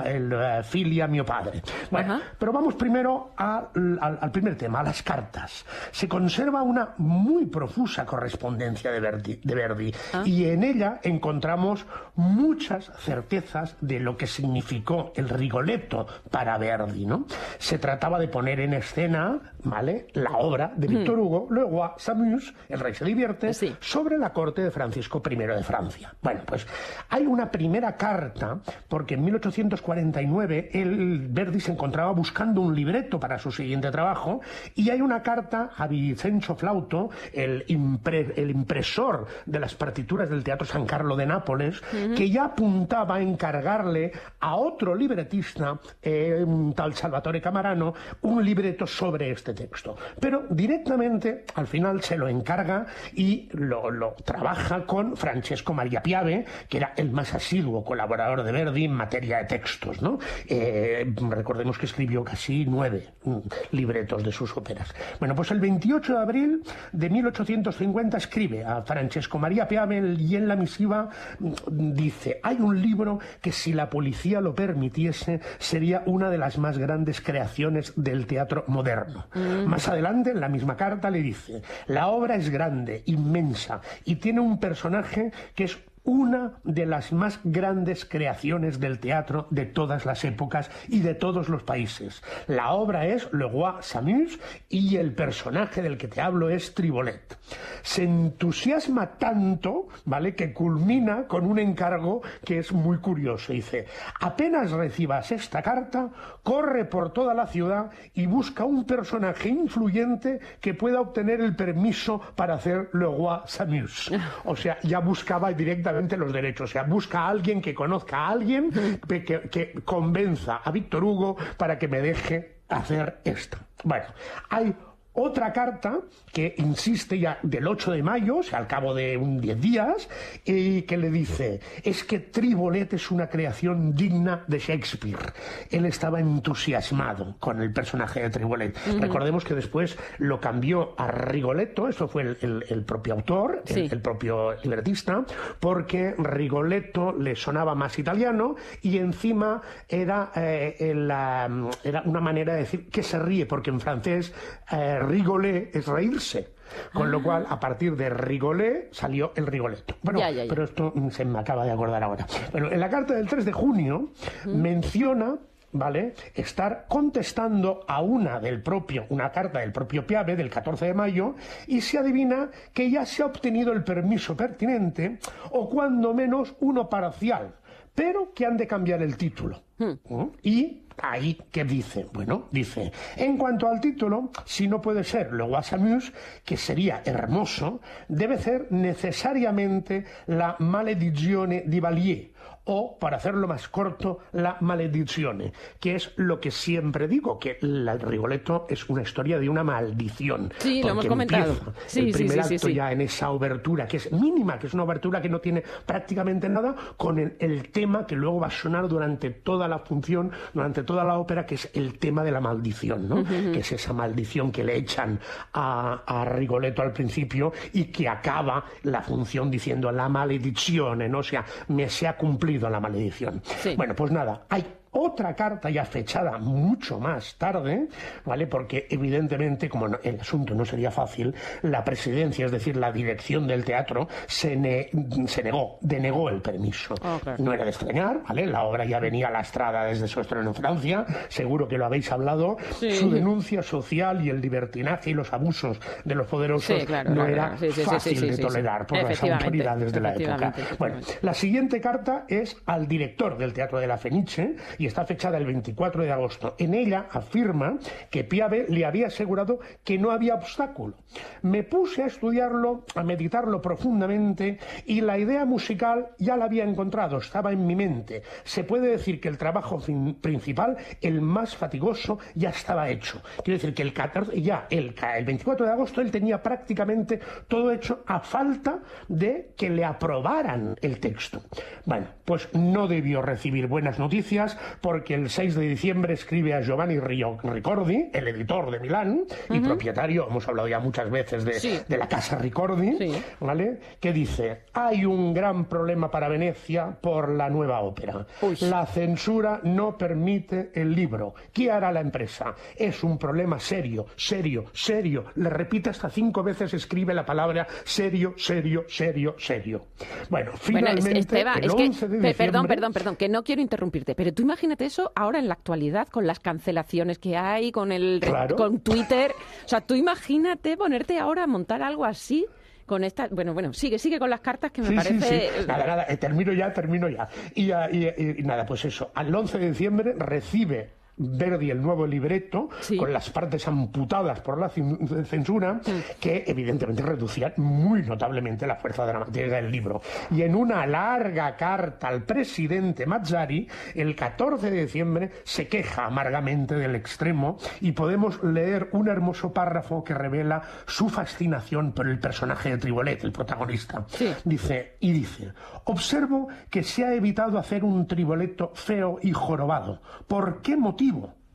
eh, 0.04 0.62
filia 0.62 1.08
mio 1.08 1.24
padre. 1.26 1.62
Bueno, 1.90 2.14
Ajá. 2.14 2.22
pero 2.38 2.52
vamos 2.52 2.74
primero 2.74 3.30
al, 3.36 3.98
al 4.00 4.30
primer 4.30 4.56
tema, 4.56 4.80
a 4.80 4.82
las 4.84 5.02
cartas. 5.02 5.64
Se 5.90 6.08
conserva 6.08 6.62
una 6.62 6.90
muy 6.98 7.46
profusa 7.46 8.06
correspondencia 8.06 8.92
de 8.92 9.00
Verdi, 9.00 9.40
de 9.42 9.54
Verdi 9.54 9.94
Ah. 10.12 10.22
y 10.24 10.44
en 10.44 10.62
ella 10.62 11.00
encontramos 11.02 11.86
muchas 12.14 12.92
certezas 13.00 13.76
de 13.80 13.98
lo 13.98 14.16
que 14.16 14.28
significó 14.28 15.12
el 15.16 15.28
Rigoletto 15.28 16.06
para 16.30 16.56
Verdi. 16.56 17.04
¿no? 17.04 17.26
Se 17.58 17.78
de 18.16 18.28
poner 18.28 18.60
en 18.60 18.74
escena 18.74 19.40
¿vale? 19.64 20.06
la 20.14 20.38
obra 20.38 20.72
de 20.76 20.86
Víctor 20.86 21.18
Hugo, 21.18 21.48
luego 21.50 21.82
a 21.82 21.94
Samus, 21.98 22.54
el 22.68 22.78
rey 22.78 22.94
se 22.94 23.04
divierte. 23.04 23.52
Sí. 23.52 23.74
sobre 23.80 24.16
la 24.18 24.32
corte 24.32 24.62
de 24.62 24.70
Francisco 24.70 25.20
I 25.28 25.34
de 25.34 25.62
Francia. 25.64 26.14
Bueno, 26.22 26.42
pues 26.46 26.64
hay 27.08 27.26
una 27.26 27.50
primera 27.50 27.96
carta, 27.96 28.60
porque 28.88 29.14
en 29.14 29.24
1849 29.24 30.70
el 30.74 31.26
Verdi 31.28 31.60
se 31.60 31.72
encontraba 31.72 32.12
buscando 32.12 32.60
un 32.60 32.74
libreto 32.74 33.18
para 33.18 33.38
su 33.38 33.50
siguiente 33.50 33.90
trabajo, 33.90 34.40
y 34.74 34.90
hay 34.90 35.00
una 35.00 35.22
carta 35.22 35.70
a 35.76 35.86
Vicencio 35.88 36.54
Flauto, 36.54 37.10
el, 37.32 37.66
impre- 37.66 38.32
el 38.36 38.50
impresor 38.50 39.26
de 39.46 39.58
las 39.60 39.74
partituras 39.74 40.30
del 40.30 40.44
Teatro 40.44 40.66
San 40.66 40.86
Carlo 40.86 41.16
de 41.16 41.26
Nápoles, 41.26 41.80
que 42.16 42.30
ya 42.30 42.44
apuntaba 42.44 43.16
a 43.16 43.20
encargarle 43.20 44.12
a 44.40 44.54
otro 44.56 44.94
libretista, 44.94 45.78
eh, 46.02 46.44
un 46.46 46.74
tal 46.74 46.94
Salvatore 46.94 47.40
Camarano, 47.40 47.94
un 48.22 48.44
libreto 48.44 48.86
sobre 48.86 49.30
este 49.30 49.54
texto. 49.54 49.96
Pero 50.20 50.46
directamente 50.50 51.44
al 51.54 51.66
final 51.66 52.02
se 52.02 52.16
lo 52.16 52.28
encarga 52.28 52.86
y 53.14 53.48
lo, 53.52 53.90
lo 53.90 54.14
trabaja 54.24 54.84
con 54.86 55.16
Francesco 55.16 55.74
Maria 55.74 56.02
Piave, 56.02 56.44
que 56.68 56.78
era 56.78 56.92
el 56.96 57.10
más 57.10 57.34
asiduo 57.34 57.84
colaborador 57.84 58.42
de 58.42 58.52
Verdi 58.52 58.84
en 58.84 58.92
materia 58.92 59.38
de 59.38 59.44
textos. 59.44 60.02
¿no? 60.02 60.18
Eh, 60.46 61.12
recordemos 61.30 61.78
que 61.78 61.86
escribió 61.86 62.24
casi 62.24 62.64
nueve 62.64 63.08
mm, 63.24 63.38
libretos 63.72 64.22
de 64.22 64.32
sus 64.32 64.56
óperas. 64.56 64.94
Bueno, 65.18 65.34
pues 65.34 65.50
el 65.50 65.60
28 65.60 66.12
de 66.12 66.18
abril 66.18 66.62
de 66.92 67.10
1850 67.10 68.16
escribe 68.16 68.64
a 68.64 68.82
Francesco 68.82 69.38
Maria 69.38 69.68
Piave 69.68 69.98
y 70.18 70.36
en 70.36 70.48
la 70.48 70.56
misiva 70.56 71.08
mm, 71.38 71.92
dice, 71.92 72.40
hay 72.42 72.56
un 72.60 72.80
libro 72.80 73.18
que 73.40 73.52
si 73.52 73.72
la 73.72 73.90
policía 73.90 74.40
lo 74.40 74.54
permitiese 74.54 75.40
sería 75.58 76.02
una 76.06 76.30
de 76.30 76.38
las 76.38 76.58
más 76.58 76.78
grandes 76.78 77.20
creaciones 77.20 77.87
del 77.96 78.26
teatro 78.26 78.64
moderno. 78.68 79.26
Más 79.66 79.88
adelante, 79.88 80.30
en 80.30 80.40
la 80.40 80.48
misma 80.48 80.76
carta, 80.76 81.10
le 81.10 81.22
dice, 81.22 81.62
la 81.86 82.08
obra 82.08 82.36
es 82.36 82.50
grande, 82.50 83.02
inmensa, 83.06 83.80
y 84.04 84.16
tiene 84.16 84.40
un 84.40 84.58
personaje 84.58 85.32
que 85.54 85.64
es 85.64 85.78
una 86.04 86.54
de 86.64 86.86
las 86.86 87.12
más 87.12 87.40
grandes 87.44 88.04
creaciones 88.04 88.80
del 88.80 88.98
teatro 88.98 89.46
de 89.50 89.66
todas 89.66 90.06
las 90.06 90.24
épocas 90.24 90.70
y 90.88 91.00
de 91.00 91.14
todos 91.14 91.48
los 91.48 91.62
países. 91.62 92.22
La 92.46 92.72
obra 92.72 93.06
es 93.06 93.28
Le 93.32 93.48
Roi 93.48 93.74
Samus 93.80 94.38
y 94.68 94.96
el 94.96 95.12
personaje 95.12 95.82
del 95.82 95.98
que 95.98 96.08
te 96.08 96.20
hablo 96.20 96.50
es 96.50 96.74
Tribolet. 96.74 97.36
Se 97.82 98.04
entusiasma 98.04 99.18
tanto, 99.18 99.88
¿vale?, 100.04 100.34
que 100.34 100.52
culmina 100.52 101.26
con 101.26 101.46
un 101.46 101.58
encargo 101.58 102.22
que 102.44 102.58
es 102.58 102.72
muy 102.72 102.98
curioso. 102.98 103.52
Dice, 103.52 103.86
apenas 104.20 104.70
recibas 104.70 105.32
esta 105.32 105.62
carta, 105.62 106.10
corre 106.42 106.84
por 106.84 107.12
toda 107.12 107.34
la 107.34 107.46
ciudad 107.46 107.90
y 108.14 108.26
busca 108.26 108.64
un 108.64 108.84
personaje 108.84 109.48
influyente 109.48 110.40
que 110.60 110.74
pueda 110.74 111.00
obtener 111.00 111.40
el 111.40 111.56
permiso 111.56 112.20
para 112.34 112.54
hacer 112.54 112.90
Le 112.92 113.06
Roi 113.06 113.40
Samus. 113.46 114.10
O 114.44 114.56
sea, 114.56 114.78
ya 114.82 115.00
buscaba 115.00 115.52
directamente 115.52 115.97
los 116.16 116.32
derechos. 116.32 116.70
O 116.70 116.72
sea, 116.72 116.82
busca 116.84 117.20
a 117.20 117.28
alguien 117.28 117.60
que 117.60 117.74
conozca 117.74 118.18
a 118.18 118.28
alguien 118.30 118.70
que, 119.08 119.24
que- 119.24 119.72
convenza 119.84 120.56
a 120.56 120.70
Víctor 120.70 121.04
Hugo 121.04 121.36
para 121.56 121.78
que 121.78 121.88
me 121.88 122.00
deje 122.00 122.58
hacer 122.68 123.18
esto. 123.24 123.58
Bueno, 123.84 124.06
hay 124.50 124.74
otra 125.18 125.52
carta 125.52 125.98
que 126.32 126.54
insiste 126.58 127.18
ya 127.18 127.38
del 127.42 127.66
8 127.66 127.92
de 127.92 128.02
mayo, 128.02 128.38
o 128.38 128.42
sea, 128.42 128.58
al 128.58 128.66
cabo 128.66 128.94
de 128.94 129.16
un 129.16 129.40
10 129.40 129.60
días, 129.60 130.08
y 130.44 130.82
que 130.82 130.96
le 130.96 131.10
dice, 131.10 131.60
es 131.82 132.04
que 132.04 132.20
Tribolet 132.20 132.92
es 132.92 133.10
una 133.10 133.28
creación 133.28 133.94
digna 133.94 134.44
de 134.46 134.58
Shakespeare. 134.58 135.32
Él 135.70 135.84
estaba 135.84 136.20
entusiasmado 136.20 137.36
con 137.38 137.60
el 137.60 137.72
personaje 137.72 138.20
de 138.20 138.30
Tribolet. 138.30 138.76
Recordemos 139.00 139.44
que 139.44 139.54
después 139.54 139.98
lo 140.18 140.40
cambió 140.40 140.94
a 140.96 141.08
Rigoletto, 141.10 141.88
eso 141.88 142.08
fue 142.08 142.36
el, 142.40 142.84
propio 142.84 143.14
autor, 143.14 143.62
el, 143.66 144.00
propio 144.00 144.54
libretista, 144.62 145.24
porque 145.58 146.14
Rigoletto 146.16 147.12
le 147.12 147.34
sonaba 147.34 147.74
más 147.74 147.98
italiano 147.98 148.56
y 148.82 148.98
encima 148.98 149.62
era, 149.88 150.30
eh, 150.36 150.76
era 150.78 152.02
una 152.04 152.20
manera 152.20 152.54
de 152.54 152.60
decir 152.60 152.88
que 152.88 153.02
se 153.02 153.18
ríe, 153.18 153.46
porque 153.46 153.70
en 153.70 153.80
francés 153.80 154.32
eh, 154.70 154.98
rigoler 155.08 155.70
es 155.72 155.86
reírse. 155.86 156.58
Con 156.92 157.10
lo 157.10 157.18
ah. 157.18 157.22
cual, 157.22 157.46
a 157.48 157.58
partir 157.58 157.96
de 157.96 158.10
Rigolé 158.10 158.88
salió 158.92 159.32
el 159.36 159.46
Rigoletto. 159.46 159.94
Bueno, 160.02 160.20
pero 160.48 160.64
esto 160.64 160.92
se 161.10 161.24
me 161.24 161.38
acaba 161.38 161.64
de 161.64 161.70
acordar 161.70 162.02
ahora. 162.02 162.26
Bueno, 162.52 162.70
en 162.70 162.78
la 162.78 162.90
carta 162.90 163.14
del 163.14 163.26
3 163.26 163.44
de 163.46 163.52
junio 163.52 164.10
menciona 164.44 165.38
¿vale? 165.72 166.14
Estar 166.34 166.86
contestando 166.88 167.84
a 167.86 168.00
una 168.00 168.40
del 168.40 168.62
propio, 168.62 169.06
una 169.10 169.30
carta 169.30 169.60
del 169.60 169.72
propio 169.72 170.06
Piave 170.06 170.36
del 170.36 170.50
14 170.50 170.86
de 170.86 170.94
mayo 170.94 171.34
y 171.66 171.80
se 171.80 171.98
adivina 171.98 172.50
que 172.72 172.90
ya 172.90 173.04
se 173.04 173.22
ha 173.22 173.26
obtenido 173.26 173.72
el 173.72 173.84
permiso 173.84 174.36
pertinente 174.36 175.18
o 175.50 175.68
cuando 175.68 176.14
menos 176.14 176.54
uno 176.60 176.88
parcial, 176.88 177.54
pero 177.94 178.32
que 178.32 178.46
han 178.46 178.56
de 178.56 178.66
cambiar 178.66 179.02
el 179.02 179.16
título. 179.16 179.62
Hmm. 179.78 179.92
¿Mm? 180.08 180.30
Y 180.42 180.82
ahí, 181.02 181.38
¿qué 181.50 181.64
dice? 181.64 182.06
Bueno, 182.12 182.48
dice, 182.50 182.92
en 183.16 183.36
cuanto 183.36 183.68
al 183.68 183.80
título, 183.80 184.30
si 184.44 184.68
no 184.68 184.80
puede 184.80 185.04
ser 185.04 185.32
Le 185.32 185.44
Guasamus, 185.44 186.12
que 186.44 186.56
sería 186.56 187.02
hermoso, 187.04 187.80
debe 188.08 188.38
ser 188.38 188.66
necesariamente 188.70 190.04
la 190.26 190.56
maledizione 190.58 191.64
di 191.66 191.80
Valier, 191.80 192.30
o, 192.70 192.98
para 192.98 193.16
hacerlo 193.16 193.48
más 193.48 193.66
corto, 193.68 194.20
la 194.32 194.58
maledizione, 194.60 195.52
que 195.80 195.94
es 195.94 196.12
lo 196.16 196.38
que 196.38 196.50
siempre 196.50 197.08
digo, 197.08 197.38
que 197.38 197.58
el 197.62 197.88
Rigoletto 198.00 198.66
es 198.68 198.88
una 198.90 199.02
historia 199.02 199.38
de 199.38 199.48
una 199.48 199.64
maldición. 199.64 200.52
Sí, 200.58 200.82
lo 200.82 200.90
hemos 200.90 201.06
comentado. 201.06 201.56
el 201.94 202.12
primer 202.12 202.40
acto 202.40 202.68
ya 202.68 202.92
en 202.92 203.00
esa 203.00 203.30
obertura, 203.30 203.86
que 203.86 203.96
es 203.96 204.12
mínima, 204.12 204.58
que 204.58 204.66
es 204.66 204.74
una 204.74 204.82
obertura 204.82 205.22
que 205.22 205.30
no 205.30 205.40
tiene 205.40 205.62
prácticamente 205.86 206.48
nada, 206.48 206.74
con 206.96 207.18
el, 207.18 207.68
tema 207.70 208.06
que 208.06 208.14
luego 208.14 208.40
va 208.40 208.48
a 208.48 208.50
sonar 208.50 208.86
durante 208.86 209.30
toda 209.30 209.66
la 209.66 209.78
función, 209.78 210.30
durante 210.52 210.82
toda 210.82 211.04
la 211.04 211.18
ópera, 211.18 211.46
que 211.46 211.54
es 211.54 211.70
el 211.72 211.98
tema 211.98 212.22
de 212.22 212.32
la 212.32 212.40
maldición, 212.40 213.08
¿no? 213.08 213.24
Que 213.24 213.60
es 213.60 213.72
esa 213.72 213.94
maldición 213.94 214.52
que 214.52 214.62
le 214.62 214.76
echan 214.76 215.18
a, 215.54 216.02
a 216.06 216.24
Rigoletto 216.26 216.82
al 216.82 216.92
principio 216.92 217.52
y 217.72 217.84
que 217.84 218.08
acaba 218.08 218.64
la 218.82 219.02
función 219.02 219.50
diciendo 219.50 219.90
la 219.90 220.08
maledizione, 220.08 221.08
¿no? 221.08 221.20
O 221.20 221.22
sea, 221.22 221.44
me 221.68 221.88
se 221.88 222.06
ha 222.06 222.16
cumplido 222.16 222.57
a 222.66 222.70
la 222.70 222.80
maledición. 222.80 223.40
Bueno, 223.76 223.94
pues 223.94 224.10
nada, 224.10 224.42
hay 224.48 224.64
otra 224.92 225.34
carta 225.34 225.70
ya 225.70 225.84
fechada 225.84 226.38
mucho 226.38 226.98
más 226.98 227.36
tarde, 227.36 227.88
¿vale? 228.24 228.46
Porque 228.46 228.86
evidentemente, 228.90 229.68
como 229.68 229.86
el 229.86 230.20
asunto 230.20 230.54
no 230.54 230.64
sería 230.64 230.90
fácil, 230.90 231.34
la 231.62 231.84
presidencia, 231.84 232.46
es 232.46 232.52
decir, 232.52 232.76
la 232.76 232.92
dirección 232.92 233.46
del 233.46 233.64
teatro, 233.64 234.08
se, 234.26 234.56
negó, 234.56 235.78
denegó 235.80 236.28
el 236.28 236.40
permiso. 236.40 236.94
Oh, 237.02 237.20
no 237.38 237.52
era 237.52 237.64
de 237.64 237.70
extrañar, 237.70 238.22
¿vale? 238.26 238.46
La 238.46 238.64
obra 238.64 238.84
ya 238.84 238.98
venía 238.98 239.30
lastrada 239.30 239.84
desde 239.84 240.08
su 240.08 240.20
estreno 240.20 240.48
en 240.48 240.54
Francia, 240.54 241.04
seguro 241.28 241.68
que 241.68 241.78
lo 241.78 241.86
habéis 241.86 242.10
hablado. 242.10 242.56
Su 242.70 243.10
denuncia 243.10 243.62
social 243.62 244.24
y 244.24 244.30
el 244.30 244.40
libertinaje 244.40 245.10
y 245.10 245.14
los 245.14 245.32
abusos 245.32 245.78
de 246.04 246.14
los 246.14 246.26
poderosos 246.26 246.84
no 247.10 247.26
era 247.26 247.56
fácil 247.56 248.20
de 248.20 248.38
tolerar 248.38 248.86
por 248.86 249.02
las 249.02 249.22
autoridades 249.22 249.92
de 249.92 250.00
la 250.00 250.14
época. 250.14 250.54
Bueno, 250.78 250.96
la 251.22 251.34
siguiente 251.34 251.80
carta 251.80 252.24
es 252.28 252.56
al 252.66 252.86
director 252.86 253.36
del 253.36 253.52
Teatro 253.52 253.78
de 253.78 253.86
la 253.86 253.98
Fenice 253.98 254.56
y 254.78 254.86
está 254.86 255.04
fechada 255.04 255.38
el 255.38 255.46
24 255.46 256.04
de 256.04 256.12
agosto. 256.12 256.54
En 256.58 256.74
ella 256.74 257.06
afirma 257.10 257.78
que 258.10 258.24
Piave 258.24 258.66
le 258.68 258.84
había 258.84 259.08
asegurado 259.08 259.58
que 259.84 259.98
no 259.98 260.10
había 260.10 260.34
obstáculo. 260.34 260.94
Me 261.42 261.62
puse 261.62 262.02
a 262.02 262.06
estudiarlo, 262.06 262.84
a 262.94 263.02
meditarlo 263.02 263.60
profundamente 263.60 264.58
y 264.86 265.00
la 265.00 265.18
idea 265.18 265.44
musical 265.44 266.10
ya 266.18 266.36
la 266.36 266.46
había 266.46 266.64
encontrado, 266.64 267.18
estaba 267.18 267.52
en 267.52 267.66
mi 267.66 267.76
mente. 267.76 268.22
Se 268.44 268.64
puede 268.64 268.88
decir 268.88 269.20
que 269.20 269.28
el 269.28 269.38
trabajo 269.38 269.80
principal, 270.20 270.76
el 271.00 271.20
más 271.20 271.56
fatigoso, 271.56 272.18
ya 272.34 272.50
estaba 272.50 272.88
hecho. 272.88 273.20
Quiere 273.44 273.58
decir 273.58 273.74
que 273.74 273.82
el 273.82 273.92
14, 273.92 274.40
ya 274.40 274.66
el, 274.70 274.94
el 275.16 275.24
24 275.24 275.66
de 275.66 275.72
agosto 275.72 276.00
él 276.00 276.10
tenía 276.10 276.42
prácticamente 276.42 277.20
todo 277.48 277.72
hecho 277.72 278.02
a 278.06 278.20
falta 278.20 278.80
de 279.08 279.52
que 279.56 279.70
le 279.70 279.84
aprobaran 279.84 280.76
el 280.80 281.00
texto. 281.00 281.42
Bueno, 281.84 282.06
pues 282.24 282.48
no 282.54 282.86
debió 282.86 283.22
recibir 283.22 283.66
buenas 283.66 283.98
noticias 283.98 284.58
porque 284.80 285.14
el 285.14 285.30
6 285.30 285.54
de 285.54 285.68
diciembre 285.68 286.14
escribe 286.14 286.54
a 286.54 286.60
Giovanni 286.60 286.98
Ricordi, 286.98 288.10
el 288.12 288.28
editor 288.28 288.70
de 288.70 288.80
Milán 288.80 289.24
y 289.50 289.60
propietario, 289.60 290.28
hemos 290.28 290.46
hablado 290.48 290.68
ya 290.68 290.78
muchas 290.80 291.10
veces 291.10 291.44
de, 291.44 291.98
la 291.98 292.08
casa 292.08 292.38
Ricordi, 292.38 292.96
¿vale? 293.40 293.78
Que 294.00 294.12
dice, 294.12 294.64
hay 294.72 295.04
un 295.04 295.34
gran 295.34 295.66
problema 295.66 296.10
para 296.10 296.28
Venecia 296.28 296.96
por 297.00 297.30
la 297.30 297.48
nueva 297.50 297.80
ópera. 297.80 298.26
La 298.60 298.86
censura 298.86 299.60
no 299.64 299.96
permite 299.96 300.70
el 300.74 300.94
libro. 300.94 301.34
¿Qué 301.52 301.70
hará 301.70 301.92
la 301.92 302.00
empresa? 302.00 302.54
Es 302.76 303.02
un 303.02 303.18
problema 303.18 303.58
serio, 303.58 304.06
serio, 304.16 304.66
serio. 304.72 305.26
Le 305.36 305.50
repite 305.50 305.90
hasta 305.90 306.10
cinco 306.10 306.42
veces, 306.42 306.74
escribe 306.74 307.14
la 307.14 307.24
palabra 307.24 307.66
serio, 307.84 308.34
serio, 308.36 308.84
serio, 308.88 309.34
serio. 309.38 309.86
Bueno, 310.28 310.52
finalmente, 310.56 311.40
el 311.40 311.70
11 311.70 312.08
de 312.08 312.18
diciembre... 312.18 312.34
Perdón, 312.34 312.66
perdón, 312.66 312.92
perdón, 312.92 313.16
que 313.16 313.28
no 313.28 313.42
quiero 313.42 313.60
interrumpirte, 313.60 314.14
pero 314.14 314.32
tú 314.32 314.44
imagínate 314.58 314.86
eso 314.86 315.12
ahora 315.14 315.38
en 315.38 315.46
la 315.46 315.54
actualidad, 315.54 316.08
con 316.08 316.26
las 316.26 316.40
cancelaciones 316.40 317.18
que 317.18 317.36
hay, 317.36 317.70
con 317.70 317.92
el 317.92 318.20
con 318.56 318.80
Twitter. 318.80 319.32
O 319.64 319.68
sea, 319.68 319.80
tú 319.80 319.94
imagínate 319.94 320.76
ponerte 320.76 321.18
ahora 321.18 321.44
a 321.44 321.46
montar 321.46 321.80
algo 321.80 322.04
así 322.04 322.44
con 322.86 323.04
esta. 323.04 323.28
Bueno, 323.28 323.54
bueno, 323.54 323.72
sigue, 323.72 324.00
sigue 324.00 324.18
con 324.18 324.30
las 324.30 324.40
cartas 324.40 324.72
que 324.72 324.82
me 324.82 324.90
parece. 324.90 325.50
Nada, 325.66 325.86
nada, 325.86 326.06
eh, 326.08 326.16
termino 326.16 326.52
ya, 326.52 326.72
termino 326.72 327.08
ya. 327.08 327.28
Y, 327.54 327.70
y, 327.70 328.42
nada, 328.42 328.66
pues 328.66 328.84
eso. 328.84 329.12
Al 329.14 329.32
11 329.32 329.58
de 329.58 329.68
diciembre 329.68 330.14
recibe 330.16 330.97
Verdi 331.18 331.70
el 331.70 331.82
nuevo 331.82 332.06
libreto, 332.06 332.68
con 332.96 333.12
las 333.12 333.30
partes 333.30 333.66
amputadas 333.66 334.40
por 334.40 334.58
la 334.58 334.68
censura, 334.68 335.80
que 336.20 336.44
evidentemente 336.46 337.02
reducían 337.02 337.54
muy 337.56 338.02
notablemente 338.02 338.66
la 338.66 338.76
fuerza 338.76 339.04
dramática 339.04 339.56
del 339.56 339.70
libro. 339.70 340.00
Y 340.30 340.42
en 340.42 340.54
una 340.54 340.86
larga 340.86 341.56
carta 341.56 342.08
al 342.08 342.22
presidente 342.22 343.06
Mazzari, 343.06 343.68
el 343.94 344.14
14 344.14 344.70
de 344.70 344.82
diciembre, 344.82 345.30
se 345.44 345.68
queja 345.68 346.06
amargamente 346.06 346.74
del 346.76 346.94
extremo 346.94 347.58
y 347.80 347.92
podemos 347.92 348.42
leer 348.44 348.88
un 348.92 349.08
hermoso 349.08 349.52
párrafo 349.52 350.04
que 350.04 350.14
revela 350.14 350.62
su 350.86 351.08
fascinación 351.08 351.92
por 351.92 352.08
el 352.08 352.18
personaje 352.18 352.70
de 352.70 352.78
Tribolet, 352.78 353.24
el 353.24 353.32
protagonista. 353.32 354.06
Dice, 354.44 354.96
y 355.00 355.12
dice, 355.12 355.52
observo 355.84 356.48
que 356.70 356.82
se 356.82 357.04
ha 357.04 357.14
evitado 357.14 357.58
hacer 357.58 357.84
un 357.84 358.06
triboleto 358.06 358.70
feo 358.74 359.18
y 359.22 359.32
jorobado. 359.32 360.00
¿Por 360.26 360.62
qué 360.62 360.76
motivo? 360.76 361.07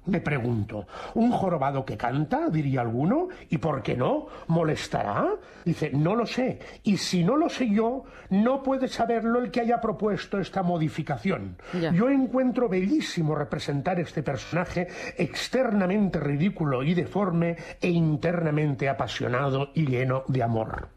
Me 0.06 0.20
pregunto, 0.20 0.86
¿un 1.14 1.32
jorobado 1.32 1.86
que 1.86 1.96
canta? 1.96 2.50
diría 2.50 2.82
alguno, 2.82 3.30
¿y 3.50 3.58
por 3.58 3.82
qué 3.82 3.96
no? 3.96 4.28
¿Molestará? 4.48 5.30
Dice, 5.64 5.92
no 5.94 6.14
lo 6.14 6.26
sé, 6.26 6.60
y 6.84 6.98
si 6.98 7.24
no 7.24 7.38
lo 7.38 7.48
sé 7.48 7.70
yo, 7.70 8.04
no 8.30 8.62
puede 8.64 8.90
saberlo 8.90 9.40
el 9.40 9.50
que 9.50 9.62
haya 9.62 9.80
propuesto 9.80 10.40
esta 10.40 10.62
modificación. 10.62 11.56
Yo 11.94 12.10
encuentro 12.10 12.68
bellísimo 12.68 13.34
representar 13.34 13.98
este 14.00 14.24
personaje 14.24 14.88
externamente 15.18 16.20
ridículo 16.20 16.84
y 16.84 16.94
deforme 16.94 17.56
e 17.80 17.90
internamente 17.90 18.90
apasionado 18.90 19.70
y 19.74 19.86
lleno 19.86 20.24
de 20.28 20.44
amor. 20.44 20.90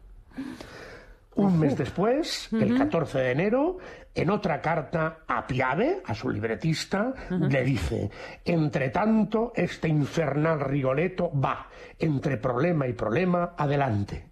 Un 1.37 1.59
mes 1.59 1.77
después, 1.77 2.49
el 2.51 2.77
14 2.77 3.19
de 3.19 3.31
enero, 3.31 3.77
en 4.15 4.29
otra 4.31 4.59
carta 4.59 5.19
a 5.27 5.45
Piave, 5.45 6.01
a 6.03 6.15
su 6.15 6.29
libretista, 6.29 7.13
le 7.29 7.63
dice, 7.63 8.09
entre 8.43 8.89
tanto, 8.89 9.53
este 9.55 9.87
infernal 9.87 10.59
Rigoletto 10.59 11.31
va, 11.31 11.67
entre 11.99 12.37
problema 12.37 12.87
y 12.87 12.93
problema, 12.93 13.53
adelante. 13.55 14.25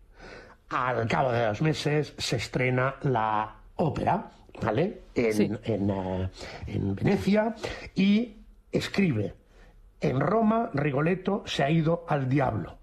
Al 0.70 1.08
cabo 1.08 1.32
de 1.32 1.45
dos 1.45 1.62
meses 1.62 2.16
se 2.18 2.38
estrena 2.38 2.95
la 3.03 3.56
ópera, 3.76 4.32
¿vale? 4.62 5.01
En, 5.14 5.60
eh, 5.64 6.30
en 6.68 6.95
Venecia 6.95 7.56
y 7.93 8.36
escribe, 8.72 9.36
en 10.01 10.20
Roma 10.20 10.72
Rigoletto 10.74 11.43
se 11.45 11.64
ha 11.64 11.70
ido 11.70 12.06
al 12.08 12.28
diablo 12.28 12.80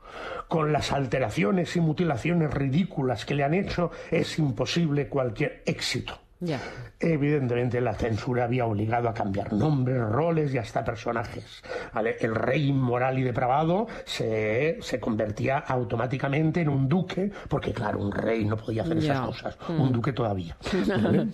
con 0.49 0.73
las 0.73 0.93
alteraciones 0.93 1.77
y 1.77 1.81
mutilaciones 1.81 2.53
ridículas 2.53 3.25
que 3.25 3.35
le 3.35 3.45
han 3.45 3.55
hecho, 3.55 3.91
es 4.11 4.39
imposible 4.39 5.09
cualquier 5.09 5.63
éxito. 5.67 6.19
Evidentemente 6.99 7.81
la 7.81 7.95
censura 7.95 8.45
había 8.45 8.67
obligado 8.67 9.09
a 9.09 9.15
cambiar 9.15 9.53
nombres, 9.53 10.01
roles 10.01 10.55
y 10.55 10.59
hasta 10.59 10.85
personajes. 10.85 11.63
El 12.21 12.35
rey 12.35 12.69
inmoral 12.69 13.19
y 13.19 13.23
depravado 13.23 13.87
se, 14.05 14.79
se 14.81 15.01
convertía 15.01 15.59
automáticamente 15.59 16.61
en 16.61 16.69
un 16.69 16.89
duque, 16.89 17.31
porque 17.49 17.73
claro, 17.73 17.99
un 17.99 18.13
rey 18.13 18.45
no 18.45 18.57
podía 18.57 18.83
hacer 18.83 18.99
esas 18.99 19.21
cosas, 19.21 19.59
un 19.69 19.89
mm. 19.89 19.93
duque 19.93 20.13
todavía. 20.13 20.57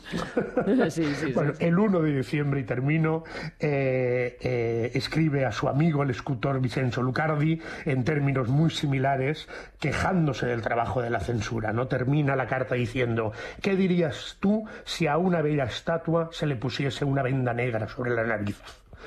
bueno, 1.35 1.53
el 1.59 1.79
1 1.79 2.01
de 2.01 2.17
diciembre, 2.17 2.61
y 2.61 2.65
termino, 2.65 3.25
eh, 3.61 4.39
eh, 4.41 4.91
escribe 4.95 5.45
a 5.45 5.53
su 5.53 5.69
amigo 5.69 6.03
el 6.03 6.11
escultor 6.11 6.61
Vincenzo 6.61 7.03
Lucardi 7.03 7.61
en 7.85 8.05
términos 8.05 8.49
muy 8.49 8.71
similares, 8.71 9.49
quejándose 9.79 10.47
del 10.47 10.63
trabajo 10.63 11.03
de 11.03 11.11
la 11.11 11.21
censura. 11.21 11.73
No 11.73 11.89
termina 11.89 12.37
la 12.37 12.47
carta 12.47 12.75
diciendo, 12.75 13.33
¿qué 13.61 13.77
dirías 13.77 14.37
tú 14.41 14.65
si 14.85 14.98
a 15.07 15.17
una 15.19 15.43
bella 15.43 15.65
estatua 15.65 16.29
se 16.33 16.47
le 16.47 16.57
pusiese 16.57 17.05
una 17.05 17.23
venda 17.23 17.53
negra 17.53 17.89
sobre 17.89 18.15
la 18.15 18.25
nariz. 18.25 18.61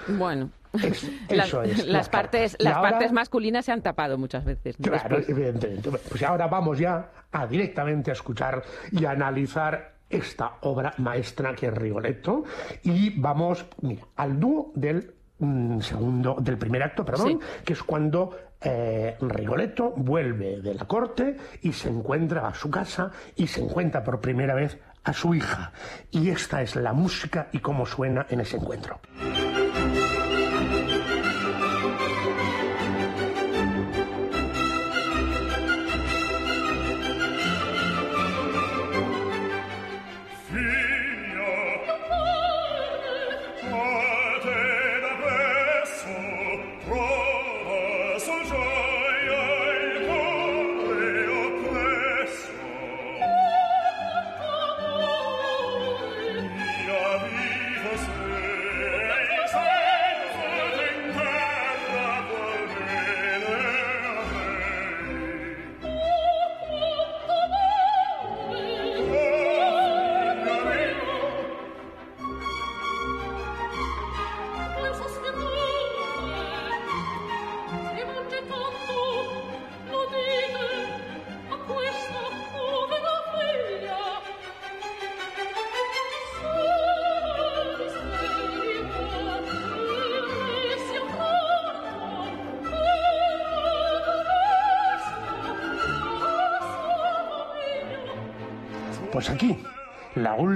Bueno. 0.08 0.50
eso 1.30 1.64
es. 1.64 1.86
Las, 1.86 2.08
partes, 2.08 2.56
las 2.60 2.78
partes 2.78 3.12
masculinas 3.12 3.66
se 3.66 3.72
han 3.72 3.82
tapado 3.82 4.18
muchas 4.18 4.46
veces. 4.46 4.78
Claro, 4.82 5.18
evidentemente. 5.28 5.90
Pues 5.90 6.24
ahora 6.24 6.48
vamos 6.48 6.80
ya 6.80 7.10
a 7.32 7.46
directamente 7.46 8.12
a 8.12 8.14
escuchar 8.14 8.64
y 8.92 9.04
a 9.06 9.12
analizar 9.12 9.96
esta 10.10 10.54
obra 10.62 10.94
maestra 10.98 11.56
que 11.56 11.68
es 11.68 11.74
Rigoletto 11.74 12.44
y 12.84 13.20
vamos 13.20 13.66
mira, 13.82 14.04
al 14.18 14.40
dúo 14.40 14.72
del 14.76 15.14
mm, 15.40 15.80
segundo 15.80 16.36
del 16.40 16.58
primer 16.58 16.84
acto, 16.84 17.06
perdón, 17.06 17.40
que 17.64 17.74
es 17.74 17.84
cuando 17.84 18.38
eh, 18.62 19.16
Rigoletto 19.22 19.94
vuelve 19.96 20.62
de 20.62 20.74
la 20.74 20.86
corte 20.86 21.38
y 21.62 21.72
se 21.72 21.90
encuentra 21.90 22.48
a 22.48 22.54
su 22.54 22.70
casa 22.70 23.12
y 23.36 23.48
se 23.48 23.62
encuentra 23.62 24.04
por 24.04 24.20
primera 24.20 24.54
vez 24.54 24.78
a 25.04 25.14
su 25.14 25.34
hija. 25.34 25.72
Y 26.12 26.30
esta 26.30 26.62
es 26.62 26.76
la 26.76 26.94
música 26.94 27.48
y 27.52 27.60
cómo 27.60 27.86
suena 27.86 28.26
en 28.30 28.42
ese 28.42 28.58
encuentro. 28.58 29.00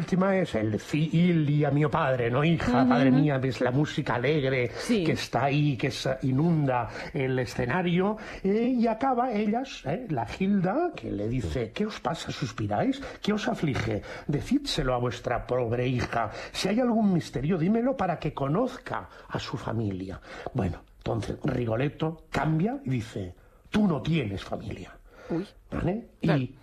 Última 0.06 0.38
es 0.38 0.54
el 0.54 0.80
y 0.94 1.64
a 1.64 1.72
mi 1.72 1.84
padre, 1.88 2.30
¿no? 2.30 2.44
Hija, 2.44 2.86
padre 2.88 3.10
mía, 3.10 3.40
ves 3.40 3.60
la 3.60 3.72
música 3.72 4.16
alegre 4.16 4.70
que 4.88 5.14
está 5.14 5.46
ahí, 5.46 5.76
que 5.76 5.92
inunda 6.22 6.88
el 7.12 7.40
escenario. 7.40 8.16
Eh, 8.44 8.76
y 8.78 8.86
acaba 8.86 9.32
ellas, 9.32 9.82
eh, 9.86 10.06
la 10.12 10.28
Gilda, 10.28 10.92
que 10.96 11.10
le 11.10 11.28
dice, 11.28 11.72
¿qué 11.72 11.88
os 11.88 12.00
pasa? 12.00 12.32
¿Suspiráis? 12.32 13.02
¿Qué 13.20 13.34
os 13.34 13.48
aflige? 13.48 14.04
Decídselo 14.28 14.94
a 14.94 14.98
vuestra 14.98 15.48
pobre 15.48 15.88
hija. 15.88 16.30
Si 16.52 16.70
hay 16.70 16.80
algún 16.80 17.12
misterio, 17.12 17.58
dímelo 17.58 17.98
para 17.98 18.20
que 18.20 18.32
conozca 18.32 19.10
a 19.28 19.40
su 19.40 19.58
familia. 19.58 20.22
Bueno, 20.54 20.84
entonces 20.98 21.38
Rigoletto 21.44 22.28
cambia 22.30 22.80
y 22.86 22.92
dice, 22.92 23.34
tú 23.72 23.88
no 23.88 24.04
tienes 24.04 24.44
familia. 24.44 24.96
¿Vale? 25.72 26.10
Y 26.22 26.54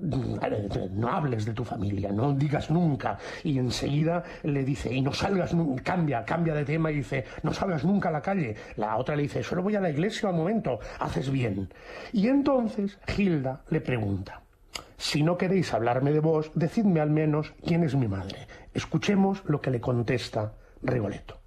no 0.00 1.08
hables 1.08 1.44
de 1.44 1.52
tu 1.52 1.64
familia, 1.64 2.10
no 2.12 2.32
digas 2.32 2.70
nunca. 2.70 3.18
Y 3.44 3.58
enseguida 3.58 4.22
le 4.42 4.64
dice, 4.64 4.92
y 4.92 5.00
no 5.02 5.12
salgas, 5.12 5.54
cambia, 5.82 6.24
cambia 6.24 6.54
de 6.54 6.64
tema 6.64 6.90
y 6.90 6.96
dice, 6.96 7.24
no 7.42 7.52
salgas 7.52 7.84
nunca 7.84 8.08
a 8.08 8.12
la 8.12 8.22
calle. 8.22 8.54
La 8.76 8.96
otra 8.96 9.16
le 9.16 9.22
dice, 9.22 9.42
solo 9.42 9.62
voy 9.62 9.76
a 9.76 9.80
la 9.80 9.90
iglesia 9.90 10.28
al 10.28 10.36
momento, 10.36 10.78
haces 10.98 11.30
bien. 11.30 11.72
Y 12.12 12.28
entonces 12.28 12.98
Gilda 13.06 13.62
le 13.70 13.80
pregunta, 13.80 14.42
si 14.96 15.22
no 15.22 15.36
queréis 15.36 15.72
hablarme 15.72 16.12
de 16.12 16.20
vos, 16.20 16.50
decidme 16.54 17.00
al 17.00 17.10
menos 17.10 17.54
quién 17.64 17.84
es 17.84 17.94
mi 17.94 18.08
madre. 18.08 18.46
Escuchemos 18.74 19.42
lo 19.46 19.60
que 19.60 19.70
le 19.70 19.80
contesta 19.80 20.52
Rigoletto. 20.82 21.39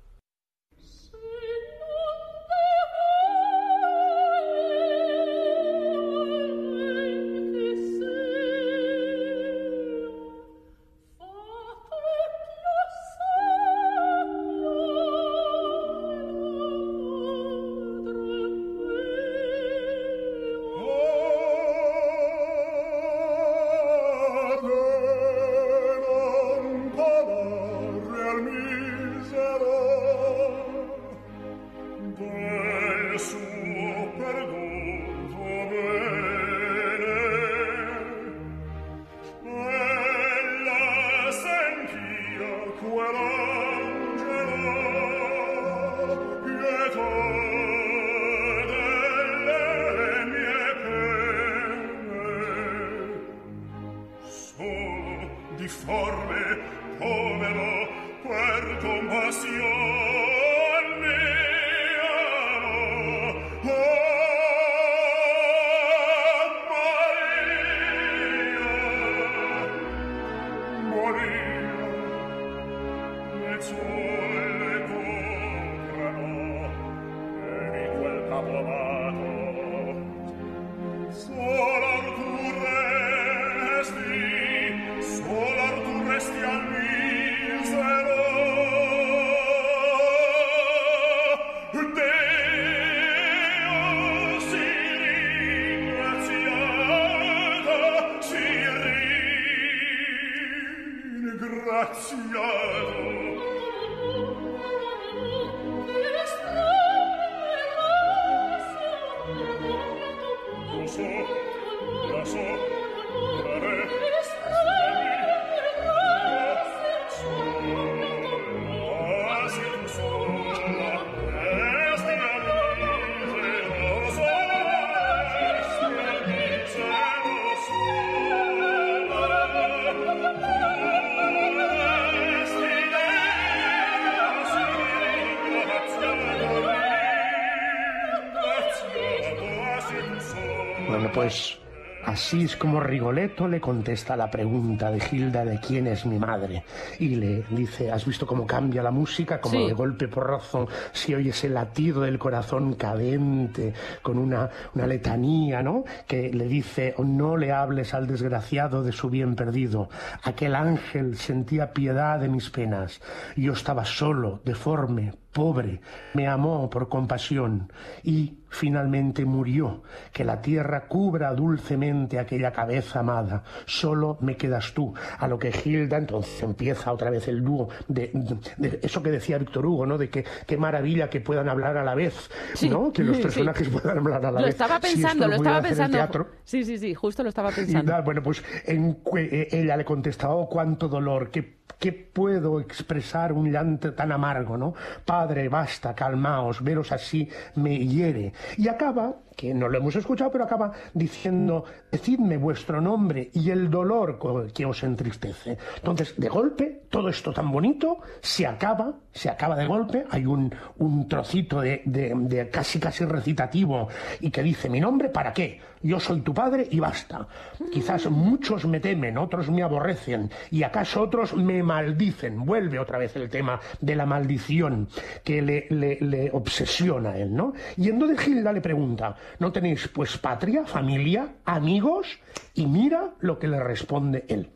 Pues 141.24 141.60
Así 142.06 142.44
es 142.44 142.58
como 142.58 142.82
Rigoletto 142.82 143.48
le 143.48 143.62
contesta 143.62 144.18
la 144.18 144.30
pregunta 144.30 144.92
de 144.92 145.00
Gilda 145.00 145.46
de 145.46 145.58
quién 145.62 145.88
es 145.88 146.06
mi 146.06 146.20
madre. 146.20 146.66
Y 147.00 147.16
le 147.16 147.46
dice, 147.50 147.92
¿has 147.94 148.06
visto 148.06 148.28
cómo 148.28 148.46
cambia 148.46 148.84
la 148.84 148.92
música? 148.92 149.40
Como 149.40 149.60
Sí. 149.60 149.68
de 149.68 149.74
golpe 149.74 150.10
por 150.10 150.30
razón, 150.30 150.68
si 150.92 151.16
oyes 151.16 151.42
el 151.46 151.54
latido 151.54 152.02
del 152.02 152.20
corazón 152.20 152.74
cadente, 152.74 153.74
con 154.02 154.18
una, 154.18 154.50
una 154.76 154.86
letanía, 154.86 155.64
¿no? 155.64 155.86
Que 156.06 156.30
le 156.34 156.48
dice, 156.50 156.94
no 156.98 157.38
le 157.38 157.54
hables 157.54 157.94
al 157.94 158.06
desgraciado 158.06 158.84
de 158.84 158.92
su 158.92 159.10
bien 159.10 159.36
perdido. 159.36 159.88
Aquel 160.24 160.56
ángel 160.56 161.16
sentía 161.16 161.72
piedad 161.72 162.20
de 162.20 162.28
mis 162.28 162.50
penas. 162.50 163.00
Yo 163.38 163.54
estaba 163.54 163.86
solo, 163.86 164.42
deforme, 164.44 165.14
pobre, 165.32 165.80
me 166.14 166.28
amó 166.28 166.70
por 166.70 166.90
compasión 166.90 167.72
y 168.04 168.40
finalmente 168.54 169.26
murió. 169.26 169.84
Que 170.12 170.24
la 170.24 170.42
tierra 170.42 170.88
cubra 170.88 171.34
dulcemente 171.34 172.20
aquella 172.20 172.52
cabeza 172.52 173.00
amada. 173.00 173.44
Solo 173.66 174.18
me 174.22 174.38
quedas 174.38 174.74
tú. 174.74 174.94
A 175.20 175.28
lo 175.28 175.38
que 175.38 175.52
Gilda 175.52 175.98
entonces 175.98 176.42
empieza 176.44 176.92
otra 176.94 177.10
vez 177.10 177.28
el 177.28 177.44
dúo 177.44 177.70
de, 177.88 178.12
de- 178.14 178.70
de 178.70 178.80
eso 178.84 179.02
que 179.02 179.12
decía 179.12 179.38
Víctor 179.38 179.66
Hugo, 179.66 179.86
¿no? 179.86 179.98
De 179.98 180.10
que 180.10 180.24
qué 180.46 180.58
maravilla 180.58 181.10
que 181.10 181.20
puedan 181.22 181.50
hablar 181.50 181.78
a 181.78 181.84
la 181.84 181.96
vez, 181.96 182.30
Sí, 182.54 182.70
¿no? 182.70 182.92
Que 182.92 183.04
los 183.04 183.18
sí. 183.18 183.24
personajes 183.24 183.68
puedan 183.70 183.98
hablar 183.98 184.26
a 184.26 184.32
la 184.32 184.40
Lo 184.40 184.46
vez. 184.46 184.50
estaba 184.56 184.80
Si 184.82 184.88
esto 184.88 185.02
pensando, 185.02 185.28
lo 185.28 185.36
estaba 185.36 185.62
pensando. 185.62 186.28
Sí, 186.44 186.64
sí, 186.64 186.78
sí, 186.78 186.94
justo 186.94 187.24
lo 187.24 187.30
estaba 187.30 187.50
pensando. 187.52 188.02
bueno, 188.04 188.22
pues 188.22 188.44
en 188.66 188.98
eh, 189.18 189.48
ella 189.52 189.76
le 189.78 189.86
contestaba, 189.86 190.36
oh, 190.36 190.48
cuánto 190.48 190.88
dolor, 190.88 191.30
qué, 191.32 191.58
qué 191.80 191.92
puedo 191.92 192.60
expresar 192.60 193.34
un 193.34 193.52
llanto 193.52 193.94
tan 193.94 194.12
amargo, 194.12 194.58
¿no? 194.58 194.74
Padre, 195.06 195.50
basta, 195.50 195.94
calmaos, 195.96 196.64
veros 196.64 196.92
así 196.92 197.28
me 197.56 197.78
hiere. 197.78 198.34
Y 198.58 198.68
acaba, 198.68 199.16
que 199.36 199.54
no 199.54 199.68
lo 199.70 199.78
hemos 199.78 199.96
escuchado, 199.96 200.32
pero 200.32 200.44
acaba 200.46 200.72
diciendo, 200.94 201.66
decidme 201.92 202.38
vuestro 202.38 202.80
nombre 202.82 203.30
y 203.34 203.50
el 203.50 203.70
dolor 203.70 204.20
que 204.54 204.66
os 204.66 204.84
entristece. 204.84 205.58
Entonces, 205.78 206.16
de 206.18 206.30
golpe, 206.30 206.82
todo 206.90 207.10
esto 207.10 207.34
tan 207.34 207.52
bonito 207.52 207.98
se 208.22 208.46
acaba, 208.48 208.94
se 209.12 209.30
acaba 209.30 209.56
de 209.56 209.66
golpe, 209.66 210.06
hay 210.10 210.26
un, 210.26 210.54
un 210.78 211.08
trocito 211.08 211.62
de, 211.62 211.82
de- 211.86 212.50
casi 212.50 212.80
casi 212.80 213.06
recitativo 213.06 213.88
y 214.20 214.30
que 214.32 214.44
dice, 214.44 214.70
mi 214.70 214.80
nombre, 214.80 215.10
¿para 215.10 215.34
qué? 215.34 215.60
Yo 215.82 216.00
soy 216.00 216.22
tu 216.22 216.34
padre 216.34 216.66
y 216.72 216.80
basta. 216.80 217.28
Quizás 217.70 218.10
muchos 218.10 218.66
me 218.66 218.80
temen, 218.80 219.18
otros 219.18 219.50
me 219.50 219.64
aborrecen 219.64 220.32
y 220.50 220.64
acaso 220.64 221.02
otros 221.02 221.34
me 221.36 221.62
maldicen. 221.62 222.46
Vuelve 222.46 222.80
otra 222.80 222.98
vez 222.98 223.14
el 223.18 223.30
tema 223.30 223.60
de 223.82 223.96
la 223.98 224.06
maldición 224.06 224.88
que 225.26 225.42
le, 225.42 225.68
le- 225.72 225.98
le 226.00 226.32
obsesiona 226.32 227.10
a 227.12 227.18
él, 227.18 227.36
¿no? 227.36 227.54
Y 227.76 227.90
entonces 227.90 228.18
Gilda 228.22 228.54
le 228.54 228.62
pregunta, 228.62 229.14
¿no 229.40 229.52
tenéis 229.52 229.88
pues 229.88 230.18
patria, 230.18 230.66
familia, 230.66 231.36
amigos? 231.46 232.20
Y 232.54 232.66
mira 232.66 233.16
lo 233.20 233.40
que 233.40 233.48
le 233.48 233.62
responde 233.62 234.26
él. 234.28 234.50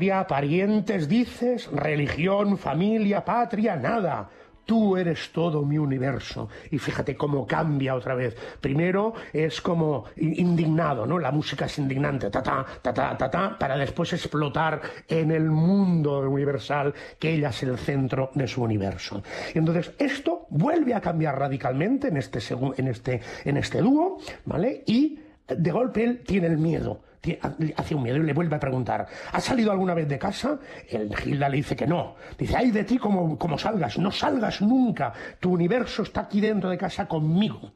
Parientes, 0.00 1.08
dices, 1.08 1.68
religión, 1.72 2.56
familia, 2.56 3.22
patria, 3.22 3.76
nada. 3.76 4.30
Tú 4.64 4.96
eres 4.96 5.30
todo 5.32 5.62
mi 5.62 5.76
universo. 5.76 6.48
Y 6.70 6.78
fíjate 6.78 7.16
cómo 7.16 7.46
cambia 7.46 7.94
otra 7.94 8.14
vez. 8.14 8.34
Primero 8.60 9.12
es 9.32 9.60
como 9.60 10.06
indignado, 10.16 11.06
¿no? 11.06 11.18
La 11.18 11.32
música 11.32 11.66
es 11.66 11.78
indignante, 11.78 12.30
ta 12.30 12.42
ta, 12.42 12.64
ta 12.80 12.94
ta, 12.94 13.16
ta 13.18 13.30
ta, 13.30 13.58
para 13.58 13.76
después 13.76 14.12
explotar 14.12 14.80
en 15.08 15.32
el 15.32 15.50
mundo 15.50 16.20
universal, 16.20 16.94
que 17.18 17.34
ella 17.34 17.50
es 17.50 17.62
el 17.64 17.76
centro 17.76 18.30
de 18.34 18.46
su 18.46 18.62
universo. 18.62 19.22
Y 19.54 19.58
entonces 19.58 19.92
esto 19.98 20.46
vuelve 20.50 20.94
a 20.94 21.00
cambiar 21.00 21.38
radicalmente 21.38 22.08
en 22.08 22.16
este, 22.16 22.38
en 22.76 22.88
este, 22.88 23.20
en 23.44 23.56
este 23.56 23.80
dúo, 23.82 24.18
¿vale? 24.46 24.82
Y 24.86 25.18
de 25.56 25.70
golpe 25.70 26.04
él 26.04 26.22
tiene 26.26 26.46
el 26.48 26.58
miedo. 26.58 27.00
Hace 27.76 27.94
un 27.94 28.02
miedo 28.02 28.16
y 28.16 28.22
le 28.22 28.32
vuelve 28.32 28.56
a 28.56 28.58
preguntar, 28.58 29.06
¿has 29.32 29.44
salido 29.44 29.70
alguna 29.70 29.92
vez 29.92 30.08
de 30.08 30.18
casa? 30.18 30.58
El 30.88 31.14
Gilda 31.14 31.50
le 31.50 31.58
dice 31.58 31.76
que 31.76 31.86
no. 31.86 32.14
Dice, 32.38 32.56
ay 32.56 32.70
de 32.70 32.82
ti 32.84 32.96
como, 32.96 33.36
como 33.38 33.58
salgas, 33.58 33.98
no 33.98 34.10
salgas 34.10 34.62
nunca. 34.62 35.12
Tu 35.38 35.52
universo 35.52 36.02
está 36.02 36.22
aquí 36.22 36.40
dentro 36.40 36.70
de 36.70 36.78
casa 36.78 37.06
conmigo. 37.06 37.72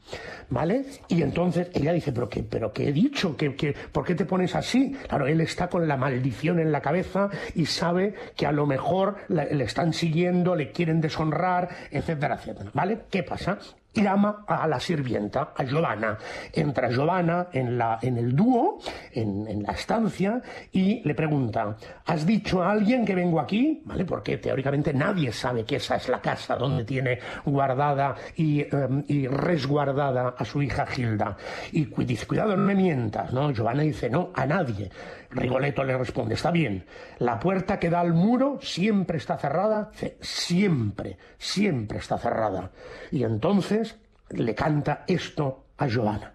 ¿Vale? 0.49 0.87
Y 1.09 1.20
entonces 1.20 1.68
ella 1.75 1.93
dice, 1.93 2.11
¿pero 2.12 2.27
qué, 2.27 2.43
pero 2.43 2.72
qué 2.72 2.89
he 2.89 2.93
dicho? 2.93 3.37
¿Qué, 3.37 3.75
por 3.93 4.07
qué 4.07 4.14
te 4.14 4.25
pones 4.25 4.55
así? 4.55 4.97
Claro, 5.09 5.27
él 5.27 5.43
está 5.43 5.68
con 5.68 5.87
la 5.87 5.99
maldición 5.99 6.59
en 6.59 6.72
la 6.72 6.81
cabeza 6.81 7.29
y 7.55 7.66
sabe 7.66 8.14
que 8.37 8.47
a 8.47 8.53
lo 8.53 8.64
mejor 8.64 9.16
la- 9.29 9.45
le 9.45 9.64
están 9.64 9.93
siguiendo, 9.93 10.57
le 10.57 10.72
quieren 10.72 11.03
deshonrar, 11.03 11.68
etcétera, 11.91 12.37
etcétera. 12.37 12.70
¿Vale? 12.72 13.01
¿Qué 13.11 13.22
pasa? 13.22 13.59
Llama 14.03 14.45
a 14.47 14.66
la 14.66 14.80
sirvienta, 14.80 15.53
a 15.57 15.64
Giovanna. 15.64 16.18
Entra 16.53 16.90
Giovanna 16.90 17.49
en, 17.53 17.78
la, 17.78 17.99
en 18.03 18.18
el 18.18 18.34
dúo, 18.34 18.78
en, 19.12 19.47
en 19.49 19.62
la 19.62 19.72
estancia, 19.72 20.40
y 20.72 21.03
le 21.07 21.14
pregunta, 21.14 21.76
¿has 22.07 22.26
dicho 22.26 22.62
a 22.62 22.72
alguien 22.72 23.05
que 23.05 23.14
vengo 23.14 23.40
aquí? 23.40 23.82
¿Vale? 23.84 24.05
Porque 24.05 24.38
teóricamente 24.38 24.92
nadie 24.92 25.32
sabe 25.32 25.64
que 25.64 25.76
esa 25.76 25.97
es 25.97 26.09
la 26.09 26.20
casa 26.20 26.57
donde 26.57 26.84
tiene 26.84 27.18
guardada 27.45 28.14
y, 28.36 28.62
em, 28.62 29.05
y 29.09 29.26
resguardada 29.26 30.34
a 30.36 30.45
su 30.45 30.62
hija 30.62 30.86
Gilda. 30.86 31.36
Y 31.72 31.84
dice, 32.05 32.26
cuidado, 32.26 32.57
no 32.57 32.64
me 32.64 32.74
mientas, 32.74 33.32
¿no? 33.32 33.51
Giovanna 33.53 33.82
dice, 33.82 34.11
no, 34.11 34.30
a 34.34 34.47
nadie. 34.47 34.90
Rigoletto 35.35 35.82
le 35.85 35.97
responde, 35.97 36.35
está 36.35 36.51
bien, 36.51 36.87
la 37.18 37.41
puerta 37.41 37.78
que 37.78 37.91
da 37.91 38.01
al 38.01 38.14
muro 38.14 38.59
siempre 38.61 39.18
está 39.18 39.37
cerrada, 39.37 39.91
siempre, 40.20 41.18
siempre 41.39 41.99
está 41.99 42.18
cerrada. 42.18 42.70
Y 43.11 43.24
entonces 43.24 43.97
le 44.30 44.55
canta 44.55 45.05
esto 45.07 45.64
a 45.76 45.89
Giovanna. 45.89 46.34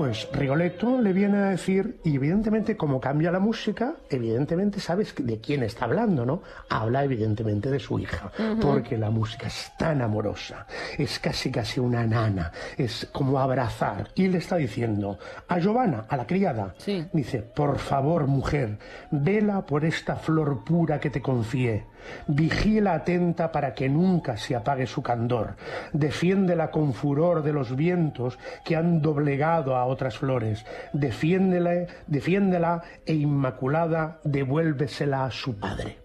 Pues 0.00 0.26
Rigoletto 0.32 0.98
le 0.98 1.12
viene 1.12 1.36
a 1.36 1.50
decir, 1.50 2.00
y 2.04 2.16
evidentemente 2.16 2.74
como 2.74 2.98
cambia 3.02 3.30
la 3.30 3.38
música, 3.38 3.96
evidentemente 4.08 4.80
sabes 4.80 5.14
de 5.14 5.42
quién 5.42 5.62
está 5.62 5.84
hablando, 5.84 6.24
¿no? 6.24 6.42
Habla 6.70 7.04
evidentemente 7.04 7.70
de 7.70 7.78
su 7.78 7.98
hija, 7.98 8.32
porque 8.62 8.96
la 8.96 9.10
música 9.10 9.48
es 9.48 9.72
tan 9.78 10.00
amorosa, 10.00 10.66
es 10.96 11.18
casi 11.18 11.50
casi 11.50 11.80
una 11.80 12.06
nana, 12.06 12.50
es 12.78 13.10
como 13.12 13.38
abrazar. 13.40 14.08
Y 14.14 14.28
le 14.28 14.38
está 14.38 14.56
diciendo 14.56 15.18
a 15.46 15.58
Giovanna, 15.58 16.06
a 16.08 16.16
la 16.16 16.26
criada, 16.26 16.74
Sí. 16.78 17.06
dice, 17.12 17.42
por 17.42 17.78
favor 17.78 18.26
mujer, 18.26 18.78
vela 19.10 19.66
por 19.66 19.84
esta 19.84 20.16
flor 20.16 20.64
pura 20.64 20.98
que 20.98 21.10
te 21.10 21.20
confié. 21.20 21.84
Vigíla 22.26 22.94
atenta 22.94 23.52
para 23.52 23.74
que 23.74 23.86
nunca 23.86 24.38
se 24.38 24.56
apague 24.56 24.86
su 24.86 25.02
candor. 25.02 25.56
Defiéndela 25.92 26.70
con 26.70 26.94
furor 26.94 27.42
de 27.42 27.52
los 27.52 27.76
vientos 27.76 28.38
que 28.64 28.74
han 28.74 29.02
doblegado 29.02 29.76
a 29.76 29.84
otras 29.90 30.16
flores. 30.18 30.64
Defiéndela, 30.92 31.86
defiéndela 32.06 32.82
e 33.04 33.14
inmaculada 33.14 34.20
devuélvesela 34.24 35.24
a 35.24 35.30
su 35.30 35.58
padre. 35.58 35.98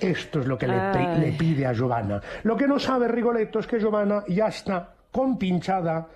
Esto 0.00 0.40
es 0.40 0.46
lo 0.46 0.58
que 0.58 0.66
le, 0.66 1.32
pide 1.38 1.64
a 1.66 1.72
Giovanna. 1.72 2.20
Lo 2.42 2.56
que 2.56 2.66
no 2.66 2.78
sabe 2.78 3.06
Rigoletto 3.06 3.60
es 3.60 3.66
que 3.66 3.78
Giovanna 3.78 4.24
ya 4.28 4.48
está 4.48 4.94
compinchada 5.12 6.08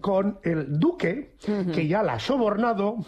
con 0.00 0.38
el 0.42 0.78
duque, 0.78 1.36
que 1.74 1.86
ya 1.86 2.02
la 2.02 2.14
ha 2.14 2.20
sobornado 2.20 3.04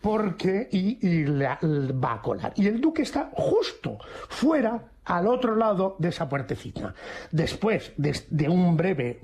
porque 0.00 0.68
y, 0.70 1.04
y 1.06 1.26
la, 1.26 1.58
va 1.62 2.14
a 2.14 2.22
colar. 2.22 2.52
Y 2.56 2.68
el 2.68 2.80
duque 2.80 3.02
está 3.02 3.30
justo 3.34 3.98
fuera 4.28 4.80
al 5.04 5.26
otro 5.26 5.56
lado 5.56 5.96
de 5.98 6.08
esa 6.08 6.28
puertecita. 6.28 6.94
Después 7.30 7.92
de, 7.96 8.18
de 8.30 8.48
un 8.48 8.76
breve 8.76 9.20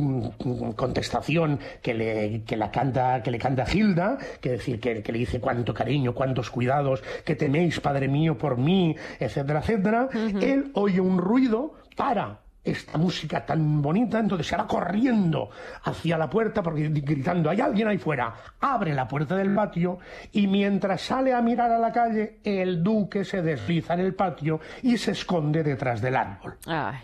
contestación 0.76 1.58
que 1.82 1.94
le, 1.94 2.42
que 2.44 2.56
la 2.56 2.70
canta, 2.70 3.22
que 3.22 3.30
le 3.30 3.38
canta 3.38 3.66
Gilda, 3.66 4.18
que 4.40 4.50
decir 4.50 4.80
que, 4.80 5.02
que 5.02 5.12
le 5.12 5.18
dice 5.18 5.40
cuánto 5.40 5.74
cariño, 5.74 6.14
cuántos 6.14 6.50
cuidados, 6.50 7.02
que 7.24 7.36
teméis, 7.36 7.80
Padre 7.80 8.08
mío, 8.08 8.36
por 8.36 8.56
mí, 8.56 8.96
etcétera, 9.18 9.60
etcétera, 9.60 10.08
él 10.40 10.70
oye 10.74 11.00
un 11.00 11.18
ruido, 11.18 11.74
para 11.96 12.40
esta 12.62 12.98
música 12.98 13.44
tan 13.44 13.80
bonita, 13.80 14.18
entonces 14.18 14.46
se 14.46 14.56
va 14.56 14.66
corriendo 14.66 15.50
hacia 15.84 16.18
la 16.18 16.28
puerta 16.28 16.62
porque 16.62 16.88
gritando, 16.88 17.50
hay 17.50 17.60
alguien 17.60 17.88
ahí 17.88 17.98
fuera, 17.98 18.34
abre 18.60 18.94
la 18.94 19.08
puerta 19.08 19.36
del 19.36 19.54
patio 19.54 19.98
y 20.32 20.46
mientras 20.46 21.00
sale 21.00 21.32
a 21.32 21.40
mirar 21.40 21.70
a 21.70 21.78
la 21.78 21.92
calle, 21.92 22.40
el 22.44 22.82
duque 22.82 23.24
se 23.24 23.42
desliza 23.42 23.94
en 23.94 24.00
el 24.00 24.14
patio 24.14 24.60
y 24.82 24.98
se 24.98 25.12
esconde 25.12 25.62
detrás 25.62 26.00
del 26.00 26.16
árbol. 26.16 26.56
Ay. 26.66 26.96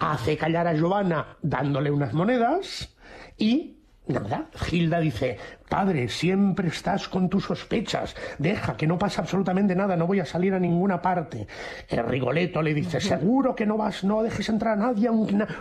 Hace 0.00 0.36
callar 0.36 0.66
a 0.66 0.74
Giovanna 0.74 1.36
dándole 1.42 1.90
unas 1.90 2.12
monedas 2.12 2.96
y 3.36 3.77
nada, 4.08 4.48
Gilda 4.54 4.98
dice, 5.00 5.38
padre, 5.68 6.08
siempre 6.08 6.68
estás 6.68 7.08
con 7.08 7.28
tus 7.28 7.44
sospechas, 7.44 8.14
deja 8.38 8.76
que 8.76 8.86
no 8.86 8.98
pasa 8.98 9.22
absolutamente 9.22 9.74
nada, 9.76 9.96
no 9.96 10.06
voy 10.06 10.20
a 10.20 10.24
salir 10.24 10.54
a 10.54 10.58
ninguna 10.58 11.00
parte. 11.00 11.46
El 11.88 12.04
Rigoletto 12.06 12.62
le 12.62 12.74
dice, 12.74 13.00
seguro 13.00 13.54
que 13.54 13.66
no 13.66 13.76
vas, 13.76 14.04
no 14.04 14.22
dejes 14.22 14.48
entrar 14.48 14.74
a 14.74 14.76
nadie, 14.76 15.10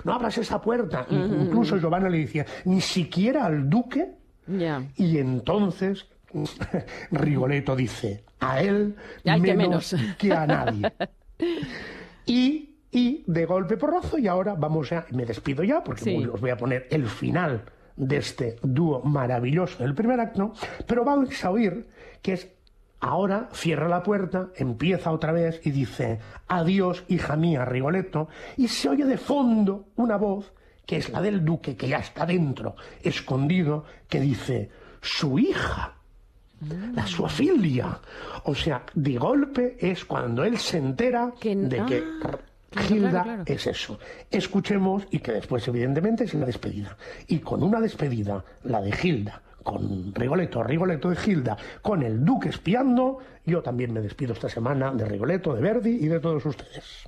no 0.03 0.13
abras 0.13 0.37
esa 0.37 0.61
puerta. 0.61 1.05
Incluso 1.09 1.77
Giovanna 1.77 2.09
le 2.09 2.19
decía, 2.19 2.45
ni 2.65 2.81
siquiera 2.81 3.45
al 3.45 3.69
duque. 3.69 4.11
Y 4.95 5.17
entonces 5.17 6.07
Rigoletto 7.11 7.75
dice, 7.75 8.23
a 8.39 8.61
él 8.61 8.95
Al 9.25 9.41
que 9.41 9.55
menos, 9.55 9.93
menos. 9.93 10.15
que 10.17 10.31
a 10.33 10.47
nadie. 10.47 10.91
Y, 12.25 12.75
y 12.91 13.23
de 13.27 13.45
golpe 13.45 13.77
porrazo, 13.77 14.17
y 14.17 14.27
ahora 14.27 14.55
vamos 14.55 14.91
a, 14.91 15.05
me 15.11 15.25
despido 15.25 15.63
ya, 15.63 15.83
porque 15.83 16.03
Sí. 16.03 16.25
os 16.31 16.39
voy 16.41 16.49
a 16.49 16.57
poner 16.57 16.87
el 16.91 17.07
final 17.07 17.61
de 17.97 18.17
este 18.17 18.55
dúo 18.63 19.01
maravilloso 19.03 19.83
del 19.83 19.93
primer 19.95 20.19
acto, 20.19 20.53
pero 20.85 21.03
vais 21.03 21.43
a 21.43 21.51
oír 21.51 21.87
que 22.21 22.33
es 22.33 22.47
ahora 22.99 23.49
cierra 23.53 23.87
la 23.87 24.01
puerta, 24.03 24.49
empieza 24.55 25.11
otra 25.11 25.31
vez 25.31 25.59
y 25.65 25.71
dice, 25.71 26.19
adiós, 26.47 27.03
hija 27.09 27.35
mía, 27.35 27.65
Rigoletto, 27.65 28.27
y 28.55 28.67
se 28.69 28.89
oye 28.89 29.05
de 29.05 29.17
fondo 29.17 29.89
una 29.97 30.17
voz 30.17 30.53
que 30.85 30.97
es 30.97 31.09
la 31.09 31.21
del 31.21 31.43
duque, 31.43 31.75
que 31.75 31.89
ya 31.89 31.97
está 31.97 32.25
dentro, 32.25 32.75
escondido, 33.03 33.83
que 34.07 34.19
dice, 34.21 34.69
su 35.01 35.37
hija 35.37 35.93
la 36.95 37.05
sua 37.05 37.29
filia. 37.29 37.99
O 38.45 38.55
sea, 38.55 38.81
de 38.95 39.15
golpe 39.17 39.77
es 39.79 40.03
cuando 40.05 40.43
él 40.43 40.57
se 40.57 40.77
entera 40.79 41.31
Que- 41.39 41.55
de 41.55 41.85
que 41.85 42.03
claro, 42.69 42.87
Gilda 42.87 43.09
claro, 43.09 43.25
claro. 43.25 43.43
es 43.47 43.67
eso. 43.67 43.99
Escuchemos 44.31 45.07
y 45.11 45.19
que 45.19 45.33
después, 45.33 45.67
evidentemente, 45.67 46.25
es 46.25 46.33
la 46.33 46.45
despedida. 46.45 46.97
Y 47.27 47.39
con 47.39 47.63
una 47.63 47.79
despedida, 47.79 48.43
la 48.63 48.81
de 48.81 48.91
Gilda, 48.91 49.41
con 49.63 50.13
Rigoletto, 50.13 50.63
Rigoletto 50.63 51.09
de 51.09 51.15
Gilda, 51.15 51.57
con 51.81 52.03
el 52.03 52.23
duque 52.23 52.49
espiando, 52.49 53.19
yo 53.45 53.61
también 53.61 53.93
me 53.93 54.01
despido 54.01 54.33
esta 54.33 54.49
semana 54.49 54.93
de 54.93 55.05
Rigoletto, 55.05 55.53
de 55.53 55.61
Verdi 55.61 55.91
y 55.91 56.07
de 56.07 56.19
todos 56.19 56.45
ustedes. 56.45 57.07